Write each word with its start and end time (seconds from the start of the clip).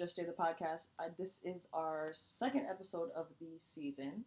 Just 0.00 0.16
Jay 0.16 0.24
the 0.24 0.32
podcast. 0.32 0.86
This 1.18 1.42
is 1.44 1.68
our 1.74 2.08
second 2.14 2.64
episode 2.70 3.10
of 3.14 3.26
the 3.38 3.58
season, 3.58 4.24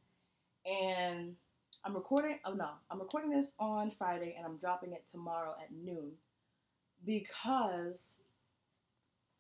and 0.67 1.35
I'm 1.83 1.95
recording. 1.95 2.37
Oh 2.45 2.53
no, 2.53 2.69
I'm 2.91 2.99
recording 2.99 3.31
this 3.31 3.55
on 3.57 3.89
Friday, 3.89 4.35
and 4.37 4.45
I'm 4.45 4.57
dropping 4.57 4.93
it 4.93 5.07
tomorrow 5.07 5.55
at 5.59 5.71
noon 5.71 6.11
because 7.07 8.19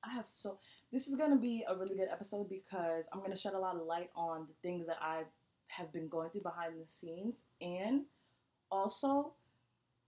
I 0.03 0.11
have 0.11 0.25
so. 0.25 0.57
This 0.91 1.07
is 1.07 1.17
gonna 1.17 1.35
be 1.35 1.65
a 1.67 1.75
really 1.75 1.93
good 1.93 2.09
episode 2.11 2.49
because 2.49 3.07
I'm 3.13 3.21
gonna 3.21 3.37
shed 3.37 3.53
a 3.53 3.59
lot 3.59 3.75
of 3.75 3.85
light 3.85 4.09
on 4.15 4.47
the 4.47 4.67
things 4.67 4.87
that 4.87 4.97
I 4.99 5.25
have 5.67 5.93
been 5.93 6.07
going 6.07 6.31
through 6.31 6.41
behind 6.41 6.73
the 6.83 6.89
scenes, 6.89 7.43
and 7.61 8.05
also 8.71 9.33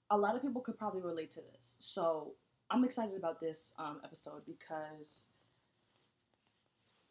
a 0.10 0.18
lot 0.18 0.36
of 0.36 0.42
people 0.42 0.62
could 0.62 0.80
probably 0.80 1.04
relate 1.04 1.30
to 1.32 1.42
this. 1.54 1.76
So 1.78 2.32
I'm 2.72 2.84
excited 2.84 3.16
about 3.16 3.40
this 3.40 3.76
um, 3.78 4.02
episode 4.04 4.42
because, 4.48 5.30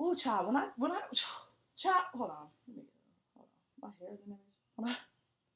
oh, 0.00 0.14
child, 0.14 0.46
when 0.46 0.56
I 0.56 0.68
when 0.76 0.92
I 0.92 1.00
child, 1.76 2.04
hold 2.14 2.30
on, 2.30 2.46
let 2.68 2.76
me 2.76 2.82
hold 3.34 3.46
on, 3.82 3.88
my 3.90 4.06
hair 4.06 4.14
is 4.14 4.20
in 4.24 4.30
there. 4.30 4.38
When 4.76 4.90
I 4.90 4.96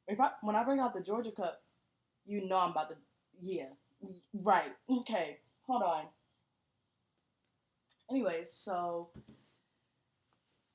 if 0.07 0.21
I 0.21 0.31
when 0.43 0.57
I 0.57 0.65
bring 0.65 0.81
out 0.81 0.95
the 0.95 1.01
Georgia 1.01 1.33
cup, 1.33 1.63
you 2.27 2.47
know 2.47 2.57
I'm 2.57 2.71
about 2.71 2.91
to, 2.91 2.97
yeah, 3.41 3.71
right, 4.33 4.73
okay, 4.91 5.39
hold 5.67 5.83
on. 5.83 6.05
Anyways, 8.11 8.53
so 8.53 9.11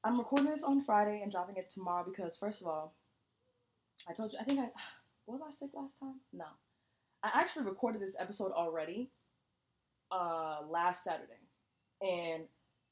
I'm 0.04 0.20
recording 0.20 0.52
this 0.52 0.64
on 0.64 0.82
Friday 0.82 1.22
and 1.24 1.32
dropping 1.32 1.56
it 1.58 1.70
tomorrow 1.70 2.04
because 2.04 2.38
first 2.38 2.62
of 2.62 2.68
all, 2.68 2.94
I 4.08 4.14
told 4.14 4.34
you 4.34 4.40
I 4.40 4.44
think 4.44 4.60
I 4.60 4.70
was 5.26 5.42
I 5.48 5.52
sick 5.52 5.72
last 5.74 6.00
time? 6.00 6.20
No. 6.32 6.46
I 7.24 7.32
actually 7.34 7.66
recorded 7.66 8.02
this 8.02 8.18
episode 8.20 8.52
already 8.52 9.10
uh, 10.12 10.58
last 10.70 11.06
Saturday, 11.06 11.40
and 12.02 12.44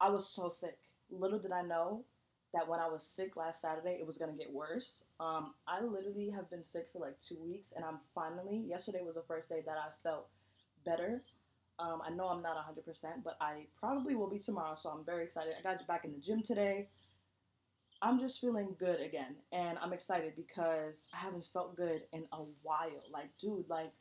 I 0.01 0.09
was 0.09 0.27
so 0.27 0.49
sick. 0.49 0.79
Little 1.11 1.39
did 1.39 1.51
I 1.51 1.61
know 1.61 2.03
that 2.53 2.67
when 2.67 2.79
I 2.79 2.89
was 2.89 3.05
sick 3.05 3.37
last 3.37 3.61
Saturday, 3.61 3.97
it 3.99 4.05
was 4.05 4.17
gonna 4.17 4.33
get 4.33 4.51
worse. 4.51 5.05
Um, 5.19 5.53
I 5.67 5.81
literally 5.81 6.29
have 6.31 6.49
been 6.49 6.63
sick 6.63 6.87
for 6.91 6.99
like 6.99 7.21
two 7.21 7.37
weeks, 7.41 7.73
and 7.73 7.85
I'm 7.85 7.99
finally. 8.15 8.57
Yesterday 8.67 9.01
was 9.05 9.15
the 9.15 9.23
first 9.27 9.47
day 9.47 9.61
that 9.65 9.77
I 9.77 9.89
felt 10.03 10.27
better. 10.83 11.21
Um, 11.79 12.01
I 12.05 12.09
know 12.09 12.27
I'm 12.27 12.41
not 12.41 12.57
100%, 12.57 13.23
but 13.23 13.37
I 13.39 13.67
probably 13.79 14.15
will 14.15 14.29
be 14.29 14.39
tomorrow, 14.39 14.75
so 14.75 14.89
I'm 14.89 15.05
very 15.05 15.23
excited. 15.23 15.53
I 15.57 15.61
got 15.61 15.85
back 15.87 16.03
in 16.03 16.13
the 16.13 16.19
gym 16.19 16.41
today. 16.41 16.89
I'm 18.01 18.19
just 18.19 18.41
feeling 18.41 18.75
good 18.79 18.99
again, 18.99 19.35
and 19.51 19.77
I'm 19.79 19.93
excited 19.93 20.33
because 20.35 21.09
I 21.13 21.17
haven't 21.17 21.45
felt 21.53 21.77
good 21.77 22.01
in 22.11 22.25
a 22.33 22.39
while. 22.63 23.03
Like, 23.11 23.29
dude, 23.39 23.69
like 23.69 23.93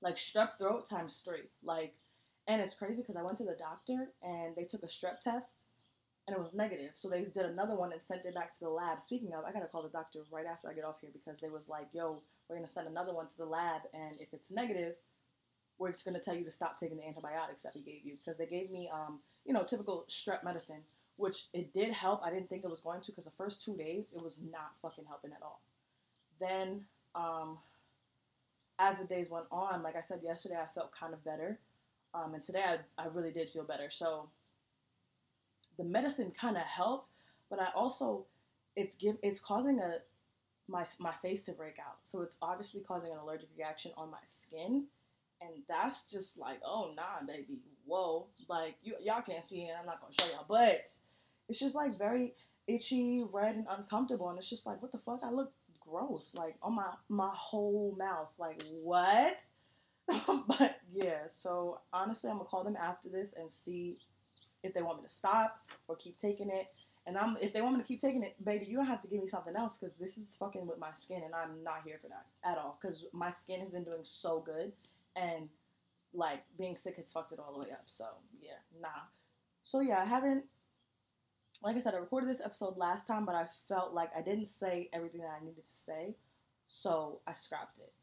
like 0.00 0.16
strep 0.16 0.58
throat 0.58 0.88
times 0.88 1.22
three. 1.24 1.48
Like, 1.64 1.94
and 2.48 2.60
it's 2.60 2.74
crazy 2.74 3.02
because 3.02 3.16
I 3.16 3.22
went 3.22 3.38
to 3.38 3.44
the 3.44 3.56
doctor 3.58 4.12
and 4.22 4.54
they 4.56 4.64
took 4.64 4.82
a 4.82 4.86
strep 4.86 5.20
test 5.20 5.66
and 6.26 6.36
it 6.36 6.42
was 6.42 6.54
negative. 6.54 6.90
So 6.94 7.08
they 7.08 7.22
did 7.22 7.44
another 7.46 7.76
one 7.76 7.92
and 7.92 8.02
sent 8.02 8.24
it 8.24 8.34
back 8.34 8.52
to 8.52 8.60
the 8.60 8.68
lab. 8.68 9.02
Speaking 9.02 9.32
of, 9.32 9.44
I 9.44 9.52
gotta 9.52 9.66
call 9.66 9.82
the 9.82 9.88
doctor 9.88 10.20
right 10.30 10.46
after 10.46 10.68
I 10.68 10.74
get 10.74 10.84
off 10.84 11.00
here 11.00 11.10
because 11.12 11.40
they 11.40 11.48
was 11.48 11.68
like, 11.68 11.88
"Yo, 11.92 12.22
we're 12.48 12.56
gonna 12.56 12.68
send 12.68 12.88
another 12.88 13.14
one 13.14 13.28
to 13.28 13.36
the 13.36 13.46
lab, 13.46 13.82
and 13.94 14.20
if 14.20 14.32
it's 14.32 14.50
negative, 14.50 14.96
we're 15.78 15.92
just 15.92 16.04
gonna 16.04 16.20
tell 16.20 16.34
you 16.34 16.44
to 16.44 16.50
stop 16.50 16.78
taking 16.78 16.96
the 16.96 17.06
antibiotics 17.06 17.62
that 17.62 17.74
we 17.74 17.82
gave 17.82 18.04
you 18.04 18.16
because 18.16 18.36
they 18.38 18.46
gave 18.46 18.70
me, 18.70 18.88
um, 18.88 19.20
you 19.44 19.52
know, 19.52 19.64
typical 19.64 20.04
strep 20.08 20.44
medicine." 20.44 20.84
Which 21.18 21.46
it 21.54 21.72
did 21.72 21.94
help. 21.94 22.22
I 22.22 22.28
didn't 22.30 22.50
think 22.50 22.62
it 22.62 22.70
was 22.70 22.82
going 22.82 23.00
to 23.00 23.10
because 23.10 23.24
the 23.24 23.30
first 23.30 23.62
two 23.62 23.74
days 23.74 24.12
it 24.12 24.22
was 24.22 24.38
not 24.38 24.78
fucking 24.82 25.06
helping 25.06 25.32
at 25.32 25.40
all. 25.40 25.62
Then 26.38 26.84
um, 27.14 27.58
as 28.78 28.98
the 28.98 29.06
days 29.06 29.30
went 29.30 29.46
on, 29.50 29.82
like 29.82 29.96
I 29.96 30.00
said 30.00 30.20
yesterday, 30.22 30.56
I 30.60 30.66
felt 30.66 30.92
kind 30.92 31.14
of 31.14 31.24
better. 31.24 31.58
Um, 32.16 32.34
and 32.34 32.42
today 32.42 32.64
I, 32.64 33.02
I 33.02 33.06
really 33.12 33.30
did 33.30 33.50
feel 33.50 33.64
better. 33.64 33.90
So 33.90 34.30
the 35.76 35.84
medicine 35.84 36.32
kind 36.38 36.56
of 36.56 36.62
helped, 36.62 37.10
but 37.50 37.60
I 37.60 37.68
also 37.74 38.24
it's 38.74 38.96
give 38.96 39.16
it's 39.22 39.40
causing 39.40 39.78
a 39.80 39.98
my 40.68 40.84
my 40.98 41.12
face 41.22 41.44
to 41.44 41.52
break 41.52 41.78
out. 41.78 41.98
So 42.04 42.22
it's 42.22 42.36
obviously 42.42 42.80
causing 42.80 43.12
an 43.12 43.18
allergic 43.18 43.48
reaction 43.56 43.92
on 43.96 44.10
my 44.10 44.18
skin, 44.24 44.84
and 45.40 45.50
that's 45.68 46.10
just 46.10 46.38
like 46.38 46.60
oh 46.64 46.92
nah 46.96 47.26
baby 47.26 47.60
whoa 47.84 48.26
like 48.48 48.74
you 48.82 48.94
y'all 49.02 49.22
can't 49.22 49.44
see 49.44 49.62
it. 49.62 49.74
I'm 49.78 49.86
not 49.86 50.00
gonna 50.00 50.12
show 50.18 50.26
y'all, 50.34 50.46
but 50.48 50.88
it's 51.48 51.58
just 51.58 51.74
like 51.74 51.98
very 51.98 52.34
itchy, 52.66 53.24
red, 53.30 53.56
and 53.56 53.66
uncomfortable, 53.70 54.28
and 54.30 54.38
it's 54.38 54.50
just 54.50 54.66
like 54.66 54.80
what 54.82 54.92
the 54.92 54.98
fuck 54.98 55.20
I 55.22 55.30
look 55.30 55.52
gross, 55.80 56.34
like 56.34 56.56
on 56.62 56.74
my 56.74 56.90
my 57.08 57.30
whole 57.34 57.94
mouth. 57.98 58.30
Like 58.38 58.62
what? 58.82 59.46
but 60.48 60.80
yeah, 60.90 61.26
so 61.26 61.80
honestly, 61.92 62.30
I'm 62.30 62.36
gonna 62.36 62.48
call 62.48 62.64
them 62.64 62.76
after 62.76 63.08
this 63.08 63.34
and 63.34 63.50
see 63.50 63.98
if 64.62 64.72
they 64.74 64.82
want 64.82 64.98
me 64.98 65.04
to 65.04 65.12
stop 65.12 65.60
or 65.88 65.96
keep 65.96 66.16
taking 66.16 66.50
it. 66.50 66.66
And 67.06 67.16
I'm 67.16 67.36
if 67.40 67.52
they 67.52 67.60
want 67.60 67.76
me 67.76 67.82
to 67.82 67.86
keep 67.86 68.00
taking 68.00 68.22
it, 68.22 68.34
baby, 68.44 68.66
you 68.66 68.82
have 68.82 69.02
to 69.02 69.08
give 69.08 69.20
me 69.20 69.28
something 69.28 69.54
else 69.54 69.78
because 69.78 69.96
this 69.96 70.18
is 70.18 70.36
fucking 70.36 70.66
with 70.66 70.78
my 70.78 70.90
skin, 70.90 71.22
and 71.24 71.34
I'm 71.34 71.62
not 71.62 71.82
here 71.84 71.98
for 72.02 72.08
that 72.08 72.26
at 72.44 72.58
all. 72.58 72.78
Because 72.80 73.06
my 73.12 73.30
skin 73.30 73.60
has 73.60 73.72
been 73.72 73.84
doing 73.84 74.02
so 74.02 74.40
good, 74.40 74.72
and 75.14 75.48
like 76.12 76.40
being 76.58 76.76
sick 76.76 76.96
has 76.96 77.12
fucked 77.12 77.32
it 77.32 77.38
all 77.38 77.52
the 77.52 77.60
way 77.60 77.72
up. 77.72 77.84
So 77.86 78.06
yeah, 78.40 78.58
nah. 78.80 78.88
So 79.64 79.80
yeah, 79.80 80.00
I 80.00 80.04
haven't 80.04 80.44
like 81.62 81.76
I 81.76 81.78
said, 81.78 81.94
I 81.94 81.98
recorded 81.98 82.28
this 82.28 82.42
episode 82.44 82.76
last 82.76 83.06
time, 83.06 83.24
but 83.24 83.34
I 83.34 83.46
felt 83.68 83.92
like 83.94 84.10
I 84.16 84.22
didn't 84.22 84.46
say 84.46 84.88
everything 84.92 85.22
that 85.22 85.36
I 85.40 85.44
needed 85.44 85.64
to 85.64 85.72
say, 85.72 86.16
so 86.66 87.20
I 87.26 87.32
scrapped 87.32 87.78
it. 87.78 87.94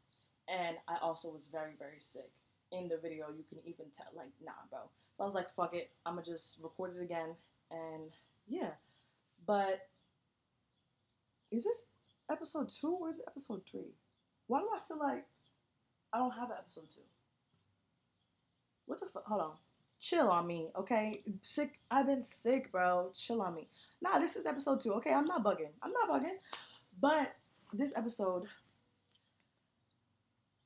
And 0.48 0.76
I 0.88 0.96
also 1.00 1.30
was 1.30 1.46
very, 1.46 1.72
very 1.78 1.98
sick. 1.98 2.30
In 2.72 2.88
the 2.88 2.98
video, 2.98 3.26
you 3.28 3.44
can 3.48 3.58
even 3.64 3.86
tell, 3.92 4.06
like, 4.16 4.30
nah, 4.44 4.52
bro. 4.70 4.80
So 5.16 5.22
I 5.22 5.24
was 5.24 5.34
like, 5.34 5.50
fuck 5.54 5.74
it, 5.74 5.90
I'm 6.04 6.14
gonna 6.14 6.26
just 6.26 6.58
record 6.62 6.96
it 6.96 7.02
again, 7.02 7.36
and 7.70 8.10
yeah. 8.48 8.70
But 9.46 9.88
is 11.52 11.64
this 11.64 11.84
episode 12.30 12.68
two 12.68 12.90
or 13.00 13.10
is 13.10 13.18
it 13.18 13.26
episode 13.28 13.62
three? 13.70 13.94
Why 14.48 14.60
do 14.60 14.68
I 14.74 14.80
feel 14.80 14.98
like 14.98 15.24
I 16.12 16.18
don't 16.18 16.32
have 16.32 16.50
an 16.50 16.56
episode 16.58 16.90
two? 16.90 17.02
What 18.86 18.98
the 18.98 19.06
fuck? 19.06 19.24
Hold 19.26 19.40
on 19.40 19.52
chill 20.04 20.28
on 20.28 20.46
me, 20.46 20.70
okay? 20.76 21.22
Sick, 21.40 21.78
I've 21.90 22.06
been 22.06 22.22
sick, 22.22 22.70
bro. 22.70 23.10
Chill 23.14 23.40
on 23.40 23.54
me. 23.54 23.66
Nah, 24.02 24.18
this 24.18 24.36
is 24.36 24.44
episode 24.44 24.80
two, 24.80 24.92
okay? 24.94 25.14
I'm 25.14 25.24
not 25.24 25.42
bugging. 25.42 25.72
I'm 25.82 25.92
not 25.92 26.10
bugging. 26.10 26.36
But 27.00 27.32
this 27.72 27.94
episode, 27.96 28.44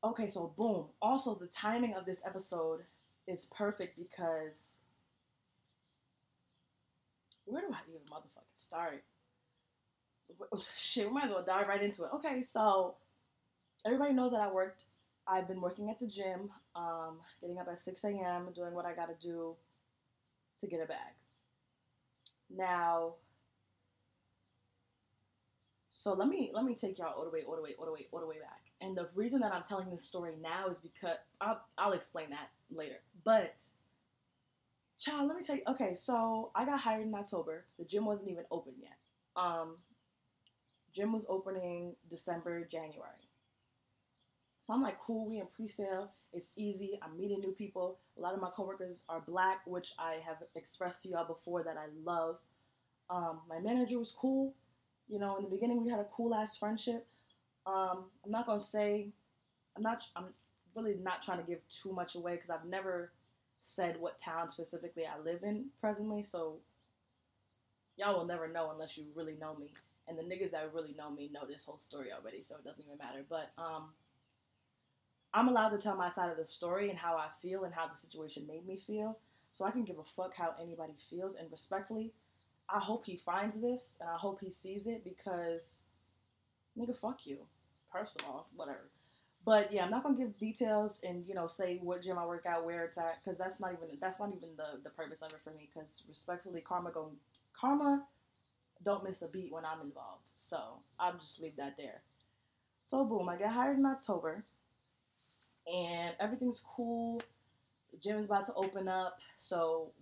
okay, 0.09 0.29
so 0.29 0.53
boom. 0.57 0.87
Also, 1.01 1.35
the 1.35 1.47
timing 1.47 1.95
of 1.95 2.05
this 2.05 2.23
episode 2.27 2.81
is 3.27 3.47
perfect 3.47 3.99
because 3.99 4.81
where 7.45 7.63
do 7.63 7.69
I 7.73 7.79
even 7.89 8.03
motherfucking 8.11 8.55
start? 8.55 9.05
Shit, 10.75 11.09
we 11.09 11.15
might 11.15 11.25
as 11.25 11.31
well 11.31 11.45
dive 11.45 11.69
right 11.69 11.83
into 11.83 12.05
it. 12.05 12.11
Okay, 12.15 12.43
so 12.43 12.97
everybody 13.85 14.13
knows 14.13 14.33
that 14.33 14.41
I 14.41 14.53
worked 14.53 14.85
I've 15.29 15.47
been 15.47 15.61
working 15.61 15.91
at 15.91 16.01
the 16.01 16.07
gym, 16.07 16.51
um, 16.75 17.19
getting 17.41 17.59
up 17.59 17.69
at 17.69 17.79
6 17.79 18.05
a.m., 18.05 18.49
doing 18.55 18.73
what 18.73 18.87
I 18.87 18.95
got 18.95 19.09
to 19.09 19.27
do 19.27 19.55
to 20.59 20.67
get 20.67 20.81
a 20.81 20.87
bag. 20.87 21.13
Now, 22.51 23.15
so 25.91 26.15
let 26.15 26.29
me 26.29 26.51
let 26.55 26.65
me 26.65 26.75
take 26.75 26.99
y'all 26.99 27.13
all 27.15 27.25
the 27.25 27.31
way, 27.31 27.43
all 27.47 27.57
the 27.57 27.63
way, 27.63 27.75
all 27.79 27.85
the 27.85 27.93
way, 27.93 28.07
all 28.11 28.21
the 28.21 28.27
way 28.27 28.39
back. 28.41 28.68
And 28.81 28.97
the 28.97 29.09
reason 29.17 29.41
that 29.41 29.53
I'm 29.53 29.63
telling 29.63 29.91
this 29.91 30.05
story 30.05 30.35
now 30.41 30.69
is 30.69 30.79
because 30.79 31.17
I'll, 31.41 31.61
I'll 31.77 31.93
explain 31.93 32.31
that 32.31 32.51
later. 32.71 33.01
But, 33.25 33.65
child, 34.99 35.27
let 35.29 35.37
me 35.37 35.43
tell 35.43 35.57
you. 35.57 35.63
Okay, 35.69 35.95
so 35.95 36.51
I 36.55 36.65
got 36.65 36.81
hired 36.81 37.07
in 37.07 37.15
October. 37.15 37.65
The 37.79 37.85
gym 37.85 38.05
wasn't 38.05 38.29
even 38.29 38.45
open 38.51 38.75
yet. 38.81 38.97
Um, 39.37 39.77
gym 40.93 41.13
was 41.13 41.27
opening 41.29 41.97
December, 42.09 42.65
January. 42.65 43.29
So 44.61 44.73
I'm 44.73 44.83
like, 44.83 44.99
cool, 44.99 45.29
we 45.29 45.39
in 45.39 45.47
pre-sale. 45.55 46.11
It's 46.33 46.53
easy. 46.57 46.99
I'm 47.03 47.17
meeting 47.17 47.41
new 47.41 47.53
people. 47.53 47.99
A 48.17 48.21
lot 48.21 48.35
of 48.35 48.41
my 48.41 48.51
coworkers 48.51 49.03
are 49.09 49.21
black, 49.21 49.61
which 49.67 49.93
I 49.99 50.19
have 50.27 50.43
expressed 50.55 51.03
to 51.03 51.09
y'all 51.09 51.27
before 51.27 51.63
that 51.63 51.77
I 51.77 51.87
love. 52.05 52.41
Um, 53.09 53.41
my 53.49 53.61
manager 53.61 53.99
was 53.99 54.11
cool. 54.11 54.55
You 55.09 55.19
know, 55.19 55.37
in 55.37 55.45
the 55.45 55.51
beginning 55.51 55.83
we 55.83 55.91
had 55.91 56.01
a 56.01 56.07
cool 56.15 56.35
ass 56.35 56.59
friendship, 56.59 57.07
Um, 57.67 58.05
I'm 58.25 58.31
not 58.31 58.47
gonna 58.47 58.61
say. 58.61 59.09
I'm 59.77 59.83
not. 59.83 60.05
I'm 60.17 60.27
really 60.77 60.97
not 61.03 61.23
trying 61.23 61.39
to 61.39 61.45
give 61.45 61.61
too 61.69 61.93
much 61.93 62.15
away 62.15 62.35
because 62.37 62.51
I've 62.51 62.65
never 62.65 63.13
said 63.59 63.97
what 63.99 64.19
town 64.19 64.49
specifically 64.49 65.05
I 65.07 65.19
live 65.21 65.43
in 65.43 65.67
presently. 65.81 66.23
So 66.23 66.59
y'all 67.97 68.17
will 68.17 68.27
never 68.27 68.49
know 68.49 68.71
unless 68.71 68.97
you 68.97 69.05
really 69.15 69.37
know 69.41 69.55
me. 69.57 69.73
And 70.07 70.19
the 70.19 70.23
niggas 70.23 70.53
that 70.53 70.73
really 70.73 70.95
know 70.97 71.11
me 71.11 71.31
know 71.33 71.47
this 71.47 71.65
whole 71.65 71.79
story 71.79 72.09
already, 72.13 72.43
so 72.43 72.57
it 72.57 72.65
doesn't 72.65 72.85
even 72.85 72.97
matter. 72.97 73.25
But 73.29 73.53
um, 73.59 73.91
I'm 75.35 75.49
allowed 75.49 75.71
to 75.71 75.79
tell 75.79 75.97
my 75.97 76.09
side 76.09 76.31
of 76.31 76.39
the 76.39 76.45
story 76.45 76.89
and 76.89 76.99
how 76.99 77.15
I 77.17 77.29
feel 77.43 77.65
and 77.65 77.75
how 77.75 77.87
the 77.87 77.97
situation 77.97 78.47
made 78.47 78.67
me 78.67 78.77
feel. 78.77 79.19
So 79.51 79.65
I 79.65 79.71
can 79.71 79.85
give 79.85 79.99
a 79.99 80.05
fuck 80.05 80.35
how 80.35 80.55
anybody 80.61 80.95
feels. 81.11 81.35
And 81.35 81.51
respectfully, 81.51 82.13
I 82.71 82.79
hope 82.79 83.05
he 83.05 83.17
finds 83.17 83.61
this 83.61 83.99
and 84.01 84.09
I 84.09 84.17
hope 84.17 84.41
he 84.41 84.51
sees 84.51 84.87
it 84.87 85.05
because 85.05 85.83
nigga, 86.79 86.97
fuck 86.97 87.27
you. 87.27 87.39
Personal, 87.93 88.47
whatever. 88.57 88.91
But 89.45 89.73
yeah, 89.73 89.85
I'm 89.85 89.91
not 89.91 90.03
gonna 90.03 90.17
give 90.19 90.39
details 90.39 91.01
and 91.07 91.27
you 91.27 91.35
know 91.35 91.47
say 91.47 91.79
what 91.83 92.03
gym 92.03 92.19
I 92.19 92.27
work 92.27 92.45
out, 92.47 92.67
where 92.67 92.85
it's 92.85 92.99
at, 92.99 93.23
because 93.23 93.39
that's 93.39 93.61
not 93.61 93.73
even 93.73 93.97
that's 94.01 94.21
not 94.21 94.31
even 94.37 94.51
the 94.57 94.81
the 94.83 94.91
purpose 94.91 95.23
of 95.23 95.33
it 95.33 95.41
for 95.43 95.53
me. 95.53 95.69
Because 95.73 96.05
respectfully, 96.09 96.61
karma 96.61 96.91
go 96.91 97.13
karma 97.59 98.07
don't 98.85 99.05
miss 99.05 99.23
a 99.23 99.29
beat 99.29 99.53
when 99.53 99.65
I'm 99.65 99.81
involved. 99.81 100.31
So 100.37 100.81
I'll 101.01 101.15
just 101.15 101.41
leave 101.41 101.57
that 101.57 101.77
there. 101.77 102.03
So 102.81 103.05
boom, 103.05 103.29
I 103.29 103.37
get 103.37 103.51
hired 103.53 103.79
in 103.79 103.87
October, 103.87 104.45
and 105.73 106.15
everything's 106.21 106.61
cool. 106.77 107.23
The 107.93 107.99
gym 107.99 108.19
is 108.19 108.27
about 108.27 108.47
to 108.47 108.55
open 108.55 108.89
up. 108.89 109.19
So 109.37 109.93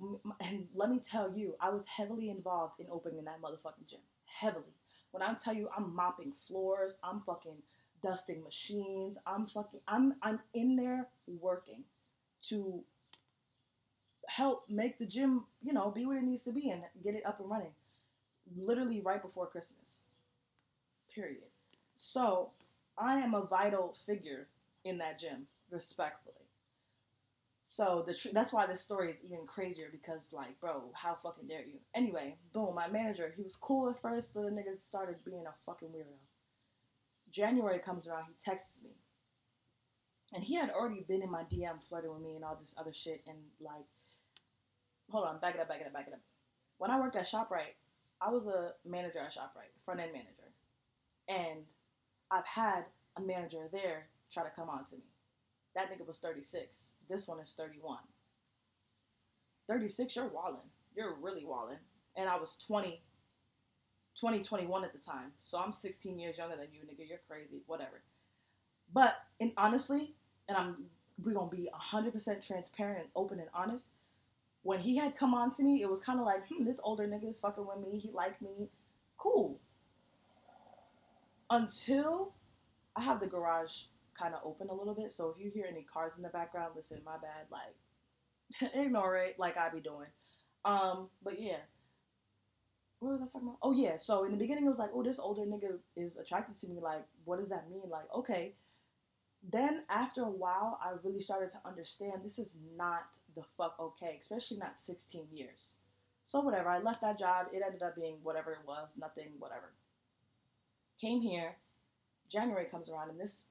and 0.40 0.66
let 0.74 0.90
me 0.90 0.98
tell 0.98 1.30
you, 1.32 1.54
I 1.60 1.70
was 1.70 1.86
heavily 1.86 2.30
involved 2.30 2.80
in 2.80 2.86
opening 2.90 3.24
that 3.24 3.40
motherfucking 3.40 3.88
gym. 3.88 4.00
Heavily. 4.26 4.74
When 5.16 5.26
I 5.26 5.32
tell 5.32 5.54
you 5.54 5.70
I'm 5.74 5.96
mopping 5.96 6.30
floors, 6.30 6.98
I'm 7.02 7.22
fucking 7.22 7.62
dusting 8.02 8.44
machines. 8.44 9.18
I'm 9.26 9.46
fucking 9.46 9.80
I'm 9.88 10.14
I'm 10.22 10.40
in 10.52 10.76
there 10.76 11.08
working 11.40 11.84
to 12.48 12.84
help 14.28 14.68
make 14.68 14.98
the 14.98 15.06
gym, 15.06 15.46
you 15.62 15.72
know, 15.72 15.90
be 15.90 16.04
what 16.04 16.18
it 16.18 16.22
needs 16.22 16.42
to 16.42 16.52
be 16.52 16.68
and 16.68 16.82
get 17.02 17.14
it 17.14 17.24
up 17.24 17.40
and 17.40 17.48
running. 17.48 17.72
Literally 18.58 19.00
right 19.00 19.22
before 19.22 19.46
Christmas. 19.46 20.02
Period. 21.14 21.48
So, 21.94 22.50
I 22.98 23.20
am 23.20 23.32
a 23.32 23.46
vital 23.46 23.94
figure 24.06 24.48
in 24.84 24.98
that 24.98 25.18
gym, 25.18 25.46
respectfully. 25.70 26.45
So 27.68 28.04
the 28.06 28.14
tr- 28.14 28.28
that's 28.32 28.52
why 28.52 28.64
this 28.64 28.80
story 28.80 29.10
is 29.10 29.24
even 29.24 29.44
crazier 29.44 29.88
because 29.90 30.32
like, 30.32 30.58
bro, 30.60 30.84
how 30.94 31.16
fucking 31.16 31.48
dare 31.48 31.66
you? 31.66 31.80
Anyway, 31.96 32.36
boom, 32.52 32.76
my 32.76 32.88
manager, 32.88 33.34
he 33.36 33.42
was 33.42 33.56
cool 33.56 33.90
at 33.90 34.00
first, 34.00 34.32
so 34.32 34.42
the 34.42 34.50
niggas 34.50 34.76
started 34.76 35.18
being 35.24 35.44
a 35.48 35.52
fucking 35.66 35.88
weirdo. 35.88 36.16
January 37.32 37.80
comes 37.80 38.06
around, 38.06 38.26
he 38.28 38.34
texts 38.38 38.82
me. 38.84 38.90
And 40.32 40.44
he 40.44 40.54
had 40.54 40.70
already 40.70 41.04
been 41.08 41.22
in 41.22 41.30
my 41.30 41.42
DM 41.42 41.82
flirting 41.88 42.12
with 42.12 42.22
me 42.22 42.36
and 42.36 42.44
all 42.44 42.56
this 42.60 42.76
other 42.78 42.92
shit 42.92 43.24
and 43.26 43.36
like 43.60 43.86
hold 45.10 45.26
on, 45.26 45.40
back 45.40 45.56
it 45.56 45.60
up, 45.60 45.68
back 45.68 45.80
it 45.80 45.88
up, 45.88 45.92
back 45.92 46.06
it 46.06 46.14
up. 46.14 46.20
When 46.78 46.92
I 46.92 47.00
worked 47.00 47.16
at 47.16 47.24
ShopRite, 47.24 47.74
I 48.20 48.30
was 48.30 48.46
a 48.46 48.74
manager 48.84 49.18
at 49.18 49.32
ShopRite, 49.32 49.74
front 49.84 49.98
end 49.98 50.12
manager. 50.12 50.30
And 51.28 51.64
I've 52.30 52.46
had 52.46 52.84
a 53.16 53.20
manager 53.20 53.68
there 53.72 54.06
try 54.30 54.44
to 54.44 54.50
come 54.50 54.70
on 54.70 54.84
to 54.84 54.96
me. 54.96 55.02
That 55.76 55.90
nigga 55.92 56.06
was 56.06 56.18
36. 56.18 56.94
This 57.06 57.28
one 57.28 57.38
is 57.38 57.52
31. 57.52 57.98
36, 59.68 60.16
you're 60.16 60.26
walling. 60.28 60.64
You're 60.96 61.16
really 61.20 61.44
walling. 61.44 61.76
And 62.16 62.30
I 62.30 62.36
was 62.36 62.56
20, 62.66 63.02
20, 64.18 64.42
21 64.42 64.84
at 64.84 64.94
the 64.94 64.98
time. 64.98 65.32
So 65.42 65.58
I'm 65.58 65.74
16 65.74 66.18
years 66.18 66.38
younger 66.38 66.56
than 66.56 66.68
you, 66.72 66.80
nigga. 66.80 67.06
You're 67.06 67.18
crazy. 67.28 67.60
Whatever. 67.66 68.00
But 68.94 69.16
and 69.38 69.52
honestly, 69.58 70.14
and 70.48 70.56
I'm 70.56 70.86
we're 71.22 71.34
gonna 71.34 71.50
be 71.50 71.68
100% 71.74 72.46
transparent 72.46 73.00
and 73.00 73.08
open 73.14 73.38
and 73.38 73.50
honest. 73.52 73.88
When 74.62 74.80
he 74.80 74.96
had 74.96 75.14
come 75.14 75.34
on 75.34 75.50
to 75.52 75.62
me, 75.62 75.82
it 75.82 75.90
was 75.90 76.00
kind 76.00 76.18
of 76.18 76.24
like, 76.24 76.48
hmm, 76.48 76.64
this 76.64 76.80
older 76.82 77.06
nigga 77.06 77.28
is 77.28 77.38
fucking 77.38 77.66
with 77.66 77.78
me. 77.78 77.98
He 77.98 78.10
liked 78.12 78.40
me. 78.40 78.70
Cool. 79.18 79.60
Until 81.50 82.32
I 82.96 83.02
have 83.02 83.20
the 83.20 83.26
garage 83.26 83.84
kind 84.16 84.34
of 84.34 84.40
open 84.44 84.68
a 84.68 84.74
little 84.74 84.94
bit. 84.94 85.10
So 85.10 85.34
if 85.36 85.42
you 85.42 85.50
hear 85.50 85.66
any 85.70 85.82
cars 85.82 86.16
in 86.16 86.22
the 86.22 86.28
background, 86.28 86.72
listen, 86.76 87.00
my 87.04 87.16
bad. 87.16 87.46
Like, 87.50 88.72
ignore 88.74 89.16
it, 89.16 89.38
like 89.38 89.56
I 89.56 89.68
be 89.68 89.80
doing. 89.80 90.08
Um, 90.64 91.08
but 91.22 91.40
yeah. 91.40 91.58
What 92.98 93.12
was 93.12 93.20
I 93.22 93.26
talking 93.26 93.48
about? 93.48 93.58
Oh 93.62 93.72
yeah. 93.72 93.96
So 93.96 94.24
in 94.24 94.32
the 94.32 94.38
beginning, 94.38 94.64
it 94.64 94.68
was 94.68 94.78
like, 94.78 94.90
oh, 94.94 95.02
this 95.02 95.18
older 95.18 95.42
nigga 95.42 95.78
is 95.96 96.16
attracted 96.16 96.56
to 96.58 96.68
me. 96.68 96.80
Like, 96.80 97.04
what 97.24 97.38
does 97.38 97.50
that 97.50 97.68
mean? 97.70 97.82
Like, 97.88 98.12
okay. 98.14 98.54
Then 99.48 99.84
after 99.88 100.22
a 100.22 100.30
while, 100.30 100.78
I 100.82 100.92
really 101.04 101.20
started 101.20 101.50
to 101.52 101.60
understand 101.64 102.14
this 102.24 102.38
is 102.38 102.56
not 102.76 103.04
the 103.36 103.42
fuck 103.56 103.76
okay, 103.78 104.16
especially 104.20 104.56
not 104.56 104.78
16 104.78 105.26
years. 105.32 105.76
So 106.24 106.40
whatever. 106.40 106.68
I 106.68 106.80
left 106.80 107.02
that 107.02 107.18
job. 107.18 107.46
It 107.52 107.62
ended 107.64 107.82
up 107.82 107.94
being 107.94 108.16
whatever 108.22 108.50
it 108.52 108.66
was, 108.66 108.96
nothing, 108.98 109.28
whatever. 109.38 109.72
Came 111.00 111.20
here. 111.20 111.54
January 112.28 112.64
comes 112.64 112.90
around, 112.90 113.10
and 113.10 113.20
this 113.20 113.50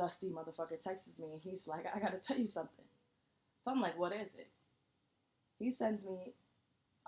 dusty 0.00 0.30
motherfucker 0.30 0.82
texts 0.82 1.18
me 1.18 1.32
and 1.32 1.42
he's 1.42 1.68
like, 1.68 1.84
I 1.94 1.98
gotta 1.98 2.16
tell 2.16 2.38
you 2.38 2.46
something. 2.46 2.84
So 3.58 3.70
I'm 3.70 3.80
like, 3.80 3.98
what 3.98 4.12
is 4.14 4.34
it? 4.34 4.48
He 5.58 5.70
sends 5.70 6.06
me 6.06 6.32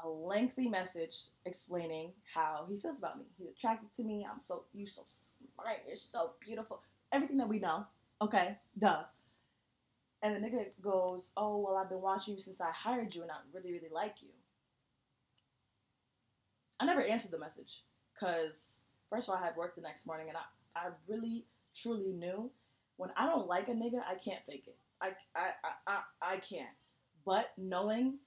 a 0.05 0.09
lengthy 0.09 0.69
message 0.69 1.17
explaining 1.47 2.12
how 2.35 2.67
he 2.69 2.79
feels 2.79 2.99
about 2.99 3.19
me. 3.19 3.25
He's 3.39 3.49
attracted 3.49 3.94
to 3.94 4.03
me. 4.03 4.27
I'm 4.31 4.41
so 4.41 4.65
you're 4.75 4.87
so 4.87 5.03
smart. 5.06 5.79
You're 5.87 5.97
so 5.97 6.33
beautiful. 6.44 6.83
Everything 7.12 7.39
that 7.39 7.49
we 7.49 7.59
know. 7.59 7.87
Okay, 8.21 8.59
duh. 8.79 9.05
And 10.23 10.37
the 10.37 10.47
nigga 10.47 10.67
goes, 10.83 11.31
Oh, 11.35 11.59
well, 11.59 11.77
I've 11.77 11.89
been 11.89 12.03
watching 12.03 12.35
you 12.35 12.41
since 12.41 12.61
I 12.61 12.71
hired 12.71 13.15
you 13.15 13.23
and 13.23 13.31
I 13.31 13.37
really, 13.55 13.73
really 13.73 13.89
like 13.91 14.17
you. 14.21 14.29
I 16.79 16.85
never 16.85 17.03
answered 17.03 17.31
the 17.31 17.39
message 17.39 17.85
because, 18.12 18.83
first 19.09 19.29
of 19.29 19.35
all, 19.35 19.41
I 19.41 19.47
had 19.47 19.56
work 19.56 19.77
the 19.77 19.81
next 19.81 20.06
morning 20.06 20.29
and 20.29 20.37
I, 20.37 20.89
I 20.89 20.91
really, 21.09 21.47
truly 21.75 22.12
knew 22.12 22.50
when 23.02 23.10
I 23.16 23.26
don't 23.26 23.49
like 23.49 23.66
a 23.66 23.72
nigga, 23.72 24.00
I 24.08 24.14
can't 24.14 24.44
fake 24.46 24.69
it. 24.69 24.76
I, 25.00 25.08
I, 25.34 25.50
I, 25.64 25.93
I, 25.93 26.34
I 26.34 26.37
can't. 26.37 26.70
But 27.26 27.46
knowing 27.58 28.19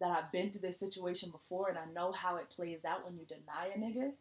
that 0.00 0.10
I've 0.10 0.32
been 0.32 0.50
through 0.50 0.62
this 0.62 0.80
situation 0.80 1.30
before 1.30 1.68
and 1.68 1.76
I 1.76 1.84
know 1.94 2.10
how 2.10 2.36
it 2.36 2.48
plays 2.48 2.86
out 2.86 3.04
when 3.04 3.18
you 3.18 3.26
deny 3.26 3.68
a 3.74 3.78
nigga, 3.78 4.12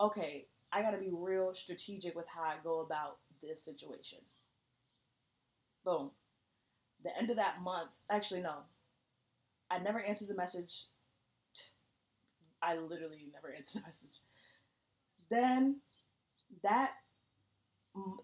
okay, 0.00 0.46
I 0.72 0.80
gotta 0.80 0.96
be 0.96 1.10
real 1.12 1.52
strategic 1.52 2.16
with 2.16 2.24
how 2.26 2.40
I 2.40 2.54
go 2.64 2.80
about 2.80 3.18
this 3.42 3.62
situation. 3.62 4.20
Boom. 5.84 6.10
The 7.04 7.14
end 7.18 7.28
of 7.28 7.36
that 7.36 7.60
month, 7.60 7.90
actually, 8.08 8.40
no, 8.40 8.60
I 9.70 9.78
never 9.78 10.00
answered 10.00 10.28
the 10.28 10.34
message. 10.34 10.86
I 12.62 12.76
literally 12.76 13.28
never 13.30 13.54
answered 13.56 13.82
the 13.82 13.86
message. 13.86 14.22
Then 15.28 15.80
that 16.62 16.92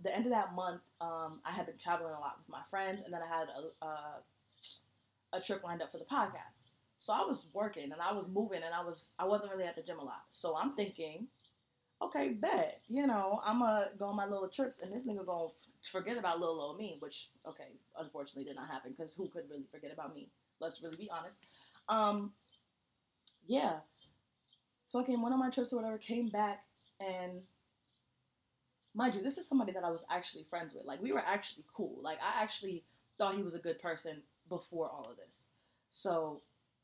the 0.03 0.15
end 0.15 0.27
of 0.27 0.33
that 0.33 0.55
month, 0.55 0.81
um, 1.01 1.41
I 1.45 1.53
had 1.53 1.67
been 1.67 1.79
traveling 1.79 2.15
a 2.15 2.21
lot 2.21 2.39
with 2.39 2.49
my 2.49 2.63
friends, 2.71 3.03
and 3.03 3.13
then 3.13 3.21
I 3.23 3.27
had 3.27 3.49
a, 3.49 3.85
a, 3.85 5.37
a 5.37 5.41
trip 5.41 5.63
lined 5.63 5.83
up 5.83 5.93
for 5.93 5.99
the 5.99 6.05
podcast. 6.05 6.65
So 6.99 7.13
I 7.13 7.25
was 7.25 7.47
working 7.53 7.85
and 7.93 8.01
I 8.01 8.13
was 8.13 8.29
moving, 8.29 8.63
and 8.63 8.75
I 8.75 8.83
was 8.83 9.15
I 9.19 9.25
wasn't 9.25 9.53
really 9.53 9.65
at 9.65 9.77
the 9.77 9.83
gym 9.83 9.99
a 9.99 10.05
lot. 10.05 10.23
So 10.31 10.57
I'm 10.57 10.75
thinking, 10.75 11.29
okay, 12.03 12.31
bet 12.31 12.81
you 12.89 13.07
know 13.07 13.41
I'm 13.45 13.61
gonna 13.61 13.91
go 13.99 14.07
on 14.07 14.17
my 14.17 14.27
little 14.27 14.49
trips, 14.49 14.81
and 14.81 14.93
this 14.93 15.07
nigga 15.07 15.25
gonna 15.25 15.49
forget 15.93 16.17
about 16.17 16.41
little 16.41 16.61
old 16.61 16.79
me, 16.79 16.97
which 17.01 17.31
okay, 17.47 17.69
unfortunately 17.99 18.45
did 18.45 18.57
not 18.57 18.69
happen 18.69 18.93
because 18.97 19.15
who 19.15 19.29
could 19.29 19.45
really 19.51 19.67
forget 19.71 19.93
about 19.93 20.15
me? 20.15 20.29
Let's 20.61 20.83
really 20.83 20.97
be 20.97 21.11
honest. 21.11 21.41
Um, 21.89 22.33
yeah, 23.47 23.77
fucking 24.93 25.21
one 25.21 25.33
of 25.33 25.39
my 25.39 25.51
trips 25.51 25.73
or 25.73 25.77
whatever 25.77 25.99
came 25.99 26.29
back 26.29 26.65
and 27.01 27.43
mind 28.99 29.15
you, 29.15 29.23
this 29.23 29.39
is 29.39 29.47
somebody 29.47 29.73
that 29.73 29.85
I 29.85 29.91
was 29.91 30.05
actually 30.11 30.43
friends 30.43 30.75
with. 30.75 30.85
Like 30.85 31.01
we 31.01 31.13
were 31.13 31.23
actually 31.25 31.65
cool. 31.73 32.01
Like 32.03 32.19
I 32.19 32.43
actually 32.43 32.85
thought 33.17 33.37
he 33.37 33.45
was 33.45 33.55
a 33.55 33.61
good 33.61 33.79
person 33.79 34.23
before 34.49 34.91
all 34.91 35.09
of 35.09 35.17
this. 35.17 35.47
So 35.89 36.43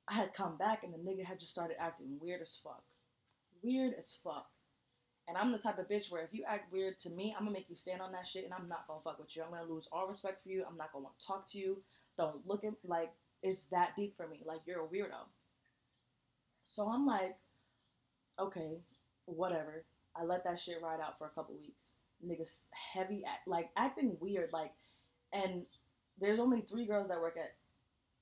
I 0.09 0.15
had 0.15 0.33
come 0.33 0.57
back 0.57 0.85
and 0.85 0.95
the 0.95 0.99
nigga 0.99 1.25
had 1.25 1.41
just 1.41 1.51
started 1.51 1.77
acting 1.81 2.17
weird 2.21 2.41
as 2.41 2.59
fuck. 2.63 2.85
Weird 3.63 3.95
as 3.99 4.17
fuck. 4.23 4.47
And 5.27 5.37
I'm 5.37 5.51
the 5.51 5.59
type 5.59 5.79
of 5.79 5.89
bitch 5.89 6.13
where 6.13 6.23
if 6.23 6.33
you 6.33 6.45
act 6.47 6.73
weird 6.73 7.01
to 7.01 7.11
me, 7.11 7.35
I'm 7.37 7.45
gonna 7.45 7.53
make 7.53 7.69
you 7.69 7.77
stand 7.77 8.01
on 8.01 8.13
that 8.13 8.27
shit 8.29 8.45
and 8.45 8.55
I'm 8.55 8.69
not 8.69 8.87
gonna 8.87 9.01
fuck 9.03 9.19
with 9.19 9.35
you. 9.37 9.43
I'm 9.43 9.51
gonna 9.51 9.71
lose 9.71 9.89
all 9.91 10.07
respect 10.07 10.45
for 10.45 10.51
you. 10.51 10.65
I'm 10.69 10.77
not 10.77 10.93
gonna 10.93 11.05
want 11.05 11.19
to 11.19 11.27
talk 11.27 11.49
to 11.49 11.59
you. 11.59 11.83
Don't 12.17 12.47
look 12.47 12.63
at 12.63 12.75
like 12.85 13.13
it's 13.43 13.67
that 13.67 13.97
deep 13.97 14.17
for 14.17 14.29
me. 14.29 14.43
Like 14.45 14.61
you're 14.67 14.85
a 14.85 14.87
weirdo. 14.87 15.27
So 16.65 16.89
I'm 16.89 17.07
like, 17.07 17.37
okay, 18.39 18.79
whatever. 19.25 19.85
I 20.15 20.23
let 20.23 20.45
that 20.45 20.61
shit 20.61 20.81
ride 20.81 21.01
out 21.01 21.19
for 21.19 21.27
a 21.27 21.31
couple 21.31 21.57
weeks 21.57 21.97
niggas 22.25 22.67
heavy 22.71 23.25
act, 23.27 23.47
like 23.47 23.71
acting 23.77 24.17
weird 24.21 24.51
like 24.53 24.73
and 25.33 25.67
there's 26.21 26.41
only 26.41 26.61
three 26.61 26.87
girls 26.87 27.09
that 27.09 27.21
work 27.21 27.37
at 27.37 27.55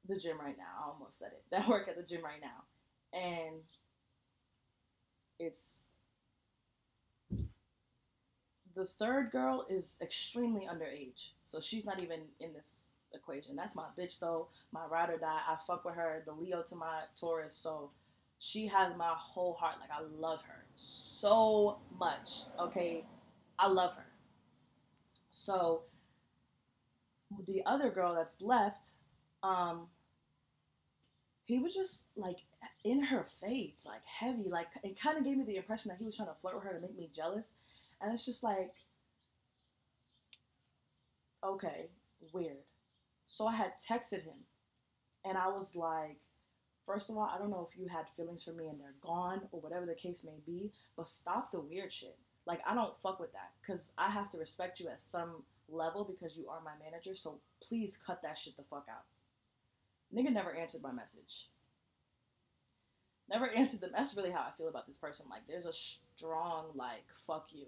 the 0.08 0.18
gym 0.18 0.38
right 0.40 0.56
now 0.56 0.64
i 0.84 0.88
almost 0.88 1.18
said 1.18 1.30
it 1.32 1.44
that 1.50 1.68
work 1.68 1.88
at 1.88 1.96
the 1.96 2.02
gym 2.02 2.24
right 2.24 2.40
now 2.40 3.18
and 3.18 3.62
it's 5.38 5.82
the 8.74 8.86
third 8.86 9.30
girl 9.30 9.66
is 9.68 9.98
extremely 10.02 10.66
underage, 10.66 11.30
so 11.44 11.60
she's 11.60 11.84
not 11.84 12.00
even 12.02 12.20
in 12.40 12.52
this 12.52 12.84
equation. 13.14 13.56
That's 13.56 13.76
my 13.76 13.86
bitch 13.98 14.18
though, 14.18 14.48
my 14.72 14.84
ride 14.86 15.10
or 15.10 15.18
die. 15.18 15.40
I 15.46 15.56
fuck 15.66 15.84
with 15.84 15.94
her, 15.94 16.22
the 16.26 16.32
Leo 16.32 16.62
to 16.62 16.76
my 16.76 17.02
Taurus, 17.18 17.54
so 17.54 17.90
she 18.38 18.66
has 18.68 18.96
my 18.96 19.12
whole 19.16 19.54
heart. 19.54 19.76
Like 19.80 19.90
I 19.90 20.02
love 20.18 20.42
her 20.42 20.64
so 20.74 21.78
much. 21.98 22.44
Okay, 22.58 23.04
I 23.62 23.68
love 23.68 23.94
her. 23.94 24.06
So 25.30 25.82
the 27.46 27.62
other 27.64 27.90
girl 27.90 28.12
that's 28.12 28.42
left, 28.42 28.94
um, 29.44 29.86
he 31.44 31.60
was 31.60 31.72
just 31.72 32.08
like 32.16 32.38
in 32.84 33.04
her 33.04 33.24
face, 33.40 33.86
like 33.86 34.02
heavy. 34.04 34.48
Like 34.50 34.66
it 34.82 35.00
kind 35.00 35.16
of 35.16 35.24
gave 35.24 35.36
me 35.36 35.44
the 35.44 35.56
impression 35.56 35.90
that 35.90 35.98
he 35.98 36.04
was 36.04 36.16
trying 36.16 36.28
to 36.28 36.34
flirt 36.34 36.56
with 36.56 36.64
her 36.64 36.74
to 36.74 36.80
make 36.80 36.98
me 36.98 37.08
jealous. 37.14 37.54
And 38.00 38.12
it's 38.12 38.26
just 38.26 38.42
like, 38.42 38.72
okay, 41.44 41.86
weird. 42.32 42.56
So 43.26 43.46
I 43.46 43.54
had 43.54 43.74
texted 43.88 44.24
him, 44.24 44.44
and 45.24 45.38
I 45.38 45.46
was 45.46 45.76
like, 45.76 46.18
first 46.84 47.10
of 47.10 47.16
all, 47.16 47.30
I 47.32 47.38
don't 47.38 47.50
know 47.50 47.68
if 47.70 47.78
you 47.78 47.86
had 47.86 48.08
feelings 48.16 48.42
for 48.42 48.52
me 48.52 48.66
and 48.66 48.80
they're 48.80 48.96
gone 49.00 49.42
or 49.52 49.60
whatever 49.60 49.86
the 49.86 49.94
case 49.94 50.24
may 50.24 50.40
be, 50.44 50.72
but 50.96 51.06
stop 51.06 51.52
the 51.52 51.60
weird 51.60 51.92
shit. 51.92 52.18
Like 52.46 52.60
I 52.66 52.74
don't 52.74 52.96
fuck 52.98 53.20
with 53.20 53.32
that 53.32 53.52
because 53.60 53.92
I 53.96 54.10
have 54.10 54.30
to 54.30 54.38
respect 54.38 54.80
you 54.80 54.88
at 54.88 55.00
some 55.00 55.44
level 55.68 56.04
because 56.04 56.36
you 56.36 56.48
are 56.48 56.60
my 56.64 56.72
manager. 56.82 57.14
So 57.14 57.38
please 57.62 57.96
cut 57.96 58.22
that 58.22 58.36
shit 58.38 58.56
the 58.56 58.64
fuck 58.64 58.86
out. 58.90 59.04
Nigga 60.14 60.32
never 60.32 60.54
answered 60.54 60.82
my 60.82 60.92
message. 60.92 61.48
Never 63.30 63.48
answered 63.56 63.80
them. 63.80 63.90
That's 63.94 64.16
really 64.16 64.30
how 64.30 64.40
I 64.40 64.50
feel 64.56 64.68
about 64.68 64.86
this 64.86 64.98
person. 64.98 65.26
Like 65.30 65.42
there's 65.48 65.66
a 65.66 65.72
strong 65.72 66.66
like 66.74 67.04
fuck 67.26 67.48
you. 67.52 67.66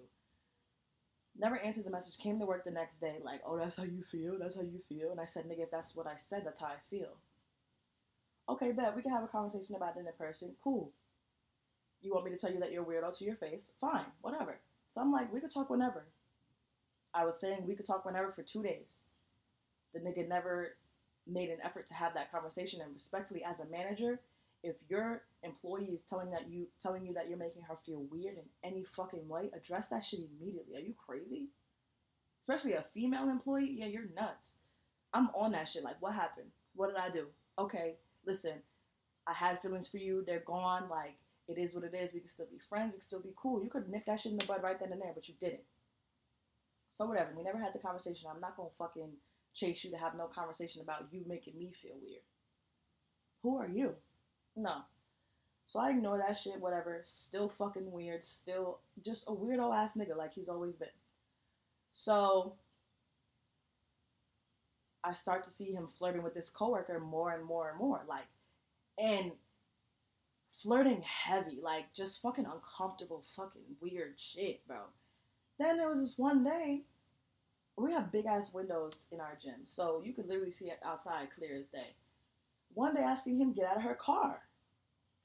Never 1.37 1.57
answered 1.57 1.85
the 1.85 1.91
message. 1.91 2.17
Came 2.17 2.39
to 2.39 2.45
work 2.45 2.63
the 2.63 2.71
next 2.71 2.97
day 3.01 3.17
like, 3.23 3.41
oh 3.45 3.57
that's 3.57 3.77
how 3.77 3.83
you 3.83 4.03
feel. 4.03 4.37
That's 4.39 4.55
how 4.55 4.61
you 4.61 4.79
feel. 4.89 5.11
And 5.11 5.19
I 5.19 5.25
said, 5.25 5.45
nigga, 5.45 5.63
if 5.63 5.71
that's 5.71 5.95
what 5.95 6.07
I 6.07 6.15
said, 6.17 6.43
that's 6.45 6.59
how 6.59 6.67
I 6.67 6.79
feel. 6.89 7.17
Okay, 8.47 8.71
bet 8.71 8.95
we 8.95 9.01
can 9.01 9.11
have 9.11 9.23
a 9.23 9.27
conversation 9.27 9.75
about 9.75 9.95
it 9.97 10.01
in 10.01 10.05
person. 10.17 10.53
Cool. 10.63 10.91
You 12.01 12.13
want 12.13 12.25
me 12.25 12.31
to 12.31 12.37
tell 12.37 12.53
you 12.53 12.59
that 12.59 12.71
you're 12.71 12.83
weirdo 12.85 13.17
to 13.17 13.25
your 13.25 13.35
face? 13.35 13.71
Fine, 13.81 14.05
whatever. 14.21 14.59
So 14.95 15.01
I'm 15.01 15.11
like, 15.11 15.31
we 15.33 15.41
could 15.41 15.51
talk 15.51 15.69
whenever. 15.69 16.05
I 17.13 17.25
was 17.25 17.37
saying 17.37 17.65
we 17.67 17.75
could 17.75 17.85
talk 17.85 18.05
whenever 18.05 18.31
for 18.31 18.43
two 18.43 18.63
days. 18.63 19.01
The 19.93 19.99
nigga 19.99 20.25
never 20.25 20.77
made 21.27 21.49
an 21.49 21.57
effort 21.65 21.85
to 21.87 21.93
have 21.93 22.13
that 22.13 22.31
conversation 22.31 22.79
and 22.79 22.93
respectfully 22.93 23.43
as 23.43 23.59
a 23.59 23.65
manager, 23.65 24.21
if 24.63 24.77
your 24.87 25.23
employee 25.43 25.91
is 25.93 26.01
telling 26.03 26.31
that 26.31 26.47
you 26.47 26.67
telling 26.81 27.05
you 27.05 27.13
that 27.13 27.27
you're 27.27 27.37
making 27.37 27.63
her 27.63 27.75
feel 27.75 28.05
weird 28.09 28.35
in 28.35 28.45
any 28.63 28.85
fucking 28.85 29.27
way, 29.27 29.51
address 29.53 29.89
that 29.89 30.01
shit 30.01 30.21
immediately. 30.39 30.77
Are 30.77 30.85
you 30.85 30.93
crazy? 31.05 31.49
Especially 32.39 32.73
a 32.73 32.85
female 32.93 33.29
employee? 33.29 33.75
Yeah, 33.77 33.87
you're 33.87 34.07
nuts. 34.15 34.55
I'm 35.13 35.29
on 35.35 35.51
that 35.51 35.67
shit. 35.67 35.83
Like, 35.83 36.01
what 36.01 36.13
happened? 36.13 36.47
What 36.73 36.87
did 36.87 36.95
I 36.95 37.09
do? 37.09 37.25
Okay, 37.59 37.95
listen, 38.25 38.53
I 39.27 39.33
had 39.33 39.61
feelings 39.61 39.89
for 39.89 39.97
you. 39.97 40.23
They're 40.25 40.39
gone. 40.39 40.87
Like, 40.89 41.17
it 41.47 41.57
is 41.57 41.75
what 41.75 41.83
it 41.83 41.93
is. 41.93 42.13
We 42.13 42.19
can 42.19 42.29
still 42.29 42.47
be 42.51 42.59
friends. 42.59 42.87
We 42.87 42.91
can 42.93 43.01
still 43.01 43.21
be 43.21 43.33
cool. 43.35 43.63
You 43.63 43.69
could 43.69 43.89
nip 43.89 44.05
that 44.05 44.19
shit 44.19 44.31
in 44.31 44.37
the 44.37 44.45
bud 44.45 44.63
right 44.63 44.79
then 44.79 44.91
and 44.91 45.01
there, 45.01 45.11
but 45.13 45.27
you 45.27 45.35
didn't. 45.39 45.63
So 46.89 47.05
whatever. 47.05 47.31
We 47.35 47.43
never 47.43 47.57
had 47.57 47.73
the 47.73 47.79
conversation. 47.79 48.29
I'm 48.33 48.41
not 48.41 48.57
gonna 48.57 48.69
fucking 48.77 49.11
chase 49.53 49.83
you 49.83 49.91
to 49.91 49.97
have 49.97 50.15
no 50.15 50.25
conversation 50.25 50.81
about 50.81 51.07
you 51.11 51.23
making 51.27 51.57
me 51.57 51.71
feel 51.71 51.95
weird. 52.01 52.21
Who 53.43 53.57
are 53.57 53.67
you? 53.67 53.95
No. 54.55 54.81
So 55.67 55.79
I 55.79 55.91
ignore 55.91 56.17
that 56.19 56.37
shit, 56.37 56.59
whatever. 56.59 57.01
Still 57.03 57.49
fucking 57.49 57.91
weird. 57.91 58.23
Still 58.23 58.79
just 59.03 59.27
a 59.27 59.31
weirdo 59.31 59.75
ass 59.75 59.95
nigga 59.95 60.15
like 60.15 60.33
he's 60.33 60.49
always 60.49 60.75
been. 60.75 60.87
So 61.91 62.53
I 65.03 65.13
start 65.13 65.43
to 65.45 65.51
see 65.51 65.71
him 65.71 65.87
flirting 65.87 66.23
with 66.23 66.33
this 66.33 66.49
coworker 66.49 66.99
more 66.99 67.31
and 67.31 67.45
more 67.45 67.69
and 67.69 67.77
more. 67.77 68.01
Like, 68.07 68.25
and 68.97 69.31
flirting 70.61 71.01
heavy, 71.01 71.59
like 71.61 71.93
just 71.93 72.21
fucking 72.21 72.45
uncomfortable, 72.45 73.23
fucking 73.35 73.61
weird 73.81 74.13
shit, 74.17 74.65
bro. 74.67 74.77
Then 75.59 75.77
there 75.77 75.89
was 75.89 76.01
this 76.01 76.17
one 76.17 76.43
day, 76.43 76.83
we 77.77 77.91
have 77.91 78.11
big 78.11 78.25
ass 78.25 78.53
windows 78.53 79.07
in 79.11 79.19
our 79.19 79.37
gym, 79.41 79.61
so 79.65 80.01
you 80.03 80.13
could 80.13 80.27
literally 80.27 80.51
see 80.51 80.67
it 80.67 80.79
outside 80.85 81.27
clear 81.35 81.57
as 81.57 81.69
day. 81.69 81.95
One 82.73 82.95
day 82.95 83.03
I 83.03 83.15
see 83.15 83.37
him 83.37 83.53
get 83.53 83.65
out 83.65 83.77
of 83.77 83.83
her 83.83 83.95
car, 83.95 84.41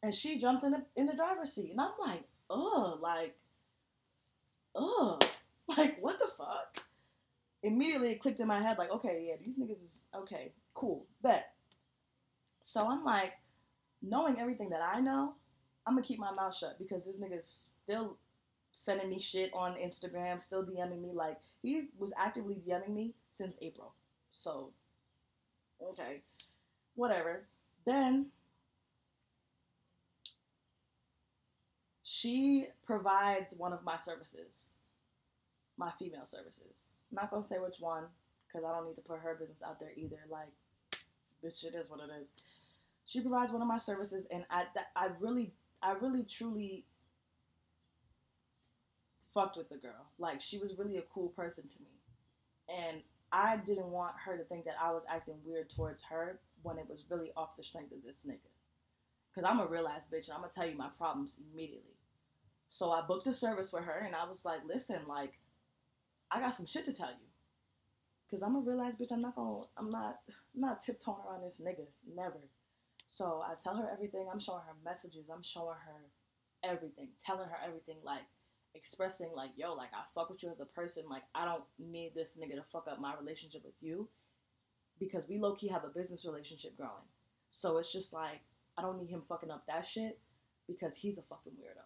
and 0.03 0.15
she 0.15 0.39
jumps 0.39 0.65
in 0.65 0.73
the 0.73 0.83
in 0.97 1.07
the 1.07 1.15
driver's 1.17 1.53
seat, 1.53 1.71
and 1.71 1.81
I'm 1.81 1.93
like, 2.01 2.25
ugh, 2.49 2.99
like, 3.01 3.37
ugh, 4.75 5.23
like 5.77 5.99
what 6.01 6.19
the 6.19 6.27
fuck? 6.27 6.85
Immediately 7.63 8.13
it 8.13 8.21
clicked 8.21 8.41
in 8.41 8.49
my 8.49 8.61
head, 8.61 8.79
like, 8.79 8.91
okay, 8.91 9.27
yeah, 9.29 9.35
these 9.45 9.59
niggas 9.59 9.85
is 9.85 10.03
okay, 10.15 10.53
cool, 10.75 11.07
bet. 11.23 11.55
So 12.61 12.87
I'm 12.89 13.05
like, 13.05 13.33
knowing 14.03 14.41
everything 14.41 14.71
that 14.71 14.81
I 14.83 15.01
know, 15.01 15.35
I'm 15.87 15.95
gonna 15.95 16.07
keep 16.07 16.19
my 16.19 16.33
mouth 16.33 16.57
shut 16.57 16.79
because 16.79 17.05
this 17.07 17.21
nigga's 17.21 17.71
still 17.85 18.17
sending 18.73 19.11
me 19.11 19.19
shit 19.19 19.51
on 19.53 19.75
Instagram, 19.75 20.41
still 20.41 20.65
DMing 20.65 21.01
me. 21.01 21.13
Like 21.13 21.39
he 21.63 21.89
was 21.99 22.13
actively 22.17 22.61
DMing 22.67 22.95
me 22.95 23.15
since 23.31 23.59
April. 23.63 23.95
So, 24.31 24.71
okay, 25.83 26.23
whatever. 26.95 27.47
Then 27.87 28.27
she 32.03 32.69
provides 32.85 33.55
one 33.57 33.73
of 33.73 33.83
my 33.85 33.97
services, 33.97 34.75
my 35.77 35.91
female 35.99 36.27
services. 36.27 36.91
I'm 37.11 37.17
not 37.17 37.31
gonna 37.31 37.45
say 37.45 37.59
which 37.59 37.81
one 37.81 38.05
because 38.47 38.65
I 38.65 38.75
don't 38.75 38.87
need 38.87 38.97
to 38.97 39.03
put 39.03 39.21
her 39.21 39.37
business 39.39 39.63
out 39.67 39.81
there 39.81 39.93
either. 39.97 40.19
Like, 40.31 40.49
bitch, 41.45 41.65
it 41.65 41.75
is 41.75 41.89
what 41.89 42.01
it 42.01 42.11
is. 42.23 42.33
She 43.11 43.21
provides 43.21 43.51
one 43.51 43.61
of 43.61 43.67
my 43.67 43.77
services, 43.77 44.29
and 44.31 44.45
I, 44.51 44.67
I 44.95 45.09
really, 45.19 45.53
I 45.83 45.95
really, 45.95 46.23
truly 46.23 46.87
fucked 49.35 49.57
with 49.57 49.69
the 49.69 49.79
girl. 49.79 50.07
Like 50.17 50.41
she 50.41 50.59
was 50.59 50.79
really 50.79 50.99
a 50.99 51.03
cool 51.13 51.31
person 51.31 51.67
to 51.69 51.83
me. 51.83 51.91
And 52.69 53.03
I 53.33 53.57
didn't 53.57 53.91
want 53.91 54.15
her 54.25 54.37
to 54.37 54.45
think 54.45 54.65
that 54.67 54.77
I 54.81 54.93
was 54.93 55.05
acting 55.13 55.39
weird 55.45 55.71
towards 55.71 56.05
her 56.05 56.39
when 56.63 56.79
it 56.79 56.87
was 56.89 57.07
really 57.11 57.33
off 57.37 57.57
the 57.57 57.65
strength 57.65 57.91
of 57.91 57.99
this 58.05 58.23
nigga. 58.25 58.39
Cause 59.35 59.43
I'm 59.45 59.59
a 59.59 59.67
real 59.67 59.89
ass 59.89 60.07
bitch 60.07 60.29
and 60.29 60.35
I'm 60.35 60.43
gonna 60.43 60.53
tell 60.53 60.69
you 60.69 60.77
my 60.77 60.91
problems 60.97 61.41
immediately. 61.53 61.97
So 62.69 62.93
I 62.93 63.03
booked 63.03 63.27
a 63.27 63.33
service 63.33 63.73
with 63.73 63.85
her 63.85 64.05
and 64.07 64.15
I 64.15 64.29
was 64.29 64.45
like, 64.45 64.61
listen, 64.69 65.01
like, 65.09 65.41
I 66.31 66.39
got 66.39 66.55
some 66.55 66.67
shit 66.67 66.85
to 66.85 66.93
tell 66.93 67.11
you. 67.11 67.27
Cause 68.31 68.45
I'm 68.45 68.55
a 68.55 68.61
real 68.61 68.81
ass 68.81 68.95
bitch. 68.95 69.11
I'm 69.11 69.23
not 69.23 69.35
gonna 69.35 69.65
I'm 69.77 69.91
not 69.91 70.19
I'm 70.55 70.61
not 70.61 70.81
tiptoeing 70.81 71.19
around 71.29 71.43
this 71.43 71.61
nigga. 71.61 71.87
Never. 72.15 72.39
So 73.11 73.43
I 73.45 73.55
tell 73.61 73.75
her 73.75 73.91
everything. 73.93 74.29
I'm 74.33 74.39
showing 74.39 74.63
her 74.65 74.77
messages. 74.85 75.31
I'm 75.35 75.43
showing 75.43 75.75
her 75.85 76.71
everything. 76.71 77.09
Telling 77.19 77.49
her 77.49 77.57
everything 77.67 77.97
like 78.05 78.23
expressing 78.77 79.33
like, 79.35 79.51
yo, 79.57 79.75
like 79.75 79.89
I 79.93 80.03
fuck 80.15 80.31
with 80.31 80.45
you 80.45 80.51
as 80.51 80.61
a 80.61 80.65
person. 80.65 81.03
Like 81.11 81.25
I 81.35 81.45
don't 81.45 81.65
need 81.81 82.13
this 82.15 82.39
nigga 82.41 82.55
to 82.55 82.63
fuck 82.63 82.87
up 82.89 83.01
my 83.01 83.13
relationship 83.19 83.65
with 83.65 83.83
you 83.83 84.09
because 85.01 85.29
we 85.29 85.39
low 85.39 85.57
key 85.57 85.67
have 85.67 85.83
a 85.83 85.89
business 85.89 86.25
relationship 86.25 86.77
growing. 86.77 87.09
So 87.51 87.79
it's 87.79 87.93
just 87.93 88.13
like 88.13 88.43
I 88.79 88.83
don't 88.83 88.97
need 88.97 89.11
him 89.11 89.23
fucking 89.23 89.51
up 89.51 89.67
that 89.67 89.85
shit 89.85 90.21
because 90.69 90.95
he's 90.95 91.19
a 91.19 91.23
fucking 91.23 91.55
weirdo. 91.55 91.83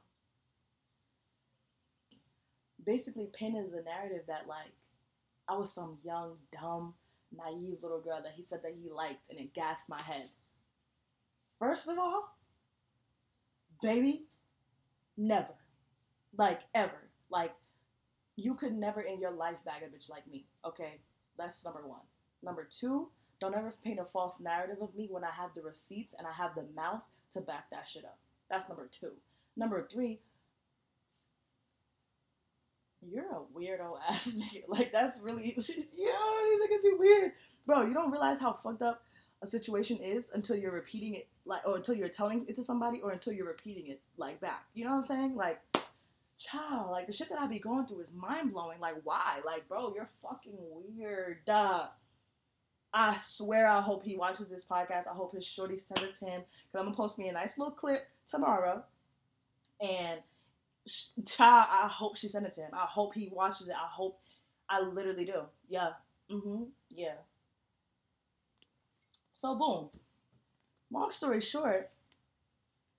Basically 2.84 3.30
painted 3.32 3.72
the 3.72 3.80
narrative 3.80 4.26
that 4.26 4.46
like 4.46 4.74
I 5.48 5.56
was 5.56 5.72
some 5.72 5.96
young, 6.04 6.36
dumb, 6.52 6.92
naive 7.34 7.78
little 7.82 8.02
girl 8.02 8.20
that 8.22 8.34
he 8.36 8.42
said 8.42 8.60
that 8.62 8.74
he 8.78 8.90
liked 8.90 9.30
and 9.30 9.40
it 9.40 9.54
gassed 9.54 9.88
my 9.88 10.02
head. 10.02 10.28
First 11.64 11.88
of 11.88 11.98
all, 11.98 12.36
baby, 13.80 14.26
never. 15.16 15.54
Like 16.36 16.60
ever. 16.74 17.08
Like 17.30 17.54
you 18.36 18.52
could 18.52 18.74
never 18.74 19.00
in 19.00 19.18
your 19.18 19.30
life 19.30 19.56
bag 19.64 19.82
a 19.82 19.86
bitch 19.86 20.10
like 20.10 20.26
me. 20.26 20.44
Okay, 20.66 21.00
that's 21.38 21.64
number 21.64 21.80
one. 21.86 22.02
Number 22.42 22.64
two, 22.64 23.08
don't 23.40 23.54
ever 23.54 23.72
paint 23.82 23.98
a 23.98 24.04
false 24.04 24.40
narrative 24.40 24.76
of 24.82 24.94
me 24.94 25.08
when 25.10 25.24
I 25.24 25.30
have 25.30 25.54
the 25.54 25.62
receipts 25.62 26.14
and 26.18 26.26
I 26.26 26.32
have 26.32 26.54
the 26.54 26.66
mouth 26.76 27.02
to 27.30 27.40
back 27.40 27.70
that 27.70 27.88
shit 27.88 28.04
up. 28.04 28.18
That's 28.50 28.68
number 28.68 28.86
two. 28.92 29.12
Number 29.56 29.88
three, 29.90 30.20
you're 33.00 33.24
a 33.24 33.58
weirdo 33.58 33.96
ass 34.10 34.38
nigga. 34.38 34.64
Like 34.68 34.92
that's 34.92 35.18
really, 35.18 35.54
yo, 35.56 35.62
these 35.64 35.66
niggas 35.66 36.82
be 36.82 36.92
weird, 36.98 37.32
bro. 37.66 37.86
You 37.86 37.94
don't 37.94 38.10
realize 38.10 38.38
how 38.38 38.52
fucked 38.52 38.82
up 38.82 39.02
a 39.40 39.46
situation 39.46 39.96
is 39.98 40.30
until 40.34 40.56
you're 40.56 40.70
repeating 40.70 41.14
it, 41.14 41.28
like, 41.46 41.66
or 41.66 41.76
until 41.76 41.94
you're 41.94 42.08
telling 42.08 42.44
it 42.48 42.54
to 42.54 42.64
somebody, 42.64 43.00
or 43.00 43.12
until 43.12 43.32
you're 43.32 43.46
repeating 43.46 43.88
it 43.88 44.00
like 44.16 44.40
back. 44.40 44.64
You 44.74 44.84
know 44.84 44.90
what 44.90 44.96
I'm 44.96 45.02
saying? 45.02 45.36
Like 45.36 45.60
child, 46.38 46.90
like 46.90 47.06
the 47.06 47.12
shit 47.12 47.28
that 47.28 47.38
I 47.38 47.46
be 47.46 47.58
going 47.58 47.86
through 47.86 48.00
is 48.00 48.12
mind 48.12 48.52
blowing. 48.52 48.80
Like, 48.80 48.96
why? 49.04 49.40
Like, 49.44 49.68
bro, 49.68 49.92
you're 49.94 50.08
fucking 50.22 50.56
weird. 50.58 51.38
Duh. 51.46 51.86
I 52.92 53.16
swear 53.18 53.66
I 53.66 53.80
hope 53.80 54.04
he 54.04 54.16
watches 54.16 54.48
this 54.48 54.66
podcast. 54.66 55.08
I 55.08 55.14
hope 55.14 55.34
his 55.34 55.44
shorty 55.44 55.76
sends 55.76 56.02
it 56.02 56.14
to 56.16 56.26
him. 56.26 56.42
Because 56.70 56.86
I'm 56.86 56.92
to 56.92 56.96
post 56.96 57.18
me 57.18 57.28
a 57.28 57.32
nice 57.32 57.58
little 57.58 57.72
clip 57.72 58.06
tomorrow. 58.24 58.84
And 59.80 60.20
child, 61.26 61.66
I 61.70 61.88
hope 61.88 62.16
she 62.16 62.28
sent 62.28 62.46
it 62.46 62.52
to 62.52 62.60
him. 62.62 62.70
I 62.72 62.86
hope 62.86 63.14
he 63.14 63.30
watches 63.32 63.68
it. 63.68 63.74
I 63.74 63.88
hope. 63.88 64.20
I 64.68 64.80
literally 64.80 65.24
do. 65.24 65.42
Yeah. 65.68 65.90
Mhm. 66.30 66.68
Yeah. 66.88 67.16
So 69.34 69.56
boom. 69.56 69.90
Long 70.90 71.10
story 71.10 71.40
short, 71.40 71.90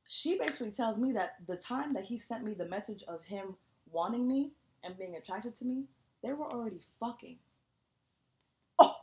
she 0.06 0.38
basically 0.38 0.72
tells 0.72 0.98
me 0.98 1.14
that 1.14 1.36
the 1.48 1.56
time 1.56 1.94
that 1.94 2.04
he 2.04 2.18
sent 2.18 2.44
me 2.44 2.54
the 2.54 2.66
message 2.66 3.04
of 3.08 3.24
him 3.24 3.56
wanting 3.92 4.28
me 4.28 4.52
and 4.84 4.98
being 4.98 5.16
attracted 5.16 5.56
to 5.56 5.66
me, 5.66 5.86
they 6.22 6.34
were 6.34 6.52
already 6.52 6.82
fucking. 7.00 7.38
Oh, 8.78 8.98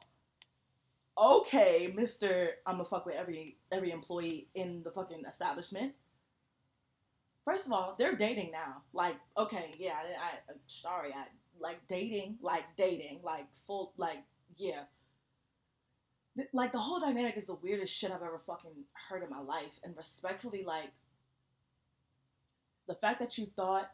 okay, 1.17 1.93
Mister. 1.95 2.51
I'm 2.67 2.75
gonna 2.75 2.85
fuck 2.85 3.07
with 3.07 3.17
every 3.17 3.57
every 3.71 3.91
employee 3.91 4.49
in 4.55 4.83
the 4.83 4.91
fucking 4.91 5.25
establishment. 5.27 5.95
First 7.45 7.67
of 7.67 7.73
all, 7.73 7.95
they're 7.99 8.15
dating 8.15 8.53
now. 8.53 8.83
Like, 8.93 9.17
okay, 9.37 9.75
yeah, 9.79 9.95
I, 9.95 10.53
I 10.53 10.55
sorry, 10.67 11.12
I 11.12 11.25
like 11.61 11.79
dating, 11.89 12.39
like 12.43 12.65
dating, 12.77 13.21
like 13.25 13.47
full, 13.67 13.93
like 13.97 14.23
yeah. 14.57 14.83
Like 16.53 16.73
the 16.73 16.79
whole 16.79 17.01
dynamic 17.01 17.37
is 17.37 17.47
the 17.47 17.55
weirdest 17.55 17.95
shit 17.95 18.11
I've 18.11 18.23
ever 18.23 18.39
fucking 18.39 18.73
heard 19.09 19.23
in 19.23 19.31
my 19.31 19.41
life, 19.41 19.79
and 19.85 19.97
respectfully, 19.97 20.65
like 20.65 20.91
the 22.89 22.95
fact 22.95 23.21
that 23.21 23.37
you 23.37 23.47
thought 23.47 23.91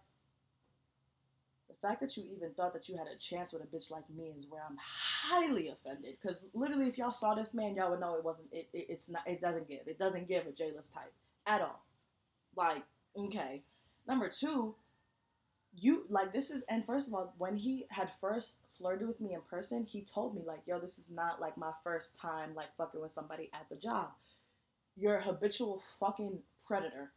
the 1.68 1.74
fact 1.88 2.00
that 2.00 2.16
you 2.16 2.24
even 2.36 2.54
thought 2.54 2.72
that 2.72 2.88
you 2.88 2.96
had 2.96 3.06
a 3.06 3.16
chance 3.18 3.52
with 3.52 3.62
a 3.62 3.66
bitch 3.66 3.90
like 3.90 4.08
me 4.10 4.32
is 4.36 4.46
where 4.48 4.62
I'm 4.68 4.76
highly 4.80 5.68
offended. 5.68 6.16
Because 6.20 6.46
literally, 6.54 6.86
if 6.88 6.96
y'all 6.96 7.12
saw 7.12 7.34
this 7.34 7.54
man, 7.54 7.74
y'all 7.74 7.90
would 7.90 8.00
know 8.00 8.14
it 8.14 8.24
wasn't. 8.24 8.48
It, 8.52 8.68
it, 8.72 8.86
it's 8.88 9.10
not. 9.10 9.26
It 9.26 9.40
doesn't 9.40 9.68
give. 9.68 9.80
It 9.86 9.98
doesn't 9.98 10.28
give 10.28 10.46
a 10.46 10.52
J-list 10.52 10.92
type 10.92 11.12
at 11.46 11.60
all. 11.60 11.84
Like 12.56 12.84
Okay. 13.18 13.62
Number 14.06 14.28
two, 14.28 14.74
you 15.80 16.04
like 16.08 16.32
this 16.32 16.50
is 16.50 16.64
and 16.68 16.84
first 16.84 17.08
of 17.08 17.14
all, 17.14 17.34
when 17.38 17.56
he 17.56 17.86
had 17.90 18.10
first 18.10 18.58
flirted 18.72 19.06
with 19.06 19.20
me 19.20 19.34
in 19.34 19.40
person, 19.42 19.84
he 19.84 20.02
told 20.02 20.34
me 20.34 20.42
like, 20.46 20.60
yo, 20.66 20.78
this 20.78 20.98
is 20.98 21.10
not 21.10 21.40
like 21.40 21.56
my 21.56 21.72
first 21.84 22.16
time 22.16 22.54
like 22.54 22.74
fucking 22.76 23.00
with 23.00 23.10
somebody 23.10 23.50
at 23.54 23.68
the 23.70 23.76
job. 23.76 24.08
You're 24.96 25.16
a 25.16 25.22
habitual 25.22 25.82
fucking 26.00 26.38
predator. 26.66 27.12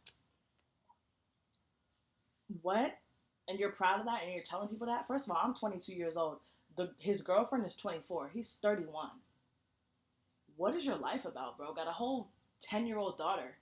What? 2.62 2.98
And 3.48 3.58
you're 3.58 3.72
proud 3.72 4.00
of 4.00 4.06
that 4.06 4.22
and 4.22 4.32
you're 4.32 4.42
telling 4.42 4.68
people 4.68 4.86
that? 4.86 5.06
First 5.06 5.28
of 5.28 5.34
all, 5.34 5.42
I'm 5.42 5.54
22 5.54 5.94
years 5.94 6.16
old. 6.16 6.38
The, 6.76 6.90
his 6.98 7.22
girlfriend 7.22 7.66
is 7.66 7.74
24. 7.74 8.30
He's 8.32 8.58
31. 8.62 9.08
What 10.56 10.74
is 10.74 10.86
your 10.86 10.96
life 10.96 11.24
about, 11.24 11.58
bro? 11.58 11.74
Got 11.74 11.88
a 11.88 11.92
whole 11.92 12.28
10 12.60 12.86
year 12.86 12.98
old 12.98 13.18
daughter 13.18 13.56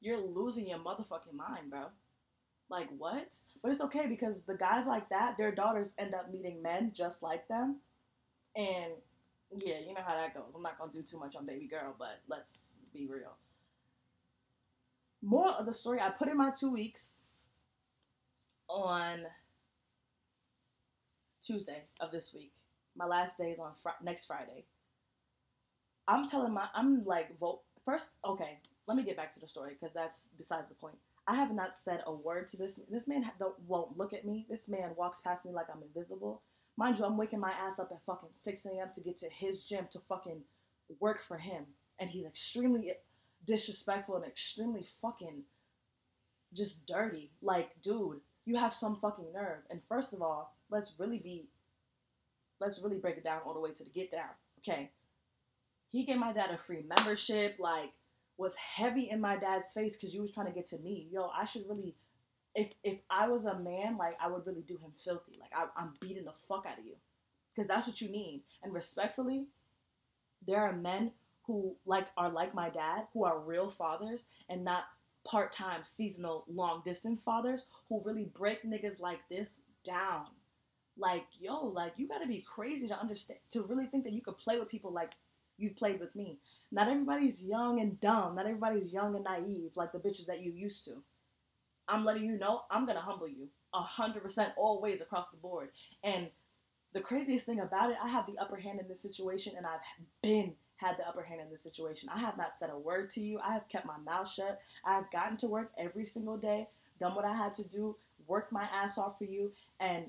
you're 0.00 0.20
losing 0.20 0.68
your 0.68 0.78
motherfucking 0.78 1.34
mind, 1.34 1.70
bro. 1.70 1.86
Like 2.70 2.88
what? 2.98 3.34
But 3.62 3.70
it's 3.70 3.80
okay 3.82 4.06
because 4.06 4.42
the 4.42 4.54
guys 4.54 4.86
like 4.86 5.08
that, 5.08 5.36
their 5.38 5.52
daughters 5.52 5.94
end 5.98 6.14
up 6.14 6.30
meeting 6.30 6.62
men 6.62 6.92
just 6.94 7.22
like 7.22 7.48
them. 7.48 7.76
And 8.56 8.92
yeah, 9.50 9.78
you 9.86 9.94
know 9.94 10.02
how 10.06 10.14
that 10.14 10.34
goes. 10.34 10.52
I'm 10.54 10.62
not 10.62 10.78
gonna 10.78 10.92
do 10.92 11.02
too 11.02 11.18
much 11.18 11.34
on 11.34 11.46
baby 11.46 11.66
girl, 11.66 11.94
but 11.98 12.20
let's 12.28 12.72
be 12.92 13.06
real. 13.06 13.36
More 15.22 15.48
of 15.48 15.66
the 15.66 15.72
story, 15.72 16.00
I 16.00 16.10
put 16.10 16.28
in 16.28 16.36
my 16.36 16.50
two 16.50 16.70
weeks 16.70 17.24
on 18.68 19.20
Tuesday 21.40 21.84
of 22.00 22.12
this 22.12 22.34
week. 22.34 22.52
My 22.94 23.06
last 23.06 23.38
day 23.38 23.50
is 23.52 23.58
on 23.58 23.72
fr- 23.82 24.02
next 24.02 24.26
Friday. 24.26 24.64
I'm 26.06 26.26
telling 26.28 26.52
my, 26.52 26.68
I'm 26.74 27.04
like, 27.04 27.38
vote 27.38 27.60
first. 27.84 28.10
Okay, 28.24 28.58
let 28.86 28.96
me 28.96 29.02
get 29.02 29.16
back 29.16 29.32
to 29.32 29.40
the 29.40 29.48
story 29.48 29.76
because 29.78 29.94
that's 29.94 30.30
besides 30.36 30.68
the 30.68 30.74
point. 30.74 30.96
I 31.28 31.34
have 31.34 31.52
not 31.54 31.76
said 31.76 32.02
a 32.06 32.12
word 32.12 32.46
to 32.48 32.56
this. 32.56 32.80
This 32.90 33.06
man 33.06 33.30
don't 33.38 33.54
won't 33.66 33.98
look 33.98 34.14
at 34.14 34.24
me. 34.24 34.46
This 34.48 34.66
man 34.66 34.92
walks 34.96 35.20
past 35.20 35.44
me 35.44 35.52
like 35.52 35.66
I'm 35.70 35.82
invisible. 35.82 36.40
Mind 36.78 36.98
you, 36.98 37.04
I'm 37.04 37.18
waking 37.18 37.38
my 37.38 37.50
ass 37.50 37.78
up 37.78 37.90
at 37.92 38.02
fucking 38.02 38.30
6 38.32 38.66
a.m. 38.66 38.88
to 38.94 39.00
get 39.02 39.18
to 39.18 39.28
his 39.28 39.62
gym 39.64 39.86
to 39.92 39.98
fucking 39.98 40.40
work 41.00 41.20
for 41.20 41.36
him, 41.36 41.66
and 41.98 42.08
he's 42.08 42.24
extremely 42.24 42.92
disrespectful 43.46 44.16
and 44.16 44.24
extremely 44.24 44.86
fucking 45.02 45.42
just 46.54 46.86
dirty. 46.86 47.30
Like, 47.42 47.70
dude, 47.82 48.20
you 48.46 48.56
have 48.56 48.72
some 48.72 48.96
fucking 48.96 49.30
nerve. 49.34 49.58
And 49.68 49.82
first 49.82 50.14
of 50.14 50.22
all, 50.22 50.56
let's 50.70 50.94
really 50.98 51.18
be, 51.18 51.48
let's 52.58 52.80
really 52.82 52.96
break 52.96 53.18
it 53.18 53.24
down 53.24 53.42
all 53.44 53.52
the 53.52 53.60
way 53.60 53.72
to 53.72 53.84
the 53.84 53.90
get 53.90 54.10
down. 54.10 54.30
Okay, 54.60 54.90
he 55.90 56.04
gave 56.04 56.16
my 56.16 56.32
dad 56.32 56.50
a 56.52 56.56
free 56.56 56.84
membership. 56.88 57.56
Like, 57.58 57.92
was 58.38 58.54
heavy 58.56 59.10
in 59.10 59.20
my 59.20 59.36
dad's 59.36 59.72
face 59.72 59.96
because 59.96 60.14
you 60.14 60.22
was 60.22 60.30
trying 60.30 60.46
to 60.46 60.52
get 60.52 60.66
to 60.66 60.78
me. 60.78 61.08
Yo, 61.12 61.28
I 61.36 61.44
should 61.44 61.68
really, 61.68 61.96
if 62.54 62.68
if 62.82 63.00
I 63.10 63.28
was 63.28 63.44
a 63.44 63.58
man, 63.58 63.98
like 63.98 64.16
I 64.20 64.28
would 64.28 64.46
really 64.46 64.62
do 64.62 64.78
him 64.78 64.92
filthy. 64.96 65.38
Like 65.38 65.50
I, 65.54 65.66
I'm 65.76 65.94
beating 66.00 66.24
the 66.24 66.32
fuck 66.32 66.64
out 66.64 66.78
of 66.78 66.86
you, 66.86 66.94
because 67.54 67.68
that's 67.68 67.86
what 67.86 68.00
you 68.00 68.08
need. 68.08 68.44
And 68.62 68.72
respectfully, 68.72 69.48
there 70.46 70.60
are 70.60 70.72
men 70.72 71.12
who 71.42 71.76
like 71.84 72.06
are 72.16 72.30
like 72.30 72.54
my 72.54 72.70
dad, 72.70 73.08
who 73.12 73.24
are 73.24 73.40
real 73.40 73.68
fathers 73.68 74.26
and 74.48 74.64
not 74.64 74.84
part-time, 75.26 75.82
seasonal, 75.82 76.44
long 76.48 76.80
distance 76.84 77.24
fathers 77.24 77.66
who 77.88 78.00
really 78.04 78.30
break 78.34 78.62
niggas 78.62 79.00
like 79.00 79.20
this 79.28 79.60
down. 79.84 80.26
Like 80.96 81.26
yo, 81.40 81.66
like 81.66 81.94
you 81.96 82.06
gotta 82.06 82.26
be 82.26 82.44
crazy 82.46 82.86
to 82.88 82.98
understand 82.98 83.40
to 83.50 83.62
really 83.62 83.86
think 83.86 84.04
that 84.04 84.12
you 84.12 84.22
could 84.22 84.38
play 84.38 84.58
with 84.58 84.68
people 84.68 84.92
like 84.92 85.12
you've 85.58 85.76
played 85.76 86.00
with 86.00 86.14
me. 86.14 86.38
Not 86.70 86.88
everybody's 86.88 87.42
young 87.42 87.80
and 87.80 87.98
dumb. 88.00 88.36
Not 88.36 88.46
everybody's 88.46 88.92
young 88.92 89.14
and 89.14 89.24
naive 89.24 89.76
like 89.76 89.92
the 89.92 89.98
bitches 89.98 90.26
that 90.26 90.42
you 90.42 90.52
used 90.52 90.84
to. 90.86 91.02
I'm 91.88 92.04
letting 92.04 92.24
you 92.24 92.38
know 92.38 92.62
I'm 92.70 92.86
gonna 92.86 93.00
humble 93.00 93.28
you 93.28 93.48
a 93.74 93.80
hundred 93.80 94.22
percent 94.22 94.52
all 94.56 94.80
ways 94.80 95.00
across 95.00 95.28
the 95.30 95.36
board. 95.36 95.70
And 96.02 96.28
the 96.92 97.00
craziest 97.00 97.44
thing 97.46 97.60
about 97.60 97.90
it, 97.90 97.96
I 98.02 98.08
have 98.08 98.26
the 98.26 98.38
upper 98.38 98.56
hand 98.56 98.80
in 98.80 98.88
this 98.88 99.00
situation, 99.00 99.54
and 99.56 99.66
I've 99.66 99.80
been 100.22 100.54
had 100.76 100.96
the 100.96 101.06
upper 101.06 101.22
hand 101.22 101.40
in 101.40 101.50
this 101.50 101.62
situation. 101.62 102.08
I 102.12 102.18
have 102.18 102.36
not 102.36 102.56
said 102.56 102.70
a 102.70 102.78
word 102.78 103.10
to 103.10 103.20
you. 103.20 103.40
I 103.40 103.52
have 103.52 103.68
kept 103.68 103.84
my 103.84 103.98
mouth 103.98 104.30
shut. 104.30 104.60
I 104.84 104.94
have 104.94 105.10
gotten 105.10 105.36
to 105.38 105.48
work 105.48 105.72
every 105.76 106.06
single 106.06 106.36
day, 106.36 106.68
done 107.00 107.14
what 107.14 107.24
I 107.24 107.34
had 107.34 107.52
to 107.54 107.64
do, 107.64 107.96
worked 108.26 108.52
my 108.52 108.68
ass 108.72 108.96
off 108.96 109.18
for 109.18 109.24
you, 109.24 109.52
and 109.80 110.08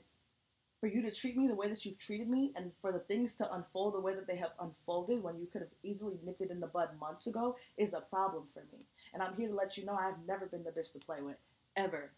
for 0.80 0.88
you 0.88 1.02
to 1.02 1.12
treat 1.12 1.36
me 1.36 1.48
the 1.48 1.56
way 1.56 1.68
that 1.68 1.86
you've 1.86 1.98
treated 1.98 2.30
me 2.30 2.52
and 2.56 2.72
for 2.82 2.92
the 2.92 3.00
things 3.00 3.36
to 3.36 3.54
unfold 3.54 3.94
the 3.94 4.00
way 4.00 4.16
that 4.16 4.28
they 4.28 4.38
have 4.38 4.52
unfolded 4.60 5.22
when 5.22 5.38
you 5.40 5.46
could 5.46 5.62
have 5.62 5.72
easily 5.84 6.16
nipped 6.26 6.42
it 6.42 6.52
in 6.52 6.60
the 6.60 6.68
bud 6.68 6.90
months 7.00 7.28
ago 7.28 7.58
is 7.78 7.94
a 7.94 8.02
problem 8.02 8.44
for 8.54 8.62
me. 8.72 8.80
And 9.14 9.22
I'm 9.22 9.36
here 9.36 9.50
to 9.50 9.56
let 9.56 9.78
you 9.78 9.86
know 9.86 9.94
I've 9.94 10.26
never 10.26 10.46
been 10.46 10.64
the 10.64 10.72
bitch 10.72 10.94
to 10.94 11.00
play 11.00 11.22
with. 11.22 11.36
Ever. 11.76 12.12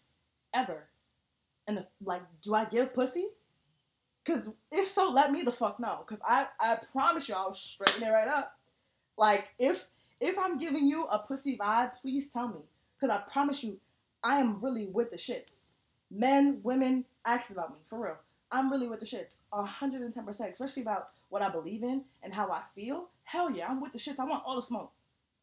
Ever. 0.54 0.84
And 1.66 1.78
the, 1.78 1.86
like, 2.04 2.22
do 2.40 2.54
I 2.54 2.64
give 2.64 2.94
pussy? 2.94 3.26
Cause 4.24 4.54
if 4.70 4.86
so, 4.86 5.10
let 5.10 5.32
me 5.32 5.42
the 5.42 5.52
fuck 5.52 5.80
know. 5.80 6.04
Cause 6.06 6.18
I, 6.24 6.46
I 6.60 6.78
promise 6.92 7.28
you 7.28 7.34
I'll 7.34 7.54
straighten 7.54 8.04
it 8.06 8.10
right 8.10 8.28
up. 8.28 8.56
Like 9.16 9.48
if 9.58 9.88
if 10.20 10.38
I'm 10.38 10.58
giving 10.58 10.86
you 10.86 11.06
a 11.10 11.18
pussy 11.18 11.56
vibe, 11.56 12.00
please 12.00 12.28
tell 12.28 12.46
me. 12.46 12.60
Cause 13.00 13.10
I 13.10 13.18
promise 13.28 13.64
you, 13.64 13.80
I 14.22 14.38
am 14.38 14.60
really 14.60 14.86
with 14.86 15.10
the 15.10 15.16
shits. 15.16 15.64
Men, 16.08 16.60
women, 16.62 17.04
ask 17.24 17.50
about 17.50 17.70
me, 17.70 17.78
for 17.84 18.04
real. 18.04 18.16
I'm 18.52 18.70
really 18.70 18.86
with 18.86 19.00
the 19.00 19.06
shits, 19.06 19.40
110%, 19.52 20.50
especially 20.52 20.82
about 20.82 21.08
what 21.30 21.42
I 21.42 21.48
believe 21.48 21.82
in 21.82 22.04
and 22.22 22.32
how 22.32 22.50
I 22.50 22.62
feel. 22.74 23.08
Hell 23.24 23.50
yeah, 23.50 23.66
I'm 23.68 23.80
with 23.80 23.92
the 23.92 23.98
shits. 23.98 24.20
I 24.20 24.24
want 24.24 24.44
all 24.46 24.56
the 24.56 24.62
smoke. 24.62 24.92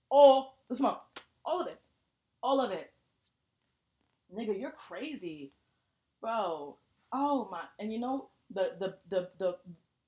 All 0.10 0.56
the 0.69 0.76
smoke. 0.76 1.02
All 1.43 1.60
of 1.60 1.67
it. 1.67 1.80
All 2.43 2.62
of 2.62 2.72
it. 2.72 2.91
Nigga, 4.36 4.60
you're 4.60 4.72
crazy. 4.72 5.52
Bro. 6.22 6.78
Oh 7.12 7.48
my 7.52 7.62
and 7.80 7.91
you 7.91 8.00
know 8.00 8.28
the 8.54 8.74
the 8.80 8.95
the 9.10 9.30
the 9.39 9.58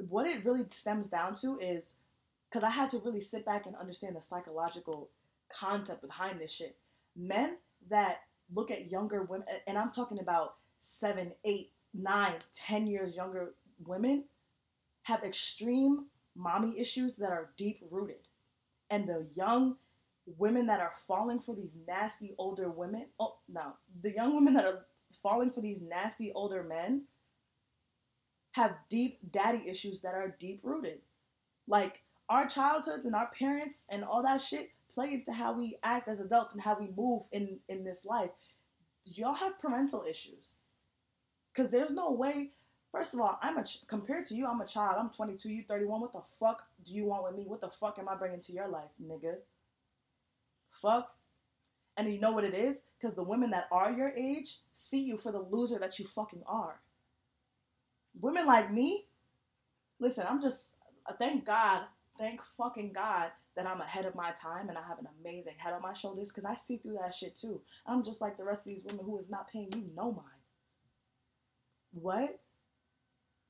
what 0.08 0.28
it 0.28 0.46
really 0.46 0.64
stems 0.68 1.08
down 1.08 1.36
to 1.36 1.58
is 1.58 1.96
because 2.50 2.64
I 2.64 2.70
had 2.70 2.90
to 2.92 3.00
really 3.00 3.22
sit 3.22 3.46
back 3.46 3.66
and 3.66 3.76
understand 3.76 4.16
the 4.16 4.22
psychological 4.22 5.10
concept 5.50 6.02
behind 6.02 6.40
this 6.40 6.52
shit. 6.52 6.76
Men 7.16 7.58
that 7.90 8.22
look 8.54 8.72
at 8.72 8.92
younger 8.92 9.24
women, 9.24 9.48
and 9.68 9.78
I'm 9.78 9.92
talking 9.92 10.20
about 10.20 10.56
seven, 10.78 11.32
eight, 11.46 11.72
nine, 11.94 12.36
ten 12.54 12.88
years 12.88 13.16
younger 13.16 13.54
women 13.86 14.26
have 15.04 15.24
extreme 15.24 16.06
mommy 16.36 16.80
issues 16.80 17.16
that 17.16 17.32
are 17.32 17.52
deep 17.58 17.82
rooted. 17.90 18.28
And 18.90 19.08
the 19.08 19.28
young 19.34 19.78
women 20.38 20.68
that 20.68 20.80
are 20.80 20.94
falling 21.08 21.40
for 21.40 21.56
these 21.56 21.78
nasty 21.88 22.34
older 22.38 22.70
women, 22.70 23.08
oh, 23.20 23.38
no, 23.50 23.74
the 24.02 24.12
young 24.12 24.36
women 24.36 24.54
that 24.54 24.66
are 24.66 24.86
falling 25.22 25.50
for 25.50 25.62
these 25.62 25.82
nasty 25.82 26.32
older 26.34 26.64
men 26.64 27.04
have 28.52 28.76
deep 28.90 29.20
daddy 29.32 29.68
issues 29.68 30.02
that 30.02 30.14
are 30.14 30.36
deep 30.40 30.60
rooted. 30.64 31.00
Like 31.68 32.04
our 32.30 32.48
childhoods 32.48 33.06
and 33.06 33.16
our 33.16 33.30
parents 33.38 33.86
and 33.90 34.04
all 34.04 34.24
that 34.24 34.42
shit 34.42 34.72
play 34.90 35.14
into 35.14 35.32
how 35.32 35.54
we 35.54 35.78
act 35.84 36.08
as 36.08 36.20
adults 36.20 36.54
and 36.54 36.62
how 36.64 36.78
we 36.80 36.90
move 36.96 37.24
in 37.32 37.60
in 37.70 37.84
this 37.84 38.06
life. 38.06 38.32
Y'all 39.06 39.34
have 39.34 39.60
parental 39.60 40.06
issues. 40.08 40.58
Because 41.54 41.72
there's 41.72 41.92
no 41.92 42.12
way. 42.12 42.52
First 42.92 43.14
of 43.14 43.22
all, 43.22 43.40
I'm 43.42 43.58
a 43.58 43.66
compared 43.88 44.26
to 44.26 44.36
you, 44.36 44.46
I'm 44.48 44.62
a 44.62 44.68
child. 44.68 44.98
I'm 45.00 45.10
22, 45.10 45.50
you 45.50 45.64
31. 45.64 46.02
What 46.02 46.12
the 46.12 46.24
fuck 46.40 46.64
do 46.84 46.94
you 46.94 47.06
want 47.06 47.24
with 47.24 47.36
me? 47.36 47.46
What 47.48 47.62
the 47.62 47.70
fuck 47.70 48.00
am 48.00 48.10
I 48.10 48.16
bringing 48.16 48.42
to 48.42 48.54
your 48.54 48.68
life, 48.68 48.92
nigga? 49.02 49.36
Fuck. 50.82 51.12
And 51.98 52.12
you 52.12 52.20
know 52.20 52.32
what 52.32 52.44
it 52.44 52.54
is? 52.54 52.86
Because 52.98 53.16
the 53.16 53.24
women 53.24 53.52
that 53.52 53.68
are 53.72 53.92
your 53.92 54.12
age 54.16 54.60
see 54.72 55.02
you 55.02 55.18
for 55.18 55.32
the 55.32 55.40
loser 55.40 55.78
that 55.80 56.00
you 56.00 56.06
fucking 56.06 56.44
are. 56.48 56.80
Women 58.20 58.46
like 58.46 58.72
me, 58.72 59.06
listen, 60.00 60.26
I'm 60.28 60.42
just, 60.42 60.78
uh, 61.06 61.14
thank 61.14 61.46
God, 61.46 61.84
thank 62.18 62.42
fucking 62.42 62.94
God 62.94 63.32
that 63.56 63.68
I'm 63.68 63.82
ahead 63.82 64.06
of 64.06 64.16
my 64.16 64.32
time 64.32 64.70
and 64.70 64.78
I 64.78 64.82
have 64.88 65.00
an 65.00 65.08
amazing 65.22 65.54
head 65.58 65.74
on 65.74 65.82
my 65.82 65.94
shoulders 65.94 66.30
because 66.30 66.46
I 66.46 66.56
see 66.56 66.78
through 66.78 66.98
that 67.02 67.14
shit 67.14 67.36
too. 67.36 67.62
I'm 67.86 68.04
just 68.04 68.22
like 68.22 68.38
the 68.38 68.44
rest 68.44 68.66
of 68.66 68.74
these 68.74 68.86
women 68.86 69.06
who 69.06 69.18
is 69.18 69.30
not 69.30 69.52
paying 69.52 69.72
you 69.74 69.84
no 69.96 70.12
mind. 70.12 70.41
What? 71.94 72.40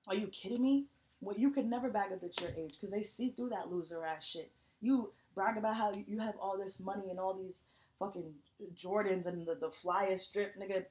Are 0.07 0.15
you 0.15 0.27
kidding 0.27 0.61
me? 0.61 0.85
Well, 1.21 1.37
you 1.37 1.51
could 1.51 1.69
never 1.69 1.89
bag 1.89 2.11
a 2.11 2.15
bitch 2.15 2.41
your 2.41 2.51
age 2.57 2.73
because 2.73 2.91
they 2.91 3.03
see 3.03 3.29
through 3.29 3.49
that 3.49 3.71
loser 3.71 4.03
ass 4.03 4.25
shit. 4.25 4.51
You 4.81 5.11
brag 5.35 5.57
about 5.57 5.75
how 5.75 5.93
you 5.93 6.19
have 6.19 6.35
all 6.41 6.57
this 6.57 6.79
money 6.79 7.09
and 7.09 7.19
all 7.19 7.35
these 7.35 7.65
fucking 7.99 8.33
Jordans 8.75 9.27
and 9.27 9.45
the, 9.45 9.55
the 9.55 9.69
flyest 9.69 10.21
strip, 10.21 10.55
nigga. 10.59 10.85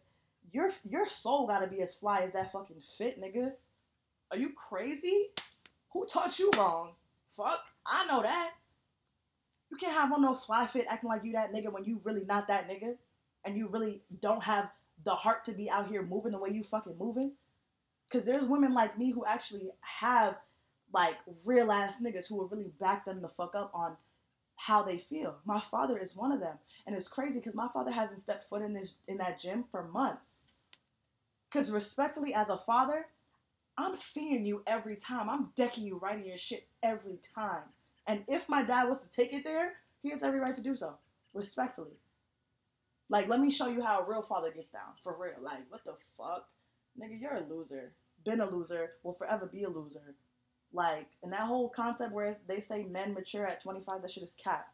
Your 0.52 0.70
your 0.88 1.06
soul 1.06 1.46
gotta 1.46 1.66
be 1.66 1.82
as 1.82 1.94
fly 1.94 2.20
as 2.20 2.32
that 2.32 2.52
fucking 2.52 2.80
fit, 2.96 3.20
nigga. 3.20 3.52
Are 4.30 4.38
you 4.38 4.50
crazy? 4.50 5.30
Who 5.92 6.06
taught 6.06 6.38
you 6.38 6.50
wrong? 6.56 6.92
Fuck, 7.28 7.60
I 7.84 8.06
know 8.06 8.22
that. 8.22 8.52
You 9.70 9.76
can't 9.76 9.92
have 9.92 10.12
on 10.12 10.22
no 10.22 10.34
fly 10.34 10.66
fit 10.66 10.86
acting 10.88 11.10
like 11.10 11.24
you 11.24 11.32
that 11.32 11.52
nigga 11.52 11.72
when 11.72 11.84
you 11.84 11.98
really 12.04 12.24
not 12.24 12.48
that 12.48 12.68
nigga, 12.68 12.96
and 13.44 13.56
you 13.56 13.68
really 13.68 14.02
don't 14.20 14.42
have 14.42 14.70
the 15.04 15.14
heart 15.14 15.44
to 15.44 15.52
be 15.52 15.70
out 15.70 15.88
here 15.88 16.02
moving 16.02 16.32
the 16.32 16.38
way 16.38 16.50
you 16.50 16.62
fucking 16.62 16.96
moving. 16.98 17.32
Cause 18.10 18.24
there's 18.24 18.46
women 18.46 18.74
like 18.74 18.98
me 18.98 19.12
who 19.12 19.24
actually 19.24 19.70
have 19.80 20.36
like 20.92 21.16
real 21.46 21.70
ass 21.70 22.00
niggas 22.00 22.28
who 22.28 22.36
will 22.36 22.48
really 22.48 22.72
back 22.80 23.04
them 23.04 23.22
the 23.22 23.28
fuck 23.28 23.54
up 23.54 23.70
on 23.72 23.96
how 24.56 24.82
they 24.82 24.98
feel. 24.98 25.36
My 25.44 25.60
father 25.60 25.96
is 25.96 26.16
one 26.16 26.32
of 26.32 26.40
them, 26.40 26.58
and 26.86 26.94
it's 26.96 27.08
crazy 27.08 27.38
because 27.38 27.54
my 27.54 27.68
father 27.72 27.90
hasn't 27.90 28.20
stepped 28.20 28.48
foot 28.48 28.62
in 28.62 28.74
this 28.74 28.96
in 29.06 29.16
that 29.18 29.38
gym 29.38 29.64
for 29.70 29.84
months. 29.84 30.42
Cause 31.52 31.70
respectfully, 31.70 32.34
as 32.34 32.50
a 32.50 32.58
father, 32.58 33.06
I'm 33.78 33.96
seeing 33.96 34.44
you 34.44 34.62
every 34.66 34.96
time. 34.96 35.30
I'm 35.30 35.50
decking 35.56 35.86
you 35.86 35.98
right 35.98 36.18
in 36.18 36.26
your 36.26 36.36
shit 36.36 36.66
every 36.82 37.18
time. 37.34 37.62
And 38.06 38.24
if 38.28 38.48
my 38.48 38.62
dad 38.62 38.88
was 38.88 39.00
to 39.06 39.10
take 39.10 39.32
it 39.32 39.44
there, 39.44 39.74
he 40.02 40.10
has 40.10 40.22
every 40.22 40.40
right 40.40 40.54
to 40.54 40.62
do 40.62 40.74
so, 40.74 40.94
respectfully. 41.32 41.96
Like, 43.08 43.28
let 43.28 43.40
me 43.40 43.50
show 43.50 43.68
you 43.68 43.82
how 43.82 44.00
a 44.00 44.08
real 44.08 44.22
father 44.22 44.50
gets 44.52 44.70
down, 44.70 44.94
for 45.02 45.16
real. 45.18 45.42
Like, 45.42 45.70
what 45.70 45.84
the 45.84 45.94
fuck? 46.16 46.48
Nigga, 47.00 47.20
you're 47.20 47.36
a 47.36 47.44
loser. 47.48 47.92
Been 48.24 48.40
a 48.40 48.48
loser, 48.48 48.92
will 49.02 49.12
forever 49.12 49.46
be 49.46 49.64
a 49.64 49.70
loser. 49.70 50.14
Like, 50.72 51.08
and 51.22 51.32
that 51.32 51.40
whole 51.40 51.68
concept 51.68 52.12
where 52.12 52.36
they 52.46 52.60
say 52.60 52.84
men 52.84 53.14
mature 53.14 53.46
at 53.46 53.62
25, 53.62 54.02
that 54.02 54.10
shit 54.10 54.22
is 54.22 54.36
cap. 54.42 54.68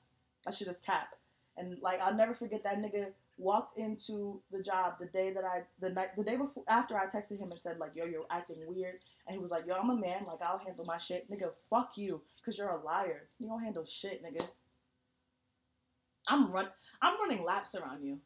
That 0.44 0.54
shit 0.54 0.68
is 0.68 0.80
cap. 0.80 1.14
And 1.56 1.78
like, 1.80 2.00
I'll 2.00 2.14
never 2.14 2.34
forget 2.34 2.62
that 2.64 2.78
nigga 2.78 3.06
walked 3.38 3.78
into 3.78 4.40
the 4.50 4.62
job 4.62 4.94
the 5.00 5.06
day 5.06 5.32
that 5.32 5.44
I, 5.44 5.62
the 5.80 5.90
night, 5.90 6.08
the 6.16 6.24
day 6.24 6.36
before, 6.36 6.64
after 6.68 6.96
I 6.98 7.06
texted 7.06 7.38
him 7.38 7.50
and 7.50 7.60
said 7.60 7.78
like, 7.78 7.92
yo, 7.94 8.04
you're 8.04 8.26
acting 8.30 8.56
weird. 8.66 8.96
And 9.26 9.34
he 9.34 9.42
was 9.42 9.50
like, 9.50 9.66
yo, 9.66 9.74
I'm 9.74 9.90
a 9.90 9.96
man. 9.96 10.24
Like, 10.26 10.42
I'll 10.42 10.58
handle 10.58 10.84
my 10.84 10.98
shit. 10.98 11.30
Nigga, 11.30 11.50
fuck 11.70 11.96
you. 11.96 12.20
Cause 12.44 12.58
you're 12.58 12.68
a 12.68 12.82
liar. 12.82 13.28
You 13.38 13.48
don't 13.48 13.62
handle 13.62 13.84
shit, 13.84 14.22
nigga. 14.22 14.46
I'm 16.28 16.50
run, 16.50 16.68
I'm 17.00 17.18
running 17.20 17.44
laps 17.44 17.74
around 17.74 18.04
you. 18.04 18.18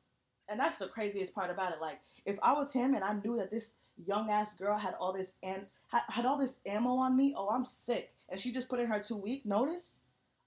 And 0.48 0.58
that's 0.58 0.78
the 0.78 0.88
craziest 0.88 1.34
part 1.34 1.50
about 1.50 1.72
it. 1.72 1.80
Like, 1.80 2.00
if 2.24 2.36
I 2.42 2.52
was 2.52 2.72
him 2.72 2.94
and 2.94 3.04
I 3.04 3.12
knew 3.12 3.36
that 3.36 3.52
this 3.52 3.74
young 4.06 4.30
ass 4.30 4.54
girl 4.54 4.78
had 4.78 4.94
all 5.00 5.12
this 5.12 5.34
and 5.42 5.66
had, 5.88 6.02
had 6.08 6.26
all 6.26 6.38
this 6.38 6.60
ammo 6.66 6.96
on 6.96 7.16
me, 7.16 7.34
oh, 7.36 7.48
I'm 7.48 7.64
sick. 7.64 8.10
And 8.28 8.38
she 8.38 8.52
just 8.52 8.68
put 8.68 8.80
in 8.80 8.86
her 8.86 9.00
two 9.00 9.16
week 9.16 9.44
notice. 9.46 9.98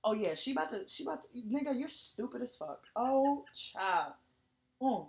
Oh 0.03 0.13
yeah, 0.13 0.33
she 0.33 0.51
about 0.51 0.69
to, 0.69 0.83
she 0.87 1.03
about 1.03 1.21
to, 1.23 1.27
nigga, 1.37 1.77
you're 1.77 1.87
stupid 1.87 2.41
as 2.41 2.55
fuck. 2.55 2.85
Oh, 2.95 3.45
child. 3.53 4.13
Mm. 4.81 5.07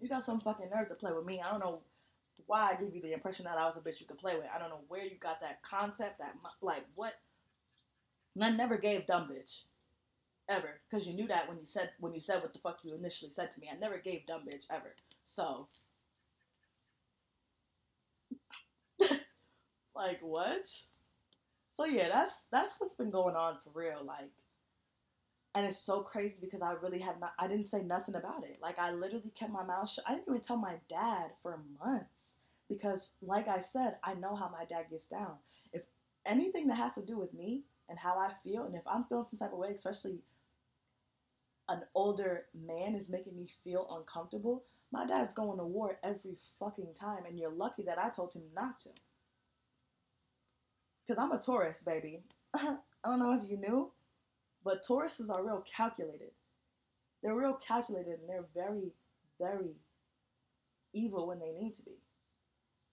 You 0.00 0.08
got 0.08 0.24
some 0.24 0.40
fucking 0.40 0.68
nerve 0.74 0.88
to 0.88 0.94
play 0.94 1.12
with 1.12 1.24
me. 1.24 1.40
I 1.44 1.50
don't 1.50 1.60
know 1.60 1.80
why 2.46 2.70
I 2.70 2.82
give 2.82 2.94
you 2.94 3.02
the 3.02 3.12
impression 3.12 3.44
that 3.44 3.58
I 3.58 3.66
was 3.66 3.76
a 3.76 3.80
bitch 3.80 4.00
you 4.00 4.06
could 4.06 4.18
play 4.18 4.34
with. 4.34 4.46
I 4.54 4.58
don't 4.58 4.70
know 4.70 4.80
where 4.88 5.04
you 5.04 5.16
got 5.20 5.40
that 5.40 5.62
concept, 5.62 6.18
that 6.20 6.34
like 6.60 6.84
what. 6.94 7.14
And 8.34 8.44
I 8.44 8.50
never 8.50 8.76
gave 8.78 9.06
dumb 9.06 9.28
bitch, 9.28 9.62
ever, 10.48 10.80
because 10.88 11.06
you 11.06 11.14
knew 11.14 11.26
that 11.26 11.48
when 11.48 11.58
you 11.58 11.66
said 11.66 11.90
when 11.98 12.14
you 12.14 12.20
said 12.20 12.40
what 12.40 12.52
the 12.52 12.60
fuck 12.60 12.78
you 12.84 12.94
initially 12.94 13.30
said 13.30 13.50
to 13.50 13.60
me. 13.60 13.68
I 13.72 13.78
never 13.78 13.98
gave 13.98 14.26
dumb 14.26 14.42
bitch 14.42 14.66
ever. 14.70 14.94
So, 15.28 15.68
like 19.94 20.20
what? 20.22 20.66
So 21.74 21.84
yeah, 21.86 22.08
that's 22.10 22.46
that's 22.52 22.78
what's 22.78 22.96
been 22.96 23.10
going 23.10 23.36
on 23.36 23.56
for 23.56 23.70
real. 23.74 24.04
Like, 24.04 24.30
and 25.54 25.66
it's 25.66 25.78
so 25.78 26.00
crazy 26.02 26.38
because 26.40 26.62
I 26.62 26.72
really 26.72 27.00
have 27.00 27.18
not. 27.20 27.32
I 27.38 27.48
didn't 27.48 27.66
say 27.66 27.82
nothing 27.82 28.14
about 28.14 28.44
it. 28.44 28.58
Like 28.62 28.78
I 28.78 28.92
literally 28.92 29.32
kept 29.34 29.52
my 29.52 29.64
mouth 29.64 29.90
shut. 29.90 30.04
I 30.06 30.14
didn't 30.14 30.28
even 30.28 30.40
tell 30.40 30.56
my 30.56 30.74
dad 30.88 31.30
for 31.42 31.60
months 31.84 32.38
because, 32.68 33.12
like 33.22 33.48
I 33.48 33.58
said, 33.58 33.96
I 34.04 34.14
know 34.14 34.34
how 34.36 34.48
my 34.50 34.64
dad 34.64 34.86
gets 34.90 35.06
down. 35.06 35.36
If 35.72 35.84
anything 36.26 36.68
that 36.68 36.76
has 36.76 36.94
to 36.94 37.04
do 37.04 37.18
with 37.18 37.32
me 37.34 37.64
and 37.88 37.98
how 37.98 38.18
I 38.18 38.30
feel, 38.44 38.64
and 38.64 38.74
if 38.76 38.82
I'm 38.86 39.04
feeling 39.04 39.24
some 39.24 39.38
type 39.38 39.52
of 39.52 39.58
way, 39.58 39.70
especially 39.70 40.20
an 41.68 41.82
older 41.94 42.46
man 42.54 42.94
is 42.94 43.08
making 43.08 43.36
me 43.36 43.46
feel 43.46 43.86
uncomfortable, 43.96 44.64
my 44.92 45.06
dad's 45.06 45.34
going 45.34 45.58
to 45.58 45.64
war 45.64 45.98
every 46.02 46.36
fucking 46.58 46.94
time, 46.98 47.24
and 47.26 47.38
you're 47.38 47.50
lucky 47.52 47.82
that 47.84 47.98
I 47.98 48.08
told 48.08 48.32
him 48.32 48.42
not 48.54 48.78
to. 48.80 48.90
Because 51.06 51.18
I'm 51.18 51.32
a 51.32 51.38
Taurus, 51.38 51.82
baby. 51.82 52.22
I 52.54 52.76
don't 53.04 53.18
know 53.18 53.32
if 53.32 53.48
you 53.48 53.56
knew, 53.56 53.92
but 54.64 54.84
Tauruses 54.84 55.30
are 55.30 55.44
real 55.44 55.64
calculated. 55.76 56.30
They're 57.22 57.34
real 57.34 57.54
calculated 57.54 58.20
and 58.20 58.28
they're 58.28 58.46
very, 58.54 58.92
very 59.38 59.76
evil 60.92 61.26
when 61.26 61.38
they 61.38 61.52
need 61.52 61.74
to 61.74 61.84
be. 61.84 61.96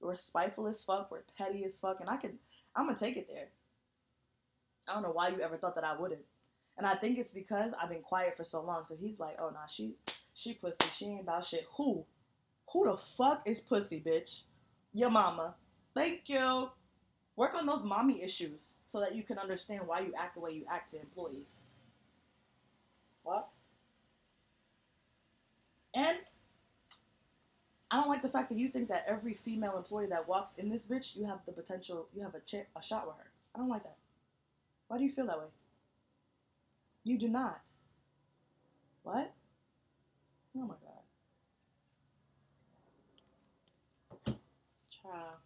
We're 0.01 0.15
spiteful 0.15 0.67
as 0.67 0.83
fuck, 0.83 1.09
we're 1.09 1.23
petty 1.37 1.63
as 1.65 1.79
fuck, 1.79 1.99
and 1.99 2.09
I 2.09 2.17
can 2.17 2.37
I'm 2.75 2.85
gonna 2.85 2.97
take 2.97 3.17
it 3.17 3.27
there. 3.27 3.47
I 4.87 4.93
don't 4.93 5.03
know 5.03 5.11
why 5.11 5.29
you 5.29 5.39
ever 5.41 5.57
thought 5.57 5.75
that 5.75 5.83
I 5.83 5.97
wouldn't. 5.97 6.21
And 6.77 6.85
I 6.85 6.95
think 6.95 7.17
it's 7.17 7.31
because 7.31 7.71
I've 7.81 7.89
been 7.89 8.01
quiet 8.01 8.35
for 8.35 8.43
so 8.43 8.61
long. 8.61 8.83
So 8.83 8.95
he's 8.95 9.19
like, 9.19 9.37
oh 9.39 9.49
nah, 9.49 9.65
she 9.67 9.95
she 10.35 10.53
pussy. 10.53 10.85
She 10.91 11.05
ain't 11.05 11.21
about 11.21 11.45
shit. 11.45 11.65
Who? 11.77 12.05
Who 12.71 12.85
the 12.85 12.97
fuck 12.97 13.41
is 13.47 13.61
pussy, 13.61 14.03
bitch? 14.05 14.41
Your 14.93 15.09
mama. 15.09 15.55
Thank 15.95 16.27
you. 16.27 16.69
Work 17.37 17.55
on 17.55 17.65
those 17.65 17.83
mommy 17.83 18.21
issues 18.21 18.75
so 18.85 18.99
that 18.99 19.15
you 19.15 19.23
can 19.23 19.39
understand 19.39 19.81
why 19.85 20.01
you 20.01 20.13
act 20.17 20.35
the 20.35 20.41
way 20.41 20.51
you 20.51 20.65
act 20.69 20.91
to 20.91 20.99
employees. 20.99 21.55
What? 23.23 23.47
And 25.95 26.17
I 27.89 27.97
don't 27.97 28.09
like 28.09 28.21
the 28.21 28.29
fact 28.29 28.49
that 28.49 28.57
you 28.57 28.67
think 28.67 28.89
that 28.89 29.05
every 29.07 29.33
female 29.35 29.77
employee 29.77 30.07
that 30.07 30.27
walks 30.27 30.55
in 30.55 30.69
this 30.69 30.85
bitch, 30.85 31.15
you 31.15 31.25
have 31.25 31.39
the 31.45 31.53
potential, 31.53 32.07
you 32.13 32.21
have 32.23 32.35
a, 32.35 32.41
ch- 32.41 32.67
a 32.75 32.81
shot 32.81 33.07
with 33.07 33.15
her. 33.17 33.31
I 33.55 33.59
don't 33.59 33.69
like 33.69 33.83
that. 33.83 33.95
Why 34.89 34.97
do 34.97 35.03
you 35.03 35.09
feel 35.09 35.27
that 35.27 35.39
way? 35.39 35.45
You 37.05 37.17
do 37.17 37.29
not. 37.29 37.69
What? 39.03 39.31
Oh 40.57 40.61
my 40.61 40.75
god. 40.75 41.03
Child. 44.89 45.39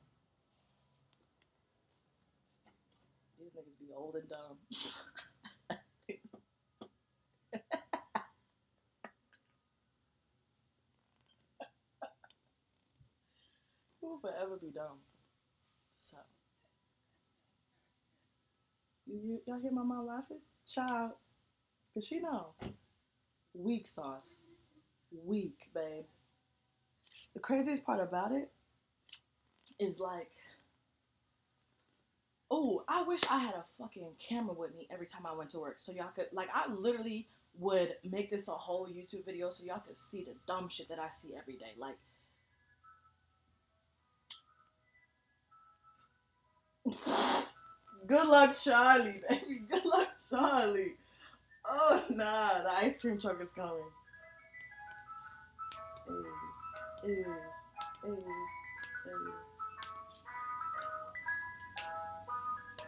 These 3.39 3.49
niggas 3.49 3.79
be 3.79 3.87
old 3.95 4.15
and 4.15 4.29
dumb. 4.29 4.57
Who 14.01 14.09
will 14.09 14.19
forever 14.19 14.57
be 14.61 14.69
dumb. 14.69 14.99
So. 15.97 16.17
You, 19.07 19.41
y'all 19.47 19.59
hear 19.59 19.71
my 19.71 19.81
mom 19.81 20.05
laughing? 20.05 20.41
Child. 20.71 21.13
Because 21.95 22.07
she 22.07 22.19
know. 22.19 22.53
Weak 23.55 23.87
sauce 23.87 24.45
weak, 25.25 25.69
babe. 25.73 26.05
The 27.33 27.39
craziest 27.39 27.85
part 27.85 27.99
about 27.99 28.31
it 28.31 28.49
is 29.79 29.99
like, 29.99 30.31
oh, 32.51 32.83
I 32.87 33.03
wish 33.03 33.21
I 33.29 33.37
had 33.37 33.53
a 33.53 33.63
fucking 33.77 34.11
camera 34.17 34.53
with 34.53 34.75
me 34.75 34.87
every 34.91 35.05
time 35.05 35.25
I 35.25 35.33
went 35.33 35.51
to 35.51 35.59
work. 35.59 35.79
So 35.79 35.91
y'all 35.91 36.09
could, 36.15 36.27
like, 36.31 36.49
I 36.53 36.67
literally 36.71 37.27
would 37.57 37.95
make 38.09 38.29
this 38.29 38.47
a 38.47 38.53
whole 38.53 38.87
YouTube 38.87 39.25
video 39.25 39.49
so 39.49 39.63
y'all 39.65 39.79
could 39.79 39.97
see 39.97 40.23
the 40.23 40.33
dumb 40.47 40.69
shit 40.69 40.89
that 40.89 40.99
I 40.99 41.09
see 41.09 41.35
every 41.37 41.55
day. 41.55 41.73
Like, 41.77 41.97
good 48.07 48.27
luck, 48.27 48.55
Charlie, 48.59 49.21
baby. 49.29 49.61
Good 49.69 49.85
luck, 49.85 50.09
Charlie. 50.29 50.93
Oh, 51.65 52.03
nah, 52.09 52.63
the 52.63 52.71
ice 52.71 52.99
cream 52.99 53.19
truck 53.19 53.39
is 53.41 53.51
coming. 53.51 53.83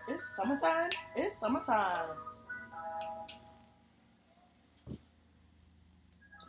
It's 0.08 0.36
summertime. 0.36 0.90
It's 1.16 1.40
summertime. 1.40 2.10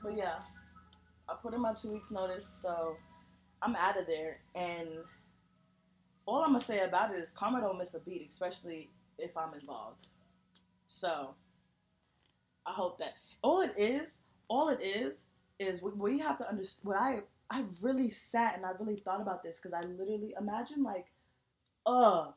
But 0.02 0.16
yeah, 0.16 0.38
I 1.28 1.34
put 1.40 1.54
in 1.54 1.60
my 1.60 1.74
two 1.74 1.92
weeks 1.92 2.10
notice, 2.10 2.46
so 2.46 2.96
I'm 3.62 3.76
out 3.76 3.98
of 3.98 4.06
there. 4.06 4.40
And 4.54 4.88
all 6.26 6.42
I'm 6.42 6.52
gonna 6.52 6.60
say 6.60 6.80
about 6.80 7.14
it 7.14 7.20
is 7.20 7.30
karma 7.30 7.60
don't 7.60 7.78
miss 7.78 7.94
a 7.94 8.00
beat, 8.00 8.26
especially 8.28 8.90
if 9.18 9.36
I'm 9.36 9.54
involved. 9.54 10.06
So 10.84 11.34
I 12.66 12.72
hope 12.72 12.98
that 12.98 13.12
all 13.42 13.60
it 13.60 13.72
is, 13.76 14.22
all 14.48 14.68
it 14.68 14.82
is, 14.82 15.28
is 15.58 15.82
what 15.82 16.12
you 16.12 16.20
have 16.20 16.36
to 16.38 16.48
understand. 16.48 16.88
What 16.88 16.96
I 16.98 17.20
I 17.50 17.64
really 17.82 18.08
sat 18.08 18.56
and 18.56 18.64
I 18.64 18.70
really 18.80 19.00
thought 19.00 19.20
about 19.20 19.42
this 19.42 19.60
because 19.60 19.74
I 19.74 19.86
literally 19.86 20.34
imagine 20.38 20.82
like, 20.82 21.06
uh, 21.84 22.28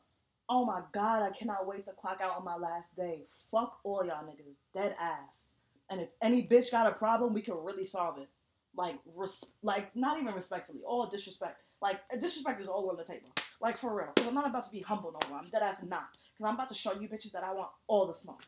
oh 0.48 0.64
my 0.66 0.82
god, 0.92 1.22
I 1.22 1.30
cannot 1.30 1.66
wait 1.66 1.84
to 1.84 1.92
clock 1.92 2.20
out 2.20 2.36
on 2.36 2.44
my 2.44 2.56
last 2.56 2.96
day. 2.96 3.24
Fuck 3.50 3.78
all 3.82 4.04
y'all 4.04 4.24
niggas, 4.24 4.58
dead 4.74 4.94
ass. 5.00 5.54
And 5.88 6.00
if 6.00 6.08
any 6.20 6.46
bitch 6.46 6.70
got 6.70 6.86
a 6.86 6.92
problem, 6.92 7.32
we 7.32 7.40
can 7.40 7.54
really 7.62 7.86
solve 7.86 8.18
it. 8.18 8.28
Like, 8.76 8.98
res- 9.14 9.52
like 9.62 9.94
not 9.96 10.20
even 10.20 10.34
respectfully, 10.34 10.80
all 10.86 11.06
disrespect. 11.06 11.62
Like, 11.80 12.00
disrespect 12.20 12.60
is 12.60 12.66
all 12.68 12.90
on 12.90 12.96
the 12.96 13.04
table. 13.04 13.30
Like 13.60 13.78
for 13.78 13.96
real, 13.96 14.08
because 14.14 14.28
I'm 14.28 14.34
not 14.34 14.46
about 14.46 14.64
to 14.64 14.70
be 14.70 14.80
humble 14.80 15.12
no 15.12 15.28
more. 15.30 15.38
I'm 15.38 15.48
dead 15.48 15.62
ass 15.62 15.82
not. 15.82 16.08
Because 16.12 16.50
I'm 16.50 16.54
about 16.56 16.68
to 16.68 16.74
show 16.74 16.92
you 16.92 17.08
bitches 17.08 17.32
that 17.32 17.42
I 17.42 17.54
want 17.54 17.70
all 17.86 18.06
the 18.06 18.12
smoke. 18.12 18.42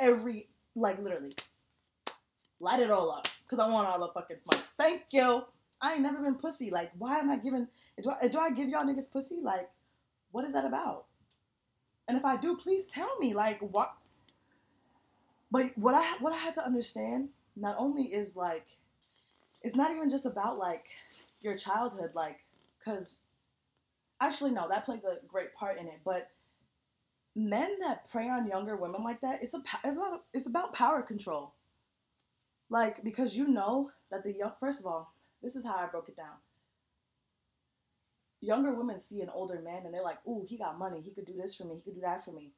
Every, 0.00 0.48
like 0.74 0.98
literally, 1.02 1.34
light 2.62 2.80
it 2.80 2.90
all 2.90 3.10
up. 3.10 3.28
Because 3.44 3.58
I 3.58 3.68
want 3.68 3.88
all 3.88 4.00
the 4.00 4.08
fucking 4.14 4.38
smoke. 4.42 4.64
Thank 4.78 5.02
you. 5.10 5.44
I 5.82 5.94
ain't 5.94 6.02
never 6.02 6.18
been 6.22 6.36
pussy. 6.36 6.70
Like, 6.70 6.92
why 6.96 7.18
am 7.18 7.28
I 7.28 7.36
giving? 7.36 7.66
Do 8.00 8.10
I, 8.10 8.28
do 8.28 8.38
I 8.38 8.50
give 8.50 8.68
y'all 8.68 8.84
niggas 8.84 9.10
pussy? 9.10 9.40
Like, 9.42 9.68
what 10.30 10.46
is 10.46 10.54
that 10.54 10.64
about? 10.64 11.06
And 12.08 12.16
if 12.16 12.24
I 12.24 12.36
do, 12.36 12.56
please 12.56 12.86
tell 12.86 13.10
me. 13.18 13.34
Like, 13.34 13.58
what? 13.60 13.92
But 15.50 15.76
what 15.76 15.94
I 15.94 16.02
what 16.20 16.32
I 16.32 16.36
had 16.36 16.54
to 16.54 16.64
understand 16.64 17.28
not 17.56 17.76
only 17.78 18.04
is 18.04 18.36
like, 18.36 18.66
it's 19.62 19.76
not 19.76 19.90
even 19.90 20.08
just 20.08 20.24
about 20.24 20.56
like 20.56 20.86
your 21.42 21.56
childhood, 21.56 22.12
like, 22.14 22.44
cause 22.82 23.18
actually 24.20 24.52
no, 24.52 24.68
that 24.68 24.84
plays 24.84 25.04
a 25.04 25.18
great 25.26 25.52
part 25.54 25.78
in 25.78 25.86
it. 25.88 26.00
But 26.04 26.30
men 27.34 27.76
that 27.80 28.08
prey 28.10 28.28
on 28.28 28.46
younger 28.46 28.76
women 28.76 29.02
like 29.02 29.20
that, 29.20 29.42
it's 29.42 29.52
a 29.52 29.62
it's 29.84 29.96
about 29.96 30.24
it's 30.32 30.46
about 30.46 30.72
power 30.72 31.02
control. 31.02 31.52
Like 32.72 33.04
because 33.04 33.36
you 33.36 33.48
know 33.48 33.90
that 34.10 34.24
the 34.24 34.32
young 34.32 34.52
first 34.58 34.80
of 34.80 34.86
all, 34.86 35.14
this 35.42 35.56
is 35.56 35.66
how 35.66 35.74
I 35.74 35.86
broke 35.88 36.08
it 36.08 36.16
down. 36.16 36.40
Younger 38.40 38.72
women 38.72 38.98
see 38.98 39.20
an 39.20 39.28
older 39.28 39.60
man 39.60 39.82
and 39.84 39.92
they're 39.92 40.02
like, 40.02 40.26
"Ooh, 40.26 40.42
he 40.48 40.56
got 40.56 40.78
money. 40.78 41.02
He 41.02 41.10
could 41.10 41.26
do 41.26 41.36
this 41.36 41.54
for 41.54 41.64
me. 41.64 41.76
He 41.76 41.82
could 41.82 41.94
do 41.94 42.00
that 42.00 42.24
for 42.24 42.32
me." 42.32 42.54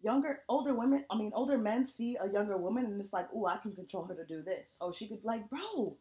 Younger, 0.00 0.42
older 0.48 0.74
women, 0.74 1.04
I 1.10 1.16
mean, 1.16 1.32
older 1.34 1.58
men 1.58 1.84
see 1.84 2.16
a 2.20 2.30
younger 2.30 2.56
woman 2.56 2.84
and 2.84 3.00
it's 3.00 3.12
like, 3.12 3.34
"Ooh, 3.34 3.46
I 3.46 3.56
can 3.56 3.72
control 3.72 4.04
her 4.04 4.14
to 4.14 4.24
do 4.24 4.42
this." 4.42 4.78
Oh, 4.80 4.92
she 4.92 5.08
could 5.08 5.24
like, 5.24 5.50
bro. 5.50 5.96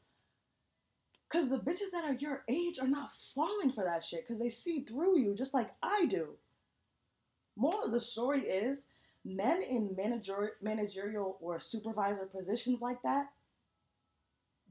Cause 1.30 1.50
the 1.50 1.58
bitches 1.58 1.92
that 1.94 2.06
are 2.06 2.14
your 2.14 2.44
age 2.48 2.78
are 2.78 2.88
not 2.88 3.10
falling 3.34 3.72
for 3.72 3.84
that 3.84 4.04
shit 4.04 4.28
because 4.28 4.40
they 4.40 4.50
see 4.50 4.82
through 4.82 5.18
you 5.18 5.34
just 5.34 5.56
like 5.56 5.74
I 5.82 6.06
do. 6.06 6.38
More 7.56 7.84
of 7.84 7.92
the 7.92 8.02
story 8.02 8.42
is 8.42 8.90
men 9.24 9.62
in 9.62 9.96
manager, 9.96 10.54
managerial 10.62 11.38
or 11.42 11.60
supervisor 11.60 12.26
positions 12.26 12.82
like 12.82 13.02
that 13.04 13.28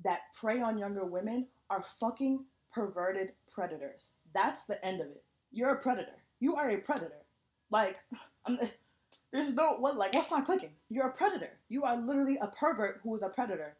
that 0.04 0.20
prey 0.38 0.60
on 0.60 0.78
younger 0.78 1.04
women 1.04 1.46
are 1.68 1.82
fucking 1.82 2.44
perverted 2.72 3.32
predators. 3.52 4.14
That's 4.34 4.64
the 4.64 4.84
end 4.84 5.00
of 5.00 5.08
it. 5.08 5.22
You're 5.52 5.74
a 5.74 5.80
predator. 5.80 6.24
You 6.40 6.56
are 6.56 6.70
a 6.70 6.78
predator. 6.78 7.24
Like, 7.70 7.98
I'm, 8.46 8.58
there's 9.32 9.54
no 9.54 9.76
what 9.78 9.96
like 9.96 10.14
what's 10.14 10.30
not 10.30 10.46
clicking. 10.46 10.72
You're 10.88 11.08
a 11.08 11.12
predator. 11.12 11.50
You 11.68 11.84
are 11.84 11.96
literally 11.96 12.38
a 12.40 12.48
pervert 12.48 13.00
who 13.02 13.14
is 13.14 13.22
a 13.22 13.28
predator, 13.28 13.76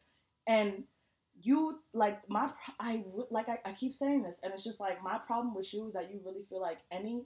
and 0.47 0.85
you 1.43 1.81
like 1.93 2.29
my 2.29 2.51
I 2.79 3.03
like 3.31 3.49
I, 3.49 3.59
I 3.65 3.73
keep 3.73 3.93
saying 3.93 4.23
this, 4.23 4.41
and 4.43 4.53
it's 4.53 4.65
just 4.65 4.81
like 4.81 5.03
my 5.03 5.19
problem 5.19 5.55
with 5.55 5.73
you 5.75 5.87
is 5.87 5.95
that 5.95 6.11
you 6.11 6.21
really 6.25 6.45
feel 6.49 6.61
like 6.61 6.79
any 6.93 7.25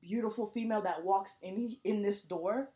beautiful 0.00 0.46
female 0.46 0.82
that 0.82 1.04
walks 1.04 1.38
in 1.42 1.76
in 1.84 2.02
this 2.02 2.22
door, 2.22 2.70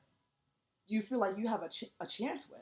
you 0.86 1.02
feel 1.02 1.18
like 1.18 1.38
you 1.38 1.48
have 1.48 1.62
a, 1.62 1.68
ch- 1.68 1.92
a 2.00 2.06
chance 2.06 2.48
with. 2.50 2.60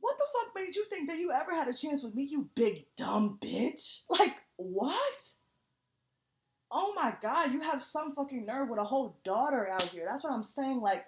What 0.00 0.16
the 0.16 0.24
fuck 0.32 0.54
made 0.54 0.74
you 0.74 0.84
think 0.86 1.08
that 1.08 1.18
you 1.18 1.32
ever 1.32 1.54
had 1.54 1.68
a 1.68 1.74
chance 1.74 2.02
with 2.02 2.14
me, 2.14 2.22
you 2.22 2.48
big 2.54 2.84
dumb 2.96 3.38
bitch? 3.40 4.00
Like, 4.10 4.36
what? 4.56 5.32
Oh 6.70 6.92
my 6.94 7.14
god, 7.22 7.52
you 7.52 7.60
have 7.62 7.82
some 7.82 8.14
fucking 8.14 8.44
nerve 8.44 8.68
with 8.68 8.78
a 8.78 8.84
whole 8.84 9.18
daughter 9.24 9.68
out 9.68 9.82
here. 9.82 10.04
That's 10.06 10.24
what 10.24 10.32
I'm 10.32 10.42
saying. 10.42 10.80
Like, 10.80 11.04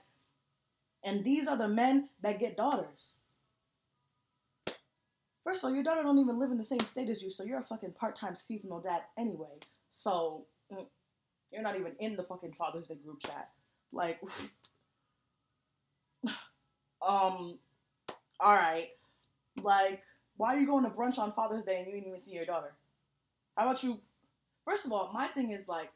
and 1.04 1.24
these 1.24 1.48
are 1.48 1.56
the 1.56 1.68
men 1.68 2.08
that 2.22 2.40
get 2.40 2.56
daughters. 2.56 3.20
First 5.44 5.64
of 5.64 5.68
all, 5.68 5.74
your 5.74 5.84
daughter 5.84 6.02
don't 6.02 6.18
even 6.18 6.38
live 6.38 6.50
in 6.50 6.58
the 6.58 6.64
same 6.64 6.80
state 6.80 7.08
as 7.08 7.22
you, 7.22 7.30
so 7.30 7.44
you're 7.44 7.58
a 7.58 7.64
fucking 7.64 7.92
part-time 7.92 8.34
seasonal 8.34 8.80
dad 8.80 9.02
anyway. 9.18 9.58
So 9.90 10.46
mm, 10.72 10.86
you're 11.52 11.62
not 11.62 11.78
even 11.78 11.92
in 11.98 12.16
the 12.16 12.22
fucking 12.22 12.52
Father's 12.52 12.88
Day 12.88 12.96
group 12.96 13.20
chat. 13.20 13.50
Like, 13.92 14.20
um, 16.26 17.58
all 18.38 18.56
right, 18.56 18.88
like, 19.62 20.02
why 20.36 20.54
are 20.54 20.60
you 20.60 20.66
going 20.66 20.84
to 20.84 20.90
brunch 20.90 21.18
on 21.18 21.32
Father's 21.32 21.64
Day 21.64 21.78
and 21.78 21.86
you 21.86 21.92
didn't 21.92 22.08
even 22.08 22.20
see 22.20 22.34
your 22.34 22.46
daughter? 22.46 22.72
How 23.56 23.64
about 23.64 23.82
you? 23.82 24.00
First 24.64 24.86
of 24.86 24.92
all, 24.92 25.10
my 25.12 25.26
thing 25.28 25.52
is 25.52 25.68
like, 25.68 25.90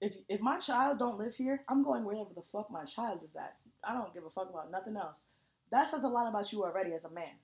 if 0.00 0.16
if 0.28 0.40
my 0.40 0.58
child 0.58 0.98
don't 0.98 1.18
live 1.18 1.34
here, 1.34 1.62
I'm 1.68 1.82
going 1.82 2.04
wherever 2.04 2.34
the 2.34 2.42
fuck 2.42 2.70
my 2.70 2.84
child 2.84 3.24
is 3.24 3.34
at. 3.36 3.56
I 3.82 3.94
don't 3.94 4.12
give 4.12 4.24
a 4.24 4.30
fuck 4.30 4.50
about 4.50 4.70
nothing 4.70 4.96
else. 4.96 5.28
That 5.70 5.88
says 5.88 6.04
a 6.04 6.08
lot 6.08 6.28
about 6.28 6.52
you 6.52 6.62
already 6.62 6.92
as 6.92 7.04
a 7.04 7.10
man. 7.10 7.38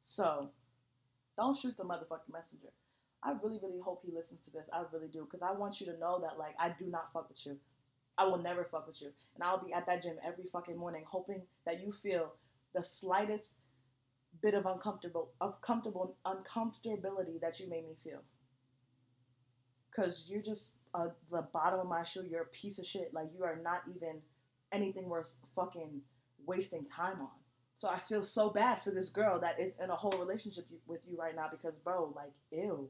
So, 0.00 0.50
don't 1.36 1.56
shoot 1.56 1.76
the 1.76 1.82
motherfucking 1.82 2.32
messenger. 2.32 2.68
I 3.24 3.32
really, 3.42 3.58
really 3.62 3.80
hope 3.80 4.02
he 4.04 4.12
listens 4.12 4.44
to 4.44 4.50
this. 4.50 4.68
I 4.72 4.82
really 4.92 5.08
do, 5.08 5.24
because 5.24 5.42
I 5.42 5.52
want 5.52 5.80
you 5.80 5.86
to 5.86 5.98
know 5.98 6.20
that 6.20 6.38
like 6.38 6.54
I 6.58 6.74
do 6.78 6.86
not 6.86 7.12
fuck 7.12 7.28
with 7.28 7.44
you. 7.46 7.56
I 8.16 8.24
will 8.26 8.38
never 8.38 8.64
fuck 8.64 8.86
with 8.86 9.00
you, 9.02 9.10
and 9.34 9.42
I'll 9.42 9.64
be 9.64 9.72
at 9.72 9.86
that 9.86 10.02
gym 10.02 10.16
every 10.24 10.44
fucking 10.44 10.76
morning, 10.76 11.04
hoping 11.08 11.42
that 11.66 11.80
you 11.80 11.90
feel 11.90 12.34
the 12.74 12.82
slightest 12.82 13.56
bit 14.42 14.54
of 14.54 14.66
uncomfortable, 14.66 15.30
uncomfortable, 15.40 16.16
uncomfortability 16.26 17.40
that 17.40 17.58
you 17.58 17.68
made 17.68 17.86
me 17.86 17.94
feel. 18.02 18.22
Cause 19.94 20.26
you're 20.28 20.42
just 20.42 20.74
uh, 20.92 21.08
the 21.30 21.42
bottom 21.52 21.80
of 21.80 21.86
my 21.86 22.02
shoe. 22.02 22.24
You're 22.28 22.42
a 22.42 22.46
piece 22.46 22.78
of 22.78 22.86
shit. 22.86 23.14
Like 23.14 23.28
you 23.36 23.44
are 23.44 23.56
not 23.62 23.82
even 23.88 24.20
anything 24.72 25.08
worth 25.08 25.34
fucking 25.54 26.00
wasting 26.46 26.84
time 26.84 27.20
on. 27.20 27.28
So 27.76 27.88
I 27.88 27.98
feel 27.98 28.22
so 28.22 28.50
bad 28.50 28.82
for 28.82 28.90
this 28.90 29.08
girl 29.08 29.40
that 29.40 29.58
is 29.60 29.78
in 29.78 29.90
a 29.90 29.96
whole 29.96 30.18
relationship 30.18 30.66
with 30.86 31.06
you 31.08 31.16
right 31.16 31.34
now 31.34 31.48
because, 31.50 31.78
bro, 31.78 32.12
like, 32.14 32.32
ew. 32.50 32.88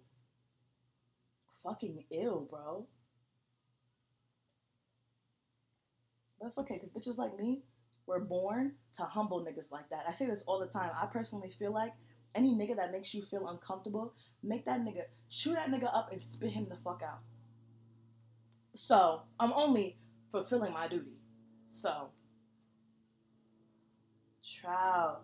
Fucking 1.65 2.05
ill, 2.11 2.47
bro. 2.51 2.87
But 6.39 6.49
it's 6.49 6.59
okay, 6.59 6.81
because 6.83 7.09
bitches 7.09 7.19
like 7.19 7.39
me, 7.39 7.63
we're 8.07 8.21
born 8.21 8.73
to 8.97 9.05
humble 9.05 9.45
niggas 9.45 9.73
like 9.73 9.89
that. 9.89 10.05
I 10.07 10.13
say 10.13 10.27
this 10.27 10.43
all 10.43 10.61
the 10.61 10.67
time. 10.67 10.91
I 11.01 11.07
personally 11.07 11.49
feel 11.49 11.73
like 11.73 11.93
any 12.35 12.53
nigga 12.53 12.77
that 12.77 12.93
makes 12.93 13.15
you 13.15 13.23
feel 13.23 13.49
uncomfortable, 13.49 14.13
make 14.43 14.65
that 14.67 14.81
nigga, 14.81 15.05
shoot 15.29 15.55
that 15.55 15.71
nigga 15.71 15.95
up 15.95 16.13
and 16.13 16.21
spit 16.21 16.51
him 16.51 16.67
the 16.69 16.77
fuck 16.77 17.03
out. 17.03 17.21
So, 18.75 19.23
I'm 19.39 19.53
only 19.53 19.97
fulfilling 20.31 20.73
my 20.73 20.89
duty. 20.89 21.17
So, 21.67 22.11
child, 24.43 25.19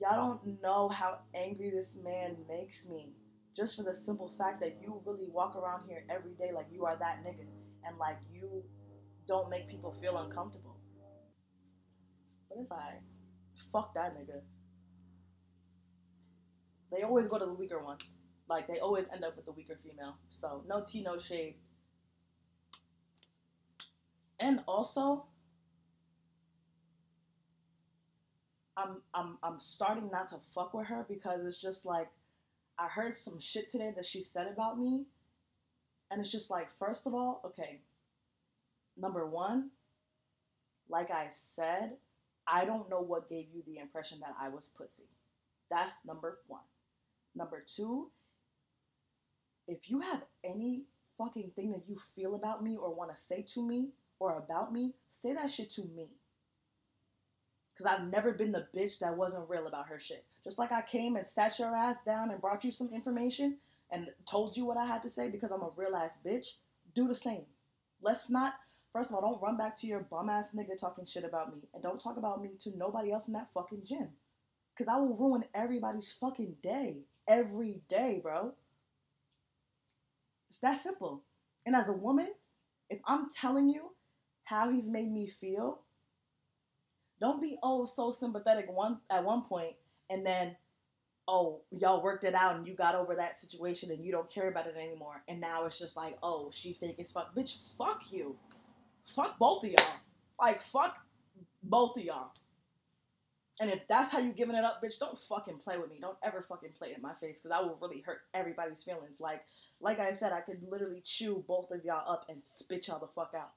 y'all 0.00 0.16
don't 0.16 0.62
know 0.62 0.88
how 0.88 1.20
angry 1.34 1.70
this 1.70 1.98
man 2.02 2.36
makes 2.48 2.88
me. 2.88 3.12
Just 3.56 3.76
for 3.76 3.82
the 3.82 3.94
simple 3.94 4.28
fact 4.28 4.60
that 4.60 4.78
you 4.80 5.00
really 5.04 5.28
walk 5.28 5.56
around 5.56 5.82
here 5.88 6.04
every 6.08 6.32
day 6.32 6.50
like 6.54 6.66
you 6.72 6.84
are 6.84 6.96
that 6.96 7.24
nigga. 7.24 7.46
And 7.84 7.98
like 7.98 8.18
you 8.32 8.64
don't 9.26 9.50
make 9.50 9.68
people 9.68 9.92
feel 9.92 10.16
uncomfortable. 10.18 10.76
But 12.48 12.58
it's 12.60 12.70
like, 12.70 13.02
fuck 13.72 13.94
that 13.94 14.16
nigga. 14.16 14.40
They 16.90 17.02
always 17.02 17.26
go 17.26 17.38
to 17.38 17.44
the 17.44 17.52
weaker 17.52 17.82
one. 17.82 17.98
Like 18.48 18.66
they 18.66 18.78
always 18.78 19.04
end 19.12 19.24
up 19.24 19.36
with 19.36 19.44
the 19.44 19.52
weaker 19.52 19.78
female. 19.82 20.16
So 20.30 20.64
no 20.66 20.82
tea, 20.86 21.02
no 21.02 21.18
shade. 21.18 21.56
And 24.40 24.60
also, 24.66 25.26
I'm 28.76 29.02
I'm 29.12 29.38
I'm 29.42 29.58
starting 29.58 30.08
not 30.10 30.28
to 30.28 30.36
fuck 30.54 30.72
with 30.72 30.86
her 30.86 31.04
because 31.08 31.44
it's 31.44 31.60
just 31.60 31.84
like 31.84 32.08
I 32.78 32.86
heard 32.86 33.16
some 33.16 33.40
shit 33.40 33.68
today 33.68 33.92
that 33.96 34.06
she 34.06 34.22
said 34.22 34.46
about 34.46 34.78
me. 34.78 35.06
And 36.10 36.20
it's 36.20 36.32
just 36.32 36.50
like, 36.50 36.70
first 36.70 37.06
of 37.06 37.14
all, 37.14 37.42
okay, 37.44 37.80
number 38.96 39.26
one, 39.26 39.70
like 40.88 41.10
I 41.10 41.26
said, 41.30 41.92
I 42.46 42.64
don't 42.64 42.88
know 42.88 43.00
what 43.00 43.28
gave 43.28 43.48
you 43.52 43.62
the 43.66 43.78
impression 43.78 44.20
that 44.20 44.34
I 44.40 44.48
was 44.48 44.68
pussy. 44.68 45.08
That's 45.70 46.04
number 46.06 46.38
one. 46.46 46.62
Number 47.34 47.62
two, 47.66 48.10
if 49.66 49.90
you 49.90 50.00
have 50.00 50.22
any 50.42 50.84
fucking 51.18 51.50
thing 51.54 51.72
that 51.72 51.82
you 51.86 51.96
feel 51.96 52.34
about 52.34 52.62
me 52.62 52.76
or 52.76 52.94
want 52.94 53.14
to 53.14 53.20
say 53.20 53.42
to 53.54 53.66
me 53.66 53.90
or 54.18 54.38
about 54.38 54.72
me, 54.72 54.94
say 55.08 55.34
that 55.34 55.50
shit 55.50 55.70
to 55.72 55.82
me. 55.94 56.08
Because 57.78 57.92
I've 57.92 58.10
never 58.10 58.32
been 58.32 58.50
the 58.50 58.66
bitch 58.74 58.98
that 58.98 59.16
wasn't 59.16 59.48
real 59.48 59.68
about 59.68 59.86
her 59.86 60.00
shit. 60.00 60.24
Just 60.42 60.58
like 60.58 60.72
I 60.72 60.82
came 60.82 61.14
and 61.14 61.24
sat 61.24 61.60
your 61.60 61.76
ass 61.76 61.96
down 62.04 62.30
and 62.30 62.40
brought 62.40 62.64
you 62.64 62.72
some 62.72 62.90
information 62.92 63.58
and 63.92 64.08
told 64.28 64.56
you 64.56 64.64
what 64.64 64.76
I 64.76 64.84
had 64.84 65.00
to 65.02 65.08
say 65.08 65.28
because 65.28 65.52
I'm 65.52 65.62
a 65.62 65.70
real 65.76 65.94
ass 65.94 66.18
bitch, 66.24 66.54
do 66.94 67.06
the 67.06 67.14
same. 67.14 67.44
Let's 68.02 68.30
not, 68.30 68.54
first 68.92 69.10
of 69.10 69.14
all, 69.14 69.22
don't 69.22 69.40
run 69.40 69.56
back 69.56 69.76
to 69.76 69.86
your 69.86 70.00
bum 70.00 70.28
ass 70.28 70.54
nigga 70.56 70.76
talking 70.78 71.04
shit 71.04 71.22
about 71.22 71.54
me. 71.54 71.60
And 71.72 71.82
don't 71.82 72.00
talk 72.00 72.16
about 72.16 72.42
me 72.42 72.50
to 72.60 72.76
nobody 72.76 73.12
else 73.12 73.28
in 73.28 73.34
that 73.34 73.52
fucking 73.54 73.82
gym. 73.84 74.08
Because 74.74 74.92
I 74.92 74.96
will 74.96 75.16
ruin 75.16 75.44
everybody's 75.54 76.12
fucking 76.12 76.56
day. 76.60 76.96
Every 77.28 77.80
day, 77.88 78.18
bro. 78.20 78.54
It's 80.48 80.58
that 80.58 80.78
simple. 80.78 81.22
And 81.64 81.76
as 81.76 81.88
a 81.88 81.92
woman, 81.92 82.28
if 82.90 82.98
I'm 83.04 83.28
telling 83.30 83.68
you 83.68 83.92
how 84.44 84.70
he's 84.70 84.88
made 84.88 85.12
me 85.12 85.28
feel, 85.28 85.82
don't 87.20 87.40
be 87.40 87.58
oh 87.62 87.84
so 87.84 88.10
sympathetic 88.10 88.66
one 88.70 88.98
at 89.10 89.24
one 89.24 89.42
point 89.42 89.74
and 90.10 90.24
then 90.24 90.56
oh 91.26 91.60
y'all 91.70 92.02
worked 92.02 92.24
it 92.24 92.34
out 92.34 92.56
and 92.56 92.66
you 92.66 92.74
got 92.74 92.94
over 92.94 93.14
that 93.14 93.36
situation 93.36 93.90
and 93.90 94.04
you 94.04 94.10
don't 94.10 94.32
care 94.32 94.48
about 94.48 94.66
it 94.66 94.74
anymore. 94.76 95.22
And 95.28 95.40
now 95.40 95.66
it's 95.66 95.78
just 95.78 95.96
like 95.96 96.16
oh 96.22 96.50
she 96.50 96.72
fake 96.72 96.98
as 96.98 97.12
fuck. 97.12 97.34
Bitch 97.36 97.76
fuck 97.76 98.02
you. 98.10 98.36
Fuck 99.04 99.38
both 99.38 99.64
of 99.64 99.70
y'all. 99.70 99.96
Like 100.40 100.60
fuck 100.60 100.96
both 101.62 101.96
of 101.96 102.02
y'all. 102.02 102.30
And 103.60 103.70
if 103.70 103.80
that's 103.88 104.12
how 104.12 104.20
you 104.20 104.32
giving 104.32 104.54
it 104.54 104.64
up 104.64 104.82
bitch 104.82 104.98
don't 104.98 105.18
fucking 105.18 105.58
play 105.58 105.76
with 105.76 105.90
me. 105.90 105.98
Don't 106.00 106.16
ever 106.22 106.40
fucking 106.40 106.70
play 106.78 106.94
in 106.96 107.02
my 107.02 107.12
face 107.14 107.40
because 107.40 107.56
i 107.56 107.60
will 107.60 107.78
really 107.82 108.00
hurt 108.00 108.20
everybody's 108.32 108.82
feelings. 108.82 109.20
Like 109.20 109.42
like 109.80 110.00
i 110.00 110.12
said 110.12 110.32
i 110.32 110.40
could 110.40 110.62
literally 110.68 111.02
chew 111.04 111.44
both 111.46 111.70
of 111.70 111.84
y'all 111.84 112.10
up 112.10 112.24
and 112.30 112.42
spit 112.42 112.88
y'all 112.88 113.00
the 113.00 113.06
fuck 113.06 113.34
out. 113.36 113.52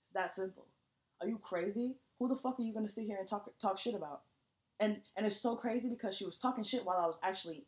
It's 0.00 0.10
that 0.10 0.32
simple. 0.32 0.66
Are 1.22 1.28
you 1.28 1.38
crazy 1.38 1.94
who 2.18 2.28
the 2.28 2.36
fuck 2.36 2.58
are 2.58 2.62
you 2.62 2.74
gonna 2.74 2.88
sit 2.88 3.06
here 3.06 3.18
and 3.18 3.28
talk 3.28 3.48
talk 3.60 3.78
shit 3.78 3.94
about? 3.94 4.22
And 4.80 5.00
and 5.16 5.26
it's 5.26 5.40
so 5.40 5.56
crazy 5.56 5.88
because 5.88 6.16
she 6.16 6.24
was 6.26 6.38
talking 6.38 6.64
shit 6.64 6.84
while 6.84 6.98
I 6.98 7.06
was 7.06 7.20
actually 7.22 7.66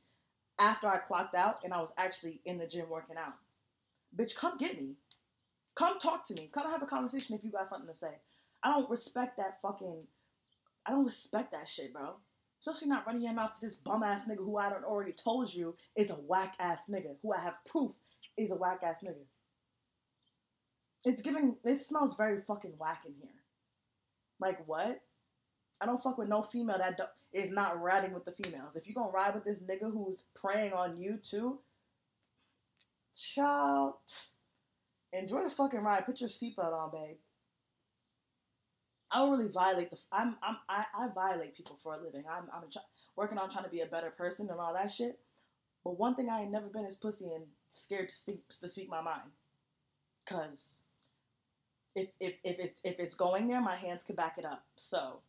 after 0.58 0.88
I 0.88 0.98
clocked 0.98 1.34
out 1.34 1.64
and 1.64 1.72
I 1.72 1.80
was 1.80 1.92
actually 1.98 2.40
in 2.44 2.58
the 2.58 2.66
gym 2.66 2.88
working 2.88 3.16
out. 3.16 3.34
Bitch, 4.16 4.34
come 4.34 4.56
get 4.58 4.80
me. 4.80 4.96
Come 5.74 5.98
talk 5.98 6.26
to 6.28 6.34
me. 6.34 6.48
Come 6.52 6.68
have 6.68 6.82
a 6.82 6.86
conversation 6.86 7.34
if 7.34 7.44
you 7.44 7.50
got 7.50 7.68
something 7.68 7.88
to 7.88 7.94
say. 7.94 8.18
I 8.62 8.70
don't 8.70 8.90
respect 8.90 9.36
that 9.36 9.60
fucking 9.60 10.04
I 10.86 10.92
don't 10.92 11.04
respect 11.04 11.52
that 11.52 11.68
shit, 11.68 11.92
bro. 11.92 12.16
Especially 12.60 12.88
not 12.88 13.06
running 13.06 13.22
your 13.22 13.34
mouth 13.34 13.54
to 13.54 13.66
this 13.66 13.76
bum 13.76 14.02
ass 14.02 14.26
nigga 14.26 14.38
who 14.38 14.56
I 14.56 14.70
don't 14.70 14.84
already 14.84 15.12
told 15.12 15.52
you 15.52 15.76
is 15.96 16.10
a 16.10 16.14
whack 16.14 16.54
ass 16.58 16.88
nigga, 16.88 17.16
who 17.22 17.32
I 17.32 17.40
have 17.40 17.54
proof 17.68 17.98
is 18.36 18.50
a 18.50 18.56
whack 18.56 18.80
ass 18.82 19.02
nigga. 19.04 19.24
It's 21.04 21.22
giving 21.22 21.56
it 21.64 21.82
smells 21.82 22.16
very 22.16 22.38
fucking 22.38 22.74
whack 22.78 23.02
in 23.06 23.14
here. 23.14 23.35
Like 24.40 24.66
what? 24.66 25.00
I 25.80 25.86
don't 25.86 26.02
fuck 26.02 26.18
with 26.18 26.28
no 26.28 26.42
female 26.42 26.78
that 26.78 26.98
is 27.32 27.50
not 27.50 27.80
riding 27.80 28.14
with 28.14 28.24
the 28.24 28.32
females. 28.32 28.76
If 28.76 28.86
you 28.86 28.94
gonna 28.94 29.10
ride 29.10 29.34
with 29.34 29.44
this 29.44 29.62
nigga 29.62 29.92
who's 29.92 30.24
preying 30.34 30.72
on 30.72 30.98
you 30.98 31.18
too, 31.18 31.58
child, 33.14 33.94
enjoy 35.12 35.42
the 35.42 35.50
fucking 35.50 35.80
ride. 35.80 36.06
Put 36.06 36.20
your 36.20 36.30
seatbelt 36.30 36.72
on, 36.72 36.90
babe. 36.92 37.16
I 39.10 39.18
don't 39.18 39.30
really 39.30 39.50
violate 39.50 39.90
the. 39.90 39.98
I'm. 40.12 40.36
I'm. 40.42 40.56
I, 40.68 40.84
I 40.94 41.08
violate 41.14 41.54
people 41.54 41.78
for 41.82 41.94
a 41.94 42.02
living. 42.02 42.24
I'm. 42.30 42.44
I'm 42.52 42.64
working 43.16 43.38
on 43.38 43.50
trying 43.50 43.64
to 43.64 43.70
be 43.70 43.80
a 43.80 43.86
better 43.86 44.10
person 44.10 44.48
and 44.50 44.60
all 44.60 44.74
that 44.74 44.90
shit. 44.90 45.18
But 45.84 45.98
one 45.98 46.14
thing 46.14 46.28
I 46.28 46.42
ain't 46.42 46.50
never 46.50 46.66
been 46.66 46.84
is 46.84 46.96
pussy 46.96 47.32
and 47.32 47.44
scared 47.70 48.08
to 48.08 48.14
speak 48.14 48.48
to 48.48 48.68
speak 48.68 48.88
my 48.88 49.00
mind. 49.00 49.30
Cause 50.28 50.80
if 51.96 52.10
if 52.20 52.34
if 52.44 52.58
it's 52.60 52.80
if 52.84 53.00
it's 53.00 53.16
going 53.16 53.48
there, 53.48 53.60
my 53.60 53.74
hands 53.74 54.04
can 54.04 54.14
back 54.14 54.38
it 54.38 54.44
up. 54.44 54.62
So 54.76 55.20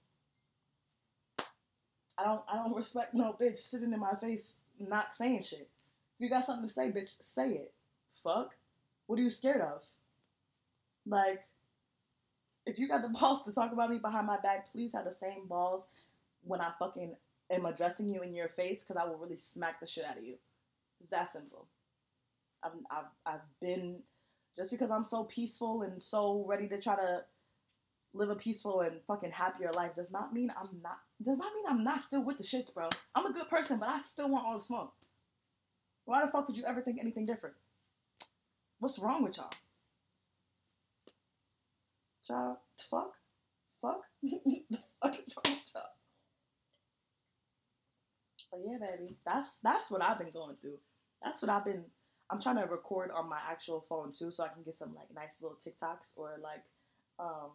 I 2.18 2.26
don't 2.26 2.42
I 2.48 2.58
don't 2.58 2.76
respect 2.76 3.16
no 3.16 3.36
bitch 3.40 3.58
sitting 3.58 3.94
in 3.94 4.00
my 4.00 4.14
face 4.14 4.58
not 4.80 5.12
saying 5.12 5.42
shit. 5.42 5.70
If 6.18 6.24
you 6.24 6.30
got 6.30 6.46
something 6.46 6.68
to 6.68 6.74
say, 6.74 6.92
bitch, 6.92 7.24
say 7.24 7.52
it. 7.52 7.74
Fuck. 8.24 8.56
What 9.06 9.20
are 9.20 9.22
you 9.22 9.30
scared 9.30 9.62
of? 9.62 9.84
Like, 11.06 11.44
if 12.66 12.78
you 12.78 12.88
got 12.88 13.02
the 13.02 13.10
balls 13.20 13.44
to 13.44 13.54
talk 13.54 13.72
about 13.72 13.90
me 13.90 14.00
behind 14.00 14.28
my 14.28 14.40
back, 14.40 14.72
please 14.72 14.94
have 14.94 15.06
the 15.06 15.12
same 15.12 15.48
balls 15.48 15.88
when 16.44 16.62
I 16.62 16.72
fucking 16.80 17.16
am 17.52 17.66
addressing 17.66 18.10
you 18.10 18.22
in 18.22 18.34
your 18.34 18.50
face, 18.50 18.84
because 18.84 19.02
I 19.02 19.08
will 19.08 19.18
really 19.18 19.38
smack 19.38 19.80
the 19.80 19.88
shit 19.88 20.06
out 20.06 20.18
of 20.18 20.24
you. 20.24 20.36
It's 21.00 21.10
that 21.10 21.28
simple. 21.28 21.66
I've, 22.64 22.72
I've, 22.90 23.06
I've 23.26 23.60
been 23.62 24.00
just 24.56 24.72
because 24.72 24.92
I'm 24.92 25.04
so 25.04 25.24
peaceful 25.26 25.84
and 25.84 26.02
so 26.02 26.44
ready 26.48 26.68
to 26.70 26.80
try 26.80 26.96
to 26.96 27.24
live 28.14 28.30
a 28.30 28.36
peaceful 28.36 28.82
and 28.82 29.00
fucking 29.08 29.32
happier 29.32 29.72
life 29.74 29.96
does 29.96 30.12
not 30.12 30.34
mean 30.34 30.52
I'm 30.60 30.70
not 30.82 30.98
does 31.24 31.38
not 31.38 31.54
mean 31.54 31.66
I'm 31.68 31.84
not 31.84 32.00
still 32.00 32.24
with 32.24 32.38
the 32.38 32.44
shits, 32.44 32.74
bro. 32.74 32.90
I'm 33.16 33.26
a 33.26 33.34
good 33.34 33.50
person, 33.50 33.80
but 33.80 33.90
I 33.90 34.00
still 34.00 34.30
want 34.30 34.46
all 34.46 34.56
the 34.56 34.64
smoke. 34.64 34.94
Why 36.06 36.24
the 36.26 36.32
fuck 36.32 36.48
would 36.48 36.58
you 36.58 36.66
ever 36.66 36.82
think 36.82 37.00
anything 37.00 37.26
different? 37.26 37.56
What's 38.80 39.00
wrong 39.00 39.24
with 39.24 39.38
y'all? 39.38 39.52
Y'all, 42.30 42.60
fuck? 42.90 43.14
Fuck? 43.82 44.02
the 44.24 44.80
fuck 45.02 45.20
is 45.20 45.36
wrong 45.36 45.56
with 45.56 45.74
y'all? 45.74 45.84
But 48.52 48.60
yeah, 48.66 48.78
baby, 48.80 49.16
that's 49.26 49.60
that's 49.60 49.92
what 49.92 50.02
I've 50.02 50.18
been 50.18 50.32
going 50.32 50.56
through. 50.62 50.78
That's 51.24 51.42
what 51.42 51.50
I've 51.50 51.66
been 51.66 51.84
I'm 52.30 52.42
trying 52.42 52.58
to 52.58 52.66
record 52.66 53.12
on 53.12 53.30
my 53.30 53.40
actual 53.50 53.80
phone 53.82 54.12
too, 54.12 54.32
so 54.32 54.44
I 54.44 54.50
can 54.50 54.64
get 54.64 54.76
some 54.76 54.94
like 54.94 55.08
nice 55.16 55.42
little 55.42 55.58
TikToks 55.58 56.14
or 56.18 56.38
like, 56.44 56.64
um, 57.20 57.52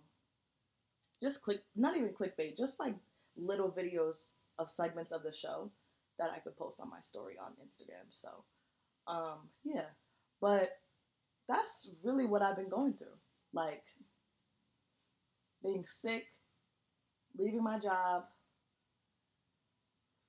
just 1.23 1.43
click, 1.43 1.63
not 1.77 1.97
even 1.97 2.11
clickbait, 2.11 2.57
just 2.57 2.81
like 2.81 2.95
little 3.37 3.71
videos 3.71 4.31
of 4.59 4.71
segments 4.71 5.13
of 5.13 5.23
the 5.23 5.33
show 5.33 5.71
that 6.19 6.31
I 6.35 6.39
could 6.39 6.57
post 6.57 6.81
on 6.81 6.91
my 6.91 7.01
story 7.01 7.35
on 7.39 7.53
Instagram. 7.65 8.07
So, 8.09 8.29
um, 9.07 9.49
yeah, 9.65 9.87
but 10.41 10.79
that's 11.49 11.89
really 12.05 12.27
what 12.27 12.43
I've 12.43 12.57
been 12.57 12.69
going 12.69 12.95
through, 12.95 13.19
like 13.53 13.85
being 15.63 15.85
sick, 15.87 16.27
leaving 17.37 17.63
my 17.63 17.79
job, 17.79 18.25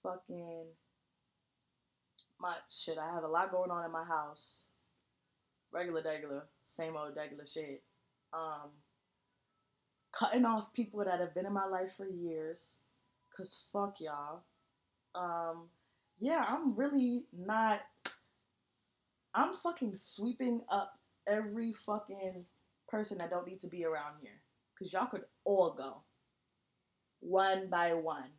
fucking 0.03 0.65
my 2.43 2.53
shit, 2.69 2.97
I 2.99 3.11
have 3.15 3.23
a 3.23 3.27
lot 3.27 3.51
going 3.51 3.71
on 3.71 3.85
in 3.85 3.91
my 3.91 4.03
house. 4.03 4.65
Regular, 5.71 6.03
regular, 6.03 6.43
same 6.65 6.95
old 6.95 7.15
regular 7.15 7.45
shit. 7.45 7.81
Um, 8.33 8.69
cutting 10.11 10.45
off 10.45 10.73
people 10.73 11.03
that 11.03 11.19
have 11.19 11.33
been 11.33 11.47
in 11.47 11.53
my 11.53 11.65
life 11.65 11.95
for 11.95 12.05
years, 12.05 12.81
cause 13.35 13.63
fuck 13.71 13.99
y'all. 13.99 14.43
Um, 15.15 15.69
yeah, 16.19 16.45
I'm 16.47 16.75
really 16.75 17.23
not. 17.31 17.81
I'm 19.33 19.53
fucking 19.53 19.95
sweeping 19.95 20.61
up 20.69 20.99
every 21.25 21.73
fucking 21.73 22.45
person 22.87 23.17
that 23.17 23.31
don't 23.31 23.47
need 23.47 23.61
to 23.61 23.67
be 23.67 23.85
around 23.85 24.17
here, 24.21 24.41
cause 24.77 24.93
y'all 24.93 25.07
could 25.07 25.23
all 25.45 25.71
go, 25.71 26.03
one 27.21 27.69
by 27.69 27.93
one 27.93 28.29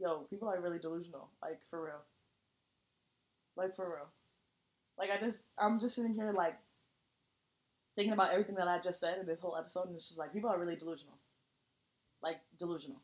yo, 0.00 0.26
people 0.30 0.48
are 0.48 0.60
really 0.60 0.78
delusional. 0.78 1.28
Like 1.42 1.60
for 1.68 1.84
real. 1.84 2.02
Like 3.56 3.74
for 3.76 3.86
real. 3.86 4.08
Like 4.98 5.10
I 5.10 5.20
just 5.20 5.50
I'm 5.58 5.78
just 5.78 5.94
sitting 5.94 6.14
here 6.14 6.32
like 6.32 6.56
thinking 7.96 8.12
about 8.12 8.32
everything 8.32 8.54
that 8.56 8.68
I 8.68 8.78
just 8.78 9.00
said 9.00 9.18
in 9.18 9.26
this 9.26 9.40
whole 9.40 9.56
episode 9.56 9.86
and 9.86 9.94
it's 9.94 10.08
just 10.08 10.18
like 10.18 10.32
people 10.32 10.50
are 10.50 10.58
really 10.58 10.76
delusional. 10.76 11.18
Like 12.22 12.40
delusional. 12.58 13.00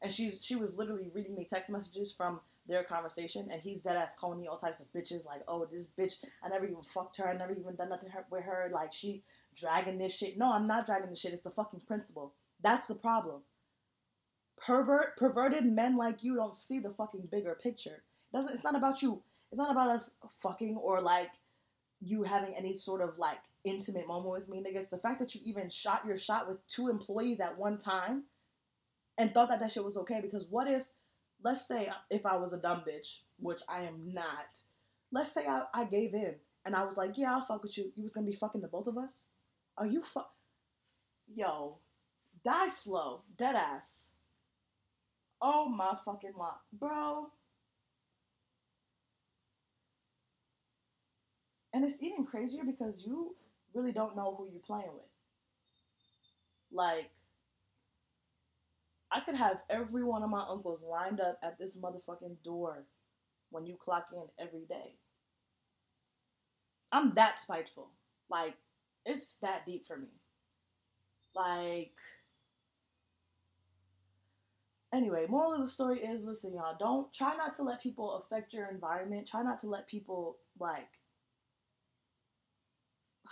And 0.00 0.12
she's 0.12 0.44
she 0.44 0.56
was 0.56 0.76
literally 0.76 1.08
reading 1.14 1.34
me 1.34 1.46
text 1.48 1.70
messages 1.70 2.12
from 2.12 2.40
their 2.66 2.84
conversation 2.84 3.48
and 3.50 3.60
he's 3.60 3.82
dead 3.82 3.96
ass 3.96 4.14
calling 4.18 4.40
me 4.40 4.46
all 4.46 4.56
types 4.56 4.80
of 4.80 4.92
bitches 4.92 5.26
like, 5.26 5.42
oh 5.48 5.66
this 5.70 5.88
bitch 5.98 6.24
I 6.42 6.48
never 6.48 6.64
even 6.64 6.82
fucked 6.82 7.16
her, 7.18 7.28
I 7.28 7.36
never 7.36 7.52
even 7.52 7.76
done 7.76 7.88
nothing 7.88 8.10
with 8.30 8.44
her, 8.44 8.70
like 8.72 8.92
she 8.92 9.22
dragging 9.54 9.98
this 9.98 10.16
shit. 10.16 10.38
No, 10.38 10.52
I'm 10.52 10.66
not 10.66 10.86
dragging 10.86 11.10
this 11.10 11.20
shit, 11.20 11.32
it's 11.32 11.42
the 11.42 11.50
fucking 11.50 11.82
principle. 11.86 12.34
That's 12.62 12.86
the 12.86 12.94
problem 12.94 13.42
pervert 14.64 15.16
perverted 15.16 15.64
men 15.64 15.96
like 15.96 16.22
you 16.22 16.36
don't 16.36 16.54
see 16.54 16.78
the 16.78 16.90
fucking 16.90 17.28
bigger 17.30 17.56
picture. 17.60 18.02
It 18.32 18.36
doesn't 18.36 18.54
it's 18.54 18.64
not 18.64 18.76
about 18.76 19.02
you. 19.02 19.22
It's 19.50 19.58
not 19.58 19.70
about 19.70 19.90
us 19.90 20.12
fucking 20.42 20.76
or 20.76 21.00
like 21.00 21.30
you 22.00 22.22
having 22.22 22.54
any 22.54 22.74
sort 22.74 23.00
of 23.00 23.18
like 23.18 23.38
intimate 23.64 24.08
moment 24.08 24.32
with 24.32 24.48
me, 24.48 24.62
niggas. 24.62 24.88
The 24.88 24.98
fact 24.98 25.18
that 25.20 25.34
you 25.34 25.40
even 25.44 25.68
shot 25.68 26.04
your 26.06 26.16
shot 26.16 26.48
with 26.48 26.66
two 26.66 26.88
employees 26.88 27.40
at 27.40 27.58
one 27.58 27.78
time 27.78 28.24
and 29.18 29.32
thought 29.32 29.48
that 29.50 29.60
that 29.60 29.70
shit 29.70 29.84
was 29.84 29.96
okay 29.98 30.20
because 30.20 30.48
what 30.48 30.68
if 30.68 30.86
let's 31.42 31.66
say 31.66 31.90
if 32.10 32.24
I 32.24 32.36
was 32.36 32.52
a 32.52 32.58
dumb 32.58 32.82
bitch, 32.88 33.20
which 33.38 33.62
I 33.68 33.82
am 33.82 34.12
not. 34.12 34.60
Let's 35.10 35.32
say 35.32 35.46
I, 35.46 35.64
I 35.74 35.84
gave 35.84 36.14
in 36.14 36.36
and 36.64 36.74
I 36.74 36.84
was 36.84 36.96
like, 36.96 37.18
yeah, 37.18 37.32
I'll 37.32 37.42
fuck 37.42 37.62
with 37.62 37.76
you. 37.76 37.92
You 37.94 38.02
was 38.02 38.14
gonna 38.14 38.26
be 38.26 38.32
fucking 38.32 38.60
the 38.60 38.68
both 38.68 38.86
of 38.86 38.96
us? 38.96 39.26
Are 39.76 39.86
you 39.86 40.00
fuck? 40.00 40.32
Yo, 41.34 41.78
die 42.44 42.68
slow, 42.68 43.22
dead 43.36 43.56
ass. 43.56 44.11
Oh 45.42 45.68
my 45.68 45.96
fucking 46.04 46.34
lot, 46.38 46.60
bro. 46.72 47.26
And 51.74 51.84
it's 51.84 52.02
even 52.02 52.24
crazier 52.24 52.62
because 52.64 53.04
you 53.04 53.34
really 53.74 53.92
don't 53.92 54.14
know 54.14 54.34
who 54.36 54.48
you're 54.50 54.60
playing 54.60 54.92
with. 54.92 55.08
Like, 56.70 57.10
I 59.10 59.20
could 59.20 59.34
have 59.34 59.60
every 59.68 60.04
one 60.04 60.22
of 60.22 60.30
my 60.30 60.44
uncles 60.48 60.82
lined 60.82 61.20
up 61.20 61.38
at 61.42 61.58
this 61.58 61.76
motherfucking 61.76 62.36
door 62.44 62.84
when 63.50 63.66
you 63.66 63.76
clock 63.76 64.08
in 64.12 64.24
every 64.38 64.64
day. 64.68 64.94
I'm 66.92 67.14
that 67.14 67.38
spiteful. 67.38 67.90
Like, 68.30 68.54
it's 69.04 69.36
that 69.42 69.66
deep 69.66 69.86
for 69.86 69.96
me. 69.96 70.08
Like, 71.34 71.96
anyway, 74.92 75.26
moral 75.28 75.54
of 75.54 75.60
the 75.60 75.68
story 75.68 76.00
is 76.00 76.22
listen, 76.22 76.54
y'all, 76.54 76.76
don't 76.78 77.12
try 77.12 77.34
not 77.36 77.56
to 77.56 77.62
let 77.62 77.82
people 77.82 78.14
affect 78.16 78.52
your 78.52 78.66
environment. 78.68 79.26
Try 79.26 79.42
not 79.42 79.58
to 79.60 79.66
let 79.68 79.88
people, 79.88 80.38
like, 80.58 81.00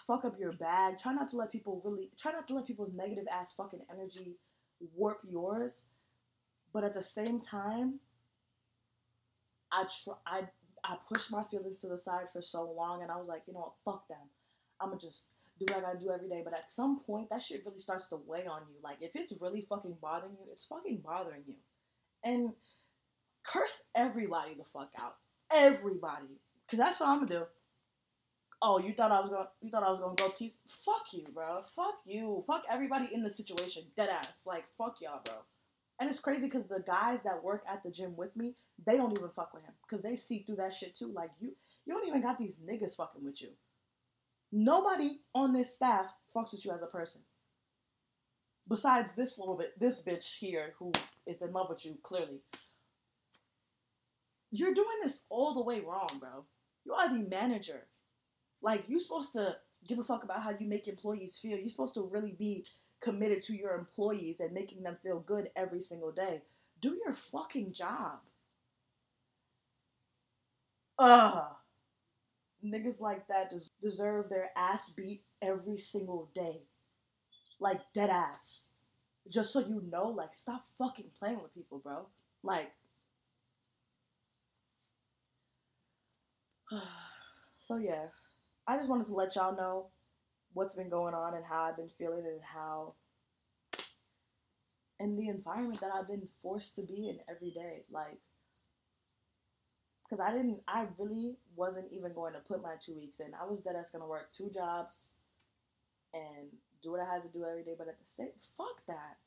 fuck 0.06 0.24
up 0.24 0.38
your 0.38 0.52
bag. 0.52 0.98
Try 0.98 1.12
not 1.12 1.28
to 1.28 1.36
let 1.36 1.52
people 1.52 1.82
really, 1.84 2.10
try 2.18 2.32
not 2.32 2.48
to 2.48 2.54
let 2.54 2.66
people's 2.66 2.92
negative 2.92 3.26
ass 3.30 3.54
fucking 3.54 3.80
energy 3.90 4.36
warp 4.94 5.20
yours. 5.24 5.86
But 6.72 6.84
at 6.84 6.94
the 6.94 7.02
same 7.02 7.40
time, 7.40 8.00
I 9.72 9.84
try, 10.04 10.14
I, 10.26 10.42
I 10.84 10.96
pushed 11.12 11.30
my 11.30 11.42
feelings 11.44 11.80
to 11.80 11.88
the 11.88 11.98
side 11.98 12.28
for 12.32 12.40
so 12.40 12.70
long, 12.70 13.02
and 13.02 13.10
I 13.10 13.16
was 13.16 13.28
like, 13.28 13.42
you 13.46 13.52
know 13.52 13.60
what, 13.60 13.72
fuck 13.84 14.08
them. 14.08 14.28
I'm 14.80 14.90
gonna 14.90 15.00
just 15.00 15.30
do 15.60 15.74
what 15.74 15.84
I 15.84 15.98
do 15.98 16.10
every 16.10 16.28
day. 16.28 16.42
But 16.44 16.54
at 16.54 16.68
some 16.68 17.00
point, 17.00 17.28
that 17.30 17.42
shit 17.42 17.62
really 17.64 17.78
starts 17.78 18.08
to 18.08 18.20
weigh 18.26 18.46
on 18.46 18.62
you. 18.68 18.76
Like, 18.82 18.98
if 19.00 19.14
it's 19.14 19.40
really 19.40 19.62
fucking 19.62 19.96
bothering 20.00 20.32
you, 20.32 20.46
it's 20.50 20.64
fucking 20.66 21.02
bothering 21.04 21.42
you. 21.46 21.54
And 22.24 22.52
curse 23.44 23.82
everybody 23.94 24.54
the 24.54 24.64
fuck 24.64 24.90
out. 24.98 25.16
Everybody. 25.54 26.40
Cause 26.68 26.78
that's 26.78 27.00
what 27.00 27.08
I'm 27.08 27.18
gonna 27.20 27.40
do. 27.40 27.44
Oh, 28.62 28.78
you 28.78 28.92
thought 28.92 29.10
I 29.10 29.20
was 29.20 29.30
gonna 29.30 29.48
you 29.60 29.70
thought 29.70 29.82
I 29.82 29.90
was 29.90 30.00
gonna 30.00 30.14
go 30.14 30.28
peace? 30.28 30.58
Fuck 30.68 31.06
you, 31.12 31.24
bro. 31.32 31.62
Fuck 31.74 32.00
you. 32.06 32.44
Fuck 32.46 32.64
everybody 32.70 33.08
in 33.12 33.22
the 33.22 33.30
situation. 33.30 33.84
Dead 33.96 34.08
ass. 34.08 34.44
Like, 34.46 34.64
fuck 34.78 34.96
y'all, 35.00 35.20
bro. 35.24 35.34
And 35.98 36.08
it's 36.08 36.20
crazy 36.20 36.46
because 36.46 36.66
the 36.66 36.82
guys 36.86 37.22
that 37.22 37.42
work 37.42 37.64
at 37.68 37.82
the 37.82 37.90
gym 37.90 38.16
with 38.16 38.34
me, 38.36 38.54
they 38.86 38.96
don't 38.96 39.12
even 39.12 39.30
fuck 39.30 39.52
with 39.52 39.64
him. 39.64 39.74
Cause 39.88 40.02
they 40.02 40.14
see 40.14 40.44
through 40.46 40.56
that 40.56 40.74
shit 40.74 40.94
too. 40.94 41.12
Like 41.12 41.30
you 41.40 41.56
you 41.86 41.94
don't 41.94 42.06
even 42.06 42.22
got 42.22 42.38
these 42.38 42.58
niggas 42.58 42.96
fucking 42.96 43.24
with 43.24 43.42
you. 43.42 43.48
Nobody 44.52 45.20
on 45.34 45.52
this 45.52 45.74
staff 45.74 46.14
fucks 46.34 46.52
with 46.52 46.64
you 46.64 46.72
as 46.72 46.82
a 46.82 46.86
person. 46.86 47.22
Besides 48.68 49.14
this 49.14 49.38
little 49.38 49.56
bit, 49.56 49.78
this 49.78 50.02
bitch 50.02 50.38
here 50.38 50.74
who 50.78 50.92
is 51.26 51.42
in 51.42 51.52
love 51.52 51.68
with 51.68 51.84
you, 51.84 51.98
clearly. 52.02 52.40
You're 54.50 54.74
doing 54.74 54.86
this 55.02 55.26
all 55.28 55.54
the 55.54 55.62
way 55.62 55.80
wrong, 55.80 56.18
bro. 56.18 56.44
You 56.84 56.94
are 56.94 57.08
the 57.08 57.28
manager. 57.28 57.86
Like, 58.62 58.88
you're 58.88 59.00
supposed 59.00 59.32
to 59.34 59.56
give 59.86 59.98
a 59.98 60.04
fuck 60.04 60.24
about 60.24 60.42
how 60.42 60.50
you 60.58 60.66
make 60.66 60.88
employees 60.88 61.38
feel. 61.38 61.56
You're 61.56 61.68
supposed 61.68 61.94
to 61.94 62.08
really 62.12 62.32
be 62.32 62.66
committed 63.00 63.42
to 63.42 63.56
your 63.56 63.74
employees 63.74 64.40
and 64.40 64.52
making 64.52 64.82
them 64.82 64.96
feel 65.02 65.20
good 65.20 65.50
every 65.56 65.80
single 65.80 66.10
day. 66.10 66.42
Do 66.80 66.98
your 67.04 67.12
fucking 67.12 67.72
job. 67.72 68.18
Ugh 70.98 71.56
niggas 72.64 73.00
like 73.00 73.26
that 73.28 73.50
des- 73.50 73.70
deserve 73.80 74.28
their 74.28 74.50
ass 74.56 74.90
beat 74.90 75.24
every 75.42 75.76
single 75.78 76.30
day. 76.34 76.62
Like, 77.58 77.80
dead 77.94 78.10
ass. 78.10 78.70
Just 79.28 79.52
so 79.52 79.60
you 79.60 79.82
know, 79.90 80.06
like, 80.08 80.34
stop 80.34 80.62
fucking 80.78 81.10
playing 81.18 81.42
with 81.42 81.54
people, 81.54 81.78
bro. 81.78 82.06
Like, 82.42 82.72
so 87.60 87.76
yeah. 87.76 88.06
I 88.66 88.76
just 88.76 88.88
wanted 88.88 89.06
to 89.06 89.14
let 89.14 89.34
y'all 89.36 89.56
know 89.56 89.88
what's 90.52 90.76
been 90.76 90.88
going 90.88 91.14
on 91.14 91.34
and 91.34 91.44
how 91.44 91.64
I've 91.64 91.76
been 91.76 91.90
feeling 91.98 92.24
and 92.26 92.40
how 92.42 92.94
and 95.00 95.18
the 95.18 95.28
environment 95.28 95.80
that 95.80 95.90
I've 95.92 96.06
been 96.06 96.28
forced 96.42 96.76
to 96.76 96.82
be 96.82 97.08
in 97.08 97.18
every 97.28 97.50
day. 97.50 97.82
Like 97.90 98.20
because 100.10 100.20
I 100.20 100.32
didn't, 100.32 100.60
I 100.66 100.86
really 100.98 101.36
wasn't 101.54 101.92
even 101.92 102.12
going 102.12 102.32
to 102.32 102.40
put 102.40 102.62
my 102.62 102.74
two 102.80 102.96
weeks 102.96 103.20
in. 103.20 103.28
I 103.40 103.48
was 103.48 103.62
dead 103.62 103.76
ass 103.76 103.90
gonna 103.90 104.08
work 104.08 104.32
two 104.32 104.50
jobs 104.52 105.12
and 106.12 106.48
do 106.82 106.90
what 106.90 107.00
I 107.00 107.04
had 107.04 107.22
to 107.22 107.28
do 107.28 107.44
every 107.44 107.62
day. 107.62 107.74
But 107.78 107.86
at 107.86 107.98
the 107.98 108.04
same, 108.04 108.30
fuck 108.56 108.84
that. 108.88 109.18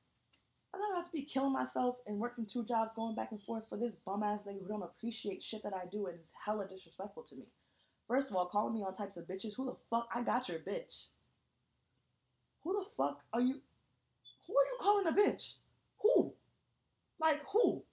I'm 0.73 0.81
not 0.81 0.91
about 0.91 1.05
to 1.05 1.11
be 1.11 1.21
killing 1.21 1.53
myself 1.53 1.97
and 2.07 2.19
working 2.19 2.45
two 2.45 2.65
jobs, 2.65 2.93
going 2.93 3.15
back 3.15 3.31
and 3.31 3.41
forth 3.41 3.69
for 3.69 3.77
this 3.77 3.95
bum 3.95 4.23
ass 4.23 4.43
nigga 4.43 4.59
who 4.59 4.67
don't 4.67 4.83
appreciate 4.83 5.41
shit 5.41 5.63
that 5.63 5.73
I 5.73 5.85
do 5.89 6.07
and 6.07 6.19
is 6.19 6.33
hella 6.45 6.67
disrespectful 6.67 7.23
to 7.23 7.35
me. 7.35 7.45
First 8.07 8.29
of 8.29 8.35
all, 8.35 8.47
calling 8.47 8.73
me 8.73 8.83
all 8.83 8.91
types 8.91 9.15
of 9.15 9.25
bitches. 9.25 9.55
Who 9.55 9.65
the 9.65 9.75
fuck? 9.89 10.09
I 10.13 10.21
got 10.21 10.49
your 10.49 10.59
bitch. 10.59 11.05
Who 12.63 12.73
the 12.73 12.89
fuck 12.97 13.21
are 13.31 13.41
you? 13.41 13.53
Who 14.47 14.53
are 14.57 14.65
you 14.65 14.77
calling 14.81 15.07
a 15.07 15.11
bitch? 15.11 15.53
Who? 16.01 16.33
Like 17.21 17.41
who? 17.47 17.83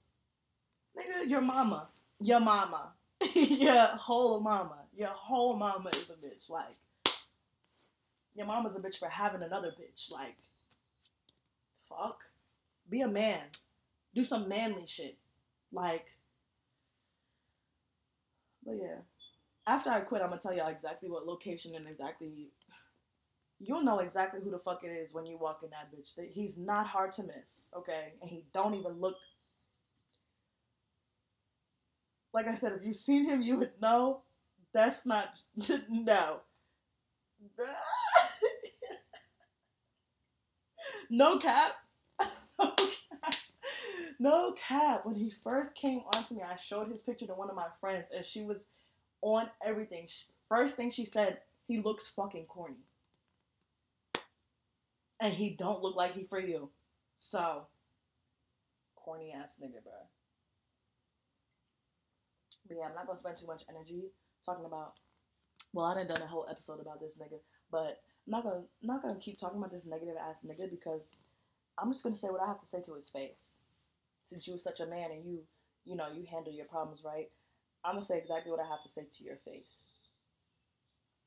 Nigga, 0.96 1.28
your 1.28 1.42
mama 1.42 1.88
your 2.20 2.40
mama, 2.40 2.92
your 3.34 3.86
whole 3.96 4.40
mama, 4.40 4.84
your 4.94 5.08
whole 5.08 5.56
mama 5.56 5.90
is 5.90 6.10
a 6.10 6.14
bitch. 6.14 6.50
Like, 6.50 6.76
your 8.34 8.46
mama's 8.46 8.76
a 8.76 8.80
bitch 8.80 8.98
for 8.98 9.08
having 9.08 9.42
another 9.42 9.68
bitch. 9.68 10.10
Like, 10.12 10.34
fuck. 11.88 12.20
Be 12.88 13.02
a 13.02 13.08
man. 13.08 13.40
Do 14.14 14.24
some 14.24 14.48
manly 14.48 14.86
shit. 14.86 15.16
Like, 15.72 16.06
but 18.64 18.76
yeah. 18.76 18.98
After 19.66 19.90
I 19.90 20.00
quit, 20.00 20.22
I'm 20.22 20.28
gonna 20.28 20.40
tell 20.40 20.54
y'all 20.54 20.68
exactly 20.68 21.10
what 21.10 21.26
location 21.26 21.74
and 21.74 21.86
exactly. 21.86 22.48
You'll 23.62 23.82
know 23.82 23.98
exactly 23.98 24.40
who 24.42 24.50
the 24.50 24.58
fuck 24.58 24.84
it 24.84 24.88
is 24.88 25.12
when 25.12 25.26
you 25.26 25.36
walk 25.38 25.62
in 25.62 25.70
that 25.70 25.92
bitch. 25.94 26.18
He's 26.32 26.56
not 26.56 26.86
hard 26.86 27.12
to 27.12 27.24
miss, 27.24 27.68
okay? 27.76 28.08
And 28.22 28.30
he 28.30 28.42
don't 28.54 28.74
even 28.74 28.92
look 28.92 29.16
like 32.32 32.46
I 32.46 32.54
said, 32.54 32.72
if 32.72 32.84
you've 32.84 32.96
seen 32.96 33.24
him, 33.24 33.42
you 33.42 33.56
would 33.58 33.72
know 33.80 34.22
that's 34.72 35.04
not 35.04 35.40
no. 35.88 36.40
no 41.10 41.38
cap. 41.38 41.72
No 44.20 44.52
cap. 44.52 45.06
When 45.06 45.14
he 45.14 45.30
first 45.30 45.74
came 45.74 46.02
onto 46.14 46.34
me, 46.34 46.42
I 46.42 46.54
showed 46.56 46.88
his 46.88 47.00
picture 47.00 47.26
to 47.26 47.34
one 47.34 47.48
of 47.48 47.56
my 47.56 47.68
friends, 47.80 48.10
and 48.14 48.22
she 48.22 48.44
was 48.44 48.66
on 49.22 49.48
everything. 49.64 50.06
First 50.46 50.76
thing 50.76 50.90
she 50.90 51.06
said, 51.06 51.38
he 51.66 51.80
looks 51.80 52.06
fucking 52.06 52.44
corny. 52.44 52.84
And 55.20 55.32
he 55.32 55.50
don't 55.50 55.82
look 55.82 55.96
like 55.96 56.14
he 56.14 56.24
for 56.24 56.38
you. 56.38 56.68
So, 57.16 57.66
corny 58.94 59.32
ass 59.32 59.58
nigga, 59.62 59.82
bro. 59.82 59.92
But 62.70 62.78
yeah, 62.78 62.84
I'm 62.86 62.94
not 62.94 63.08
gonna 63.08 63.18
spend 63.18 63.36
too 63.36 63.48
much 63.48 63.64
energy 63.68 64.04
talking 64.46 64.64
about. 64.64 64.94
Well, 65.72 65.86
I 65.86 65.94
done 65.94 66.06
done 66.06 66.22
a 66.22 66.26
whole 66.26 66.46
episode 66.48 66.80
about 66.80 67.00
this 67.00 67.18
nigga, 67.18 67.40
but 67.70 68.00
I'm 68.26 68.30
not 68.30 68.44
gonna 68.44 68.62
not 68.80 69.02
gonna 69.02 69.18
keep 69.18 69.38
talking 69.38 69.58
about 69.58 69.72
this 69.72 69.86
negative 69.86 70.14
ass 70.16 70.46
nigga 70.48 70.70
because 70.70 71.16
I'm 71.76 71.90
just 71.90 72.04
gonna 72.04 72.14
say 72.14 72.28
what 72.28 72.40
I 72.40 72.46
have 72.46 72.60
to 72.60 72.66
say 72.66 72.80
to 72.82 72.94
his 72.94 73.10
face. 73.10 73.58
Since 74.22 74.46
you 74.46 74.54
are 74.54 74.58
such 74.58 74.78
a 74.78 74.86
man 74.86 75.10
and 75.10 75.24
you 75.24 75.40
you 75.84 75.96
know 75.96 76.06
you 76.14 76.24
handle 76.30 76.52
your 76.52 76.66
problems 76.66 77.02
right, 77.04 77.28
I'm 77.84 77.94
gonna 77.94 78.04
say 78.04 78.18
exactly 78.18 78.52
what 78.52 78.60
I 78.60 78.68
have 78.68 78.82
to 78.82 78.88
say 78.88 79.02
to 79.02 79.24
your 79.24 79.36
face. 79.44 79.82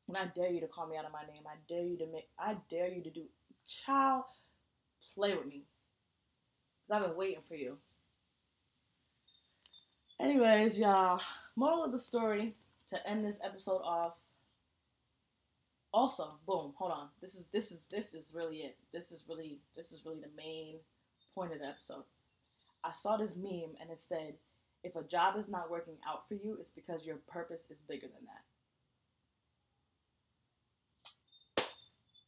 And 0.08 0.16
I 0.16 0.28
dare 0.34 0.50
you 0.50 0.62
to 0.62 0.68
call 0.68 0.88
me 0.88 0.96
out 0.96 1.06
of 1.06 1.12
my 1.12 1.24
name. 1.24 1.44
I 1.46 1.56
dare 1.68 1.84
you 1.84 1.98
to 1.98 2.08
make. 2.08 2.30
I 2.39 2.56
dare 2.70 2.88
you 2.88 3.04
to 3.04 3.10
do. 3.10 3.24
Child, 3.68 4.24
play 5.14 5.36
with 5.36 5.46
me. 5.46 5.64
Cause 6.88 6.96
I've 6.96 7.08
been 7.08 7.18
waiting 7.18 7.41
for 7.41 7.56
you. 7.56 7.78
Anyways, 10.24 10.80
y'all, 10.80 11.19
moral 11.57 11.84
of 11.84 11.91
the 11.91 11.99
story 11.99 12.55
to 12.88 13.07
end 13.07 13.26
this 13.26 13.41
episode 13.43 13.82
off. 13.84 14.17
Also, 15.93 16.39
boom, 16.47 16.74
hold 16.78 16.93
on. 16.93 17.09
This 17.19 17.36
is 17.36 17.49
this 17.49 17.74
is 17.74 17.88
this 17.91 18.13
is 18.13 18.34
really 18.34 18.59
it. 18.59 18.78
This 18.93 19.11
is 19.11 19.26
really 19.28 19.59
this 19.76 19.91
is 19.91 20.05
really 20.05 20.21
the 20.21 20.32
main 20.38 20.78
point 21.36 21.51
of 21.51 21.59
the 21.59 21.65
episode. 21.65 22.05
I 22.86 22.93
saw 22.93 23.17
this 23.17 23.36
meme 23.36 23.76
and 23.82 23.91
it 23.91 23.99
said, 23.99 24.36
if 24.82 24.95
a 24.95 25.03
job 25.03 25.38
is 25.38 25.49
not 25.49 25.69
working 25.69 25.97
out 26.07 26.26
for 26.30 26.36
you, 26.36 26.55
it's 26.57 26.71
because 26.71 27.05
your 27.05 27.17
purpose 27.28 27.69
is 27.69 27.82
bigger 27.89 28.07
than 28.07 28.26
that. 31.57 31.65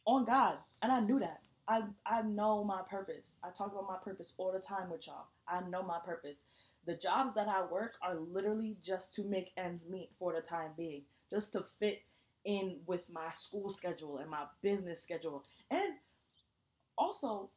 On 0.06 0.26
God. 0.26 0.58
And 0.82 0.92
I 0.92 1.00
knew 1.00 1.20
that. 1.20 1.40
I 1.66 1.84
I 2.06 2.24
know 2.24 2.66
my 2.66 2.82
purpose. 2.90 3.40
I 3.42 3.52
talk 3.52 3.72
about 3.72 3.88
my 3.88 4.00
purpose 4.04 4.34
all 4.38 4.52
the 4.52 4.60
time 4.60 4.90
with 4.90 5.08
y'all. 5.08 5.28
I 5.48 5.62
know 5.62 5.82
my 5.82 6.00
purpose. 6.06 6.44
The 6.86 6.96
jobs 6.96 7.36
that 7.36 7.48
I 7.48 7.66
work 7.66 7.94
are 8.02 8.16
literally 8.16 8.78
just 8.82 9.14
to 9.16 9.24
make 9.24 9.52
ends 9.58 9.88
meet 9.88 10.12
for 10.20 10.34
the 10.34 10.42
time 10.42 10.72
being, 10.78 11.04
just 11.30 11.54
to 11.54 11.64
fit 11.80 12.02
in 12.46 12.78
with 12.86 13.10
my 13.12 13.32
school 13.32 13.70
schedule 13.70 14.20
and 14.20 14.30
my 14.30 14.44
business 14.62 15.02
schedule. 15.02 15.44
And 15.72 15.96
also, 16.98 17.50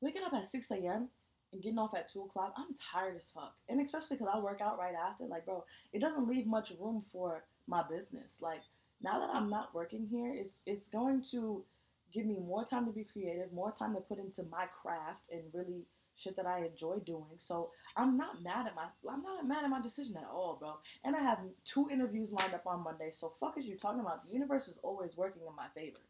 waking 0.00 0.22
up 0.24 0.34
at 0.34 0.44
6 0.44 0.70
a.m. 0.72 1.08
and 1.52 1.62
getting 1.62 1.78
off 1.78 1.94
at 1.94 2.08
2 2.08 2.22
o'clock, 2.22 2.52
I'm 2.56 2.74
tired 2.92 3.16
as 3.16 3.30
fuck. 3.30 3.54
And 3.68 3.80
especially 3.80 4.16
because 4.16 4.32
I 4.34 4.38
work 4.40 4.60
out 4.60 4.78
right 4.78 4.94
after, 4.94 5.24
like, 5.26 5.46
bro, 5.46 5.64
it 5.92 6.00
doesn't 6.00 6.28
leave 6.28 6.46
much 6.46 6.72
room 6.80 7.02
for 7.12 7.44
my 7.66 7.82
business. 7.88 8.40
Like, 8.42 8.62
now 9.02 9.20
that 9.20 9.30
I'm 9.32 9.48
not 9.48 9.74
working 9.74 10.06
here, 10.10 10.34
it's, 10.34 10.62
it's 10.66 10.88
going 10.88 11.22
to 11.30 11.64
give 12.12 12.26
me 12.26 12.38
more 12.38 12.64
time 12.64 12.86
to 12.86 12.92
be 12.92 13.04
creative, 13.04 13.52
more 13.52 13.72
time 13.72 13.94
to 13.94 14.00
put 14.00 14.18
into 14.18 14.42
my 14.44 14.66
craft 14.82 15.28
and 15.32 15.42
really 15.52 15.86
shit 16.16 16.36
that 16.36 16.46
I 16.46 16.64
enjoy 16.64 16.96
doing. 17.04 17.36
So 17.36 17.70
I'm 17.96 18.16
not 18.16 18.42
mad 18.42 18.66
at 18.66 18.74
my 18.74 18.86
I'm 19.10 19.22
not 19.22 19.46
mad 19.46 19.64
at 19.64 19.70
my 19.70 19.80
decision 19.80 20.16
at 20.16 20.28
all, 20.32 20.56
bro. 20.58 20.78
And 21.04 21.14
I 21.14 21.20
have 21.20 21.38
two 21.64 21.88
interviews 21.90 22.32
lined 22.32 22.54
up 22.54 22.66
on 22.66 22.82
Monday. 22.82 23.10
So 23.10 23.32
fuck 23.38 23.58
is 23.58 23.66
you 23.66 23.76
talking 23.76 24.00
about? 24.00 24.26
The 24.26 24.32
universe 24.32 24.68
is 24.68 24.78
always 24.82 25.16
working 25.16 25.42
in 25.46 25.54
my 25.54 25.68
favor. 25.74 26.00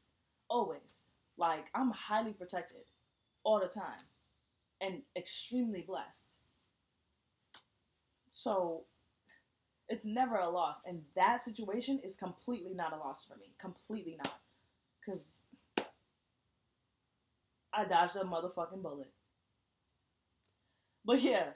Always. 0.49 1.05
Like 1.37 1.67
I'm 1.75 1.91
highly 1.91 2.33
protected 2.33 2.85
all 3.45 3.61
the 3.61 3.69
time 3.69 4.07
and 4.81 5.03
extremely 5.17 5.83
blessed. 5.83 6.39
So 8.29 8.85
it's 9.89 10.05
never 10.05 10.37
a 10.37 10.49
loss. 10.49 10.83
And 10.87 11.03
that 11.15 11.43
situation 11.43 12.01
is 12.05 12.17
completely 12.17 12.75
not 12.75 12.93
a 12.93 12.97
loss 12.97 13.27
for 13.27 13.37
me. 13.37 13.55
Completely 13.59 14.17
not. 14.23 14.39
Because 15.01 15.41
I 17.73 17.85
dodged 17.85 18.17
a 18.17 18.21
motherfucking 18.21 18.83
bullet. 18.83 19.11
But 21.07 21.23
yeah, 21.23 21.51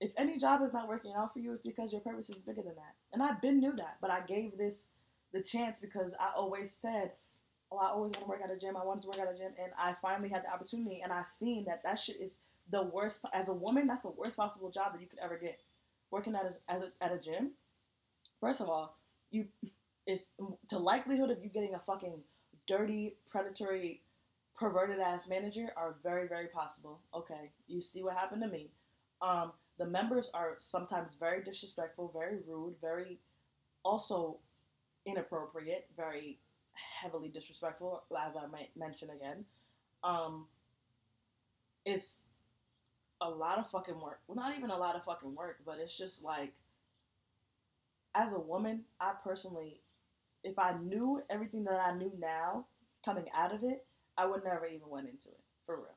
if 0.00 0.12
any 0.16 0.36
job 0.36 0.62
is 0.62 0.72
not 0.72 0.88
working 0.88 1.14
out 1.16 1.32
for 1.32 1.38
you, 1.38 1.52
it's 1.52 1.62
because 1.62 1.92
your 1.92 2.00
purpose 2.00 2.28
is 2.28 2.42
bigger 2.42 2.62
than 2.62 2.74
that. 2.74 2.96
And 3.12 3.22
I've 3.22 3.40
been 3.40 3.60
knew 3.60 3.72
that, 3.76 3.98
but 4.00 4.10
I 4.10 4.20
gave 4.26 4.58
this 4.58 4.88
the 5.32 5.40
chance 5.40 5.78
because 5.78 6.12
I 6.18 6.32
always 6.36 6.72
said, 6.72 7.12
"Oh, 7.70 7.78
I 7.78 7.90
always 7.90 8.10
want 8.12 8.24
to 8.24 8.28
work 8.28 8.40
at 8.42 8.50
a 8.50 8.56
gym. 8.56 8.76
I 8.76 8.84
wanted 8.84 9.02
to 9.02 9.08
work 9.08 9.18
at 9.20 9.32
a 9.32 9.36
gym," 9.36 9.52
and 9.62 9.72
I 9.78 9.94
finally 9.94 10.28
had 10.28 10.44
the 10.44 10.52
opportunity, 10.52 11.02
and 11.02 11.12
I 11.12 11.22
seen 11.22 11.64
that 11.66 11.84
that 11.84 12.00
shit 12.00 12.20
is 12.20 12.38
the 12.68 12.82
worst. 12.82 13.24
As 13.32 13.48
a 13.48 13.54
woman, 13.54 13.86
that's 13.86 14.02
the 14.02 14.10
worst 14.10 14.36
possible 14.36 14.70
job 14.70 14.92
that 14.92 15.00
you 15.00 15.06
could 15.06 15.20
ever 15.20 15.38
get. 15.38 15.60
Working 16.10 16.34
at 16.34 16.44
a, 16.46 16.72
at 16.72 16.82
a, 16.82 17.04
at 17.04 17.12
a 17.12 17.18
gym. 17.18 17.52
First 18.40 18.60
of 18.60 18.68
all, 18.68 18.98
you 19.30 19.46
is 20.06 20.24
the 20.68 20.78
likelihood 20.78 21.30
of 21.30 21.44
you 21.44 21.50
getting 21.50 21.74
a 21.74 21.78
fucking 21.78 22.24
dirty, 22.66 23.16
predatory, 23.28 24.02
perverted 24.58 24.98
ass 24.98 25.28
manager 25.28 25.72
are 25.76 25.96
very, 26.02 26.26
very 26.26 26.48
possible. 26.48 27.00
Okay, 27.14 27.52
you 27.68 27.80
see 27.80 28.02
what 28.02 28.16
happened 28.16 28.42
to 28.42 28.48
me. 28.48 28.70
Um, 29.22 29.52
the 29.78 29.86
members 29.86 30.30
are 30.34 30.56
sometimes 30.58 31.14
very 31.14 31.42
disrespectful, 31.42 32.10
very 32.12 32.38
rude, 32.46 32.74
very 32.80 33.18
also 33.84 34.38
inappropriate, 35.06 35.88
very 35.96 36.38
heavily 36.72 37.28
disrespectful, 37.28 38.02
as 38.26 38.36
I 38.36 38.46
might 38.46 38.70
mention 38.76 39.10
again. 39.10 39.44
Um, 40.02 40.46
it's 41.84 42.24
a 43.20 43.28
lot 43.28 43.58
of 43.58 43.68
fucking 43.68 44.00
work. 44.00 44.20
Well, 44.26 44.36
not 44.36 44.56
even 44.56 44.70
a 44.70 44.76
lot 44.76 44.96
of 44.96 45.04
fucking 45.04 45.34
work, 45.34 45.58
but 45.64 45.78
it's 45.78 45.96
just 45.96 46.24
like, 46.24 46.52
as 48.14 48.32
a 48.32 48.38
woman, 48.38 48.82
I 49.00 49.12
personally, 49.22 49.80
if 50.42 50.58
I 50.58 50.76
knew 50.78 51.22
everything 51.30 51.64
that 51.64 51.80
I 51.80 51.96
knew 51.96 52.12
now 52.18 52.66
coming 53.04 53.26
out 53.34 53.54
of 53.54 53.62
it, 53.62 53.86
I 54.16 54.26
would 54.26 54.44
never 54.44 54.66
even 54.66 54.88
went 54.88 55.08
into 55.08 55.28
it 55.28 55.40
for 55.64 55.76
real, 55.76 55.96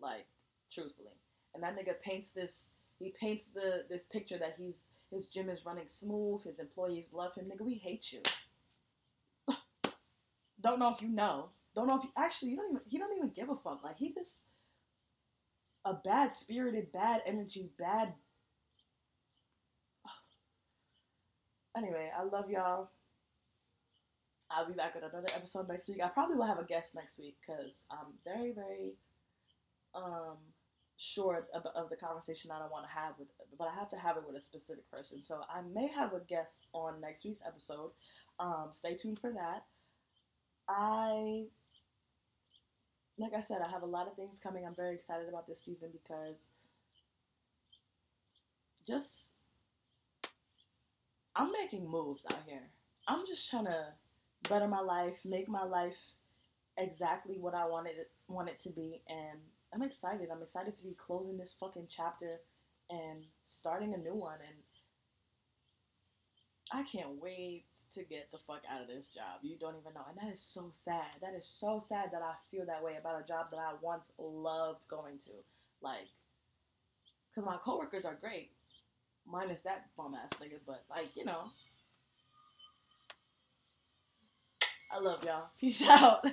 like 0.00 0.26
truthfully. 0.70 1.12
And 1.54 1.62
that 1.62 1.76
nigga 1.76 2.00
paints 2.00 2.32
this. 2.32 2.70
He 2.98 3.12
paints 3.18 3.50
the 3.50 3.84
this 3.88 4.06
picture 4.06 4.38
that 4.38 4.54
he's 4.56 4.90
his 5.10 5.26
gym 5.28 5.48
is 5.50 5.66
running 5.66 5.88
smooth. 5.88 6.44
His 6.44 6.58
employees 6.58 7.12
love 7.12 7.34
him. 7.34 7.46
Nigga, 7.46 7.64
we 7.64 7.74
hate 7.74 8.12
you. 8.12 8.20
don't 10.60 10.78
know 10.78 10.90
if 10.90 11.02
you 11.02 11.08
know. 11.08 11.50
Don't 11.74 11.86
know 11.86 11.96
if 11.96 12.04
you 12.04 12.10
actually 12.16 12.52
you 12.52 12.56
don't 12.56 12.70
even 12.70 12.82
he 12.86 12.98
don't 12.98 13.16
even 13.16 13.30
give 13.30 13.50
a 13.50 13.56
fuck. 13.56 13.82
Like 13.82 13.98
he 13.98 14.12
just 14.12 14.46
a 15.84 15.94
bad 15.94 16.32
spirited, 16.32 16.92
bad 16.92 17.22
energy, 17.26 17.70
bad. 17.78 18.14
Anyway, 21.74 22.10
I 22.14 22.22
love 22.24 22.50
y'all. 22.50 22.90
I'll 24.50 24.66
be 24.66 24.74
back 24.74 24.94
with 24.94 25.04
another 25.04 25.28
episode 25.34 25.68
next 25.68 25.88
week. 25.88 26.00
I 26.04 26.08
probably 26.08 26.36
will 26.36 26.44
have 26.44 26.58
a 26.58 26.64
guest 26.64 26.94
next 26.94 27.18
week 27.18 27.36
because 27.40 27.86
I'm 27.90 28.12
very, 28.24 28.52
very 28.52 28.92
um, 29.94 30.36
sure 30.96 31.46
of, 31.54 31.66
of 31.74 31.90
the 31.90 31.96
conversation 31.96 32.48
that 32.48 32.62
I 32.62 32.68
want 32.70 32.86
to 32.86 32.92
have 32.92 33.14
with, 33.18 33.28
but 33.58 33.68
I 33.68 33.74
have 33.74 33.88
to 33.90 33.96
have 33.96 34.16
it 34.16 34.24
with 34.26 34.36
a 34.36 34.40
specific 34.40 34.88
person. 34.90 35.22
So 35.22 35.40
I 35.52 35.62
may 35.74 35.88
have 35.88 36.12
a 36.12 36.20
guest 36.20 36.66
on 36.72 37.00
next 37.00 37.24
week's 37.24 37.42
episode. 37.46 37.90
Um, 38.38 38.68
stay 38.70 38.94
tuned 38.94 39.18
for 39.18 39.32
that. 39.32 39.64
I, 40.68 41.44
like 43.18 43.32
I 43.36 43.40
said, 43.40 43.60
I 43.66 43.70
have 43.70 43.82
a 43.82 43.86
lot 43.86 44.06
of 44.06 44.14
things 44.14 44.38
coming. 44.38 44.64
I'm 44.64 44.74
very 44.74 44.94
excited 44.94 45.28
about 45.28 45.46
this 45.46 45.60
season 45.60 45.90
because 45.92 46.50
just 48.86 49.34
I'm 51.34 51.52
making 51.52 51.88
moves 51.88 52.26
out 52.30 52.42
here. 52.46 52.62
I'm 53.08 53.26
just 53.26 53.50
trying 53.50 53.66
to 53.66 53.86
better 54.48 54.68
my 54.68 54.80
life, 54.80 55.20
make 55.24 55.48
my 55.48 55.64
life 55.64 55.98
exactly 56.76 57.36
what 57.38 57.54
I 57.54 57.66
wanted 57.66 57.96
it, 57.96 58.10
want 58.28 58.48
it 58.48 58.58
to 58.60 58.70
be, 58.70 59.02
and 59.08 59.38
I'm 59.74 59.82
excited. 59.82 60.28
I'm 60.30 60.42
excited 60.42 60.76
to 60.76 60.84
be 60.84 60.94
closing 60.94 61.38
this 61.38 61.56
fucking 61.58 61.86
chapter 61.88 62.40
and 62.90 63.24
starting 63.42 63.94
a 63.94 63.96
new 63.96 64.14
one. 64.14 64.38
And 64.46 64.56
I 66.72 66.82
can't 66.84 67.20
wait 67.20 67.64
to 67.92 68.04
get 68.04 68.28
the 68.32 68.38
fuck 68.46 68.62
out 68.70 68.82
of 68.82 68.88
this 68.88 69.08
job. 69.08 69.40
You 69.42 69.56
don't 69.58 69.76
even 69.80 69.94
know. 69.94 70.04
And 70.08 70.18
that 70.18 70.32
is 70.32 70.40
so 70.40 70.68
sad. 70.70 71.16
That 71.22 71.34
is 71.34 71.46
so 71.46 71.80
sad 71.80 72.10
that 72.12 72.22
I 72.22 72.34
feel 72.50 72.66
that 72.66 72.82
way 72.82 72.96
about 73.00 73.20
a 73.22 73.26
job 73.26 73.46
that 73.50 73.58
I 73.58 73.72
once 73.80 74.12
loved 74.18 74.86
going 74.88 75.18
to. 75.18 75.30
Like, 75.80 76.08
because 77.30 77.46
my 77.46 77.56
coworkers 77.56 78.04
are 78.04 78.14
great, 78.20 78.50
minus 79.26 79.62
that 79.62 79.86
bum 79.96 80.14
ass 80.14 80.38
nigga. 80.38 80.58
But, 80.66 80.84
like, 80.90 81.16
you 81.16 81.24
know. 81.24 81.50
I 84.94 84.98
love 85.00 85.24
y'all. 85.24 85.46
Peace 85.58 85.82
out. 85.88 86.26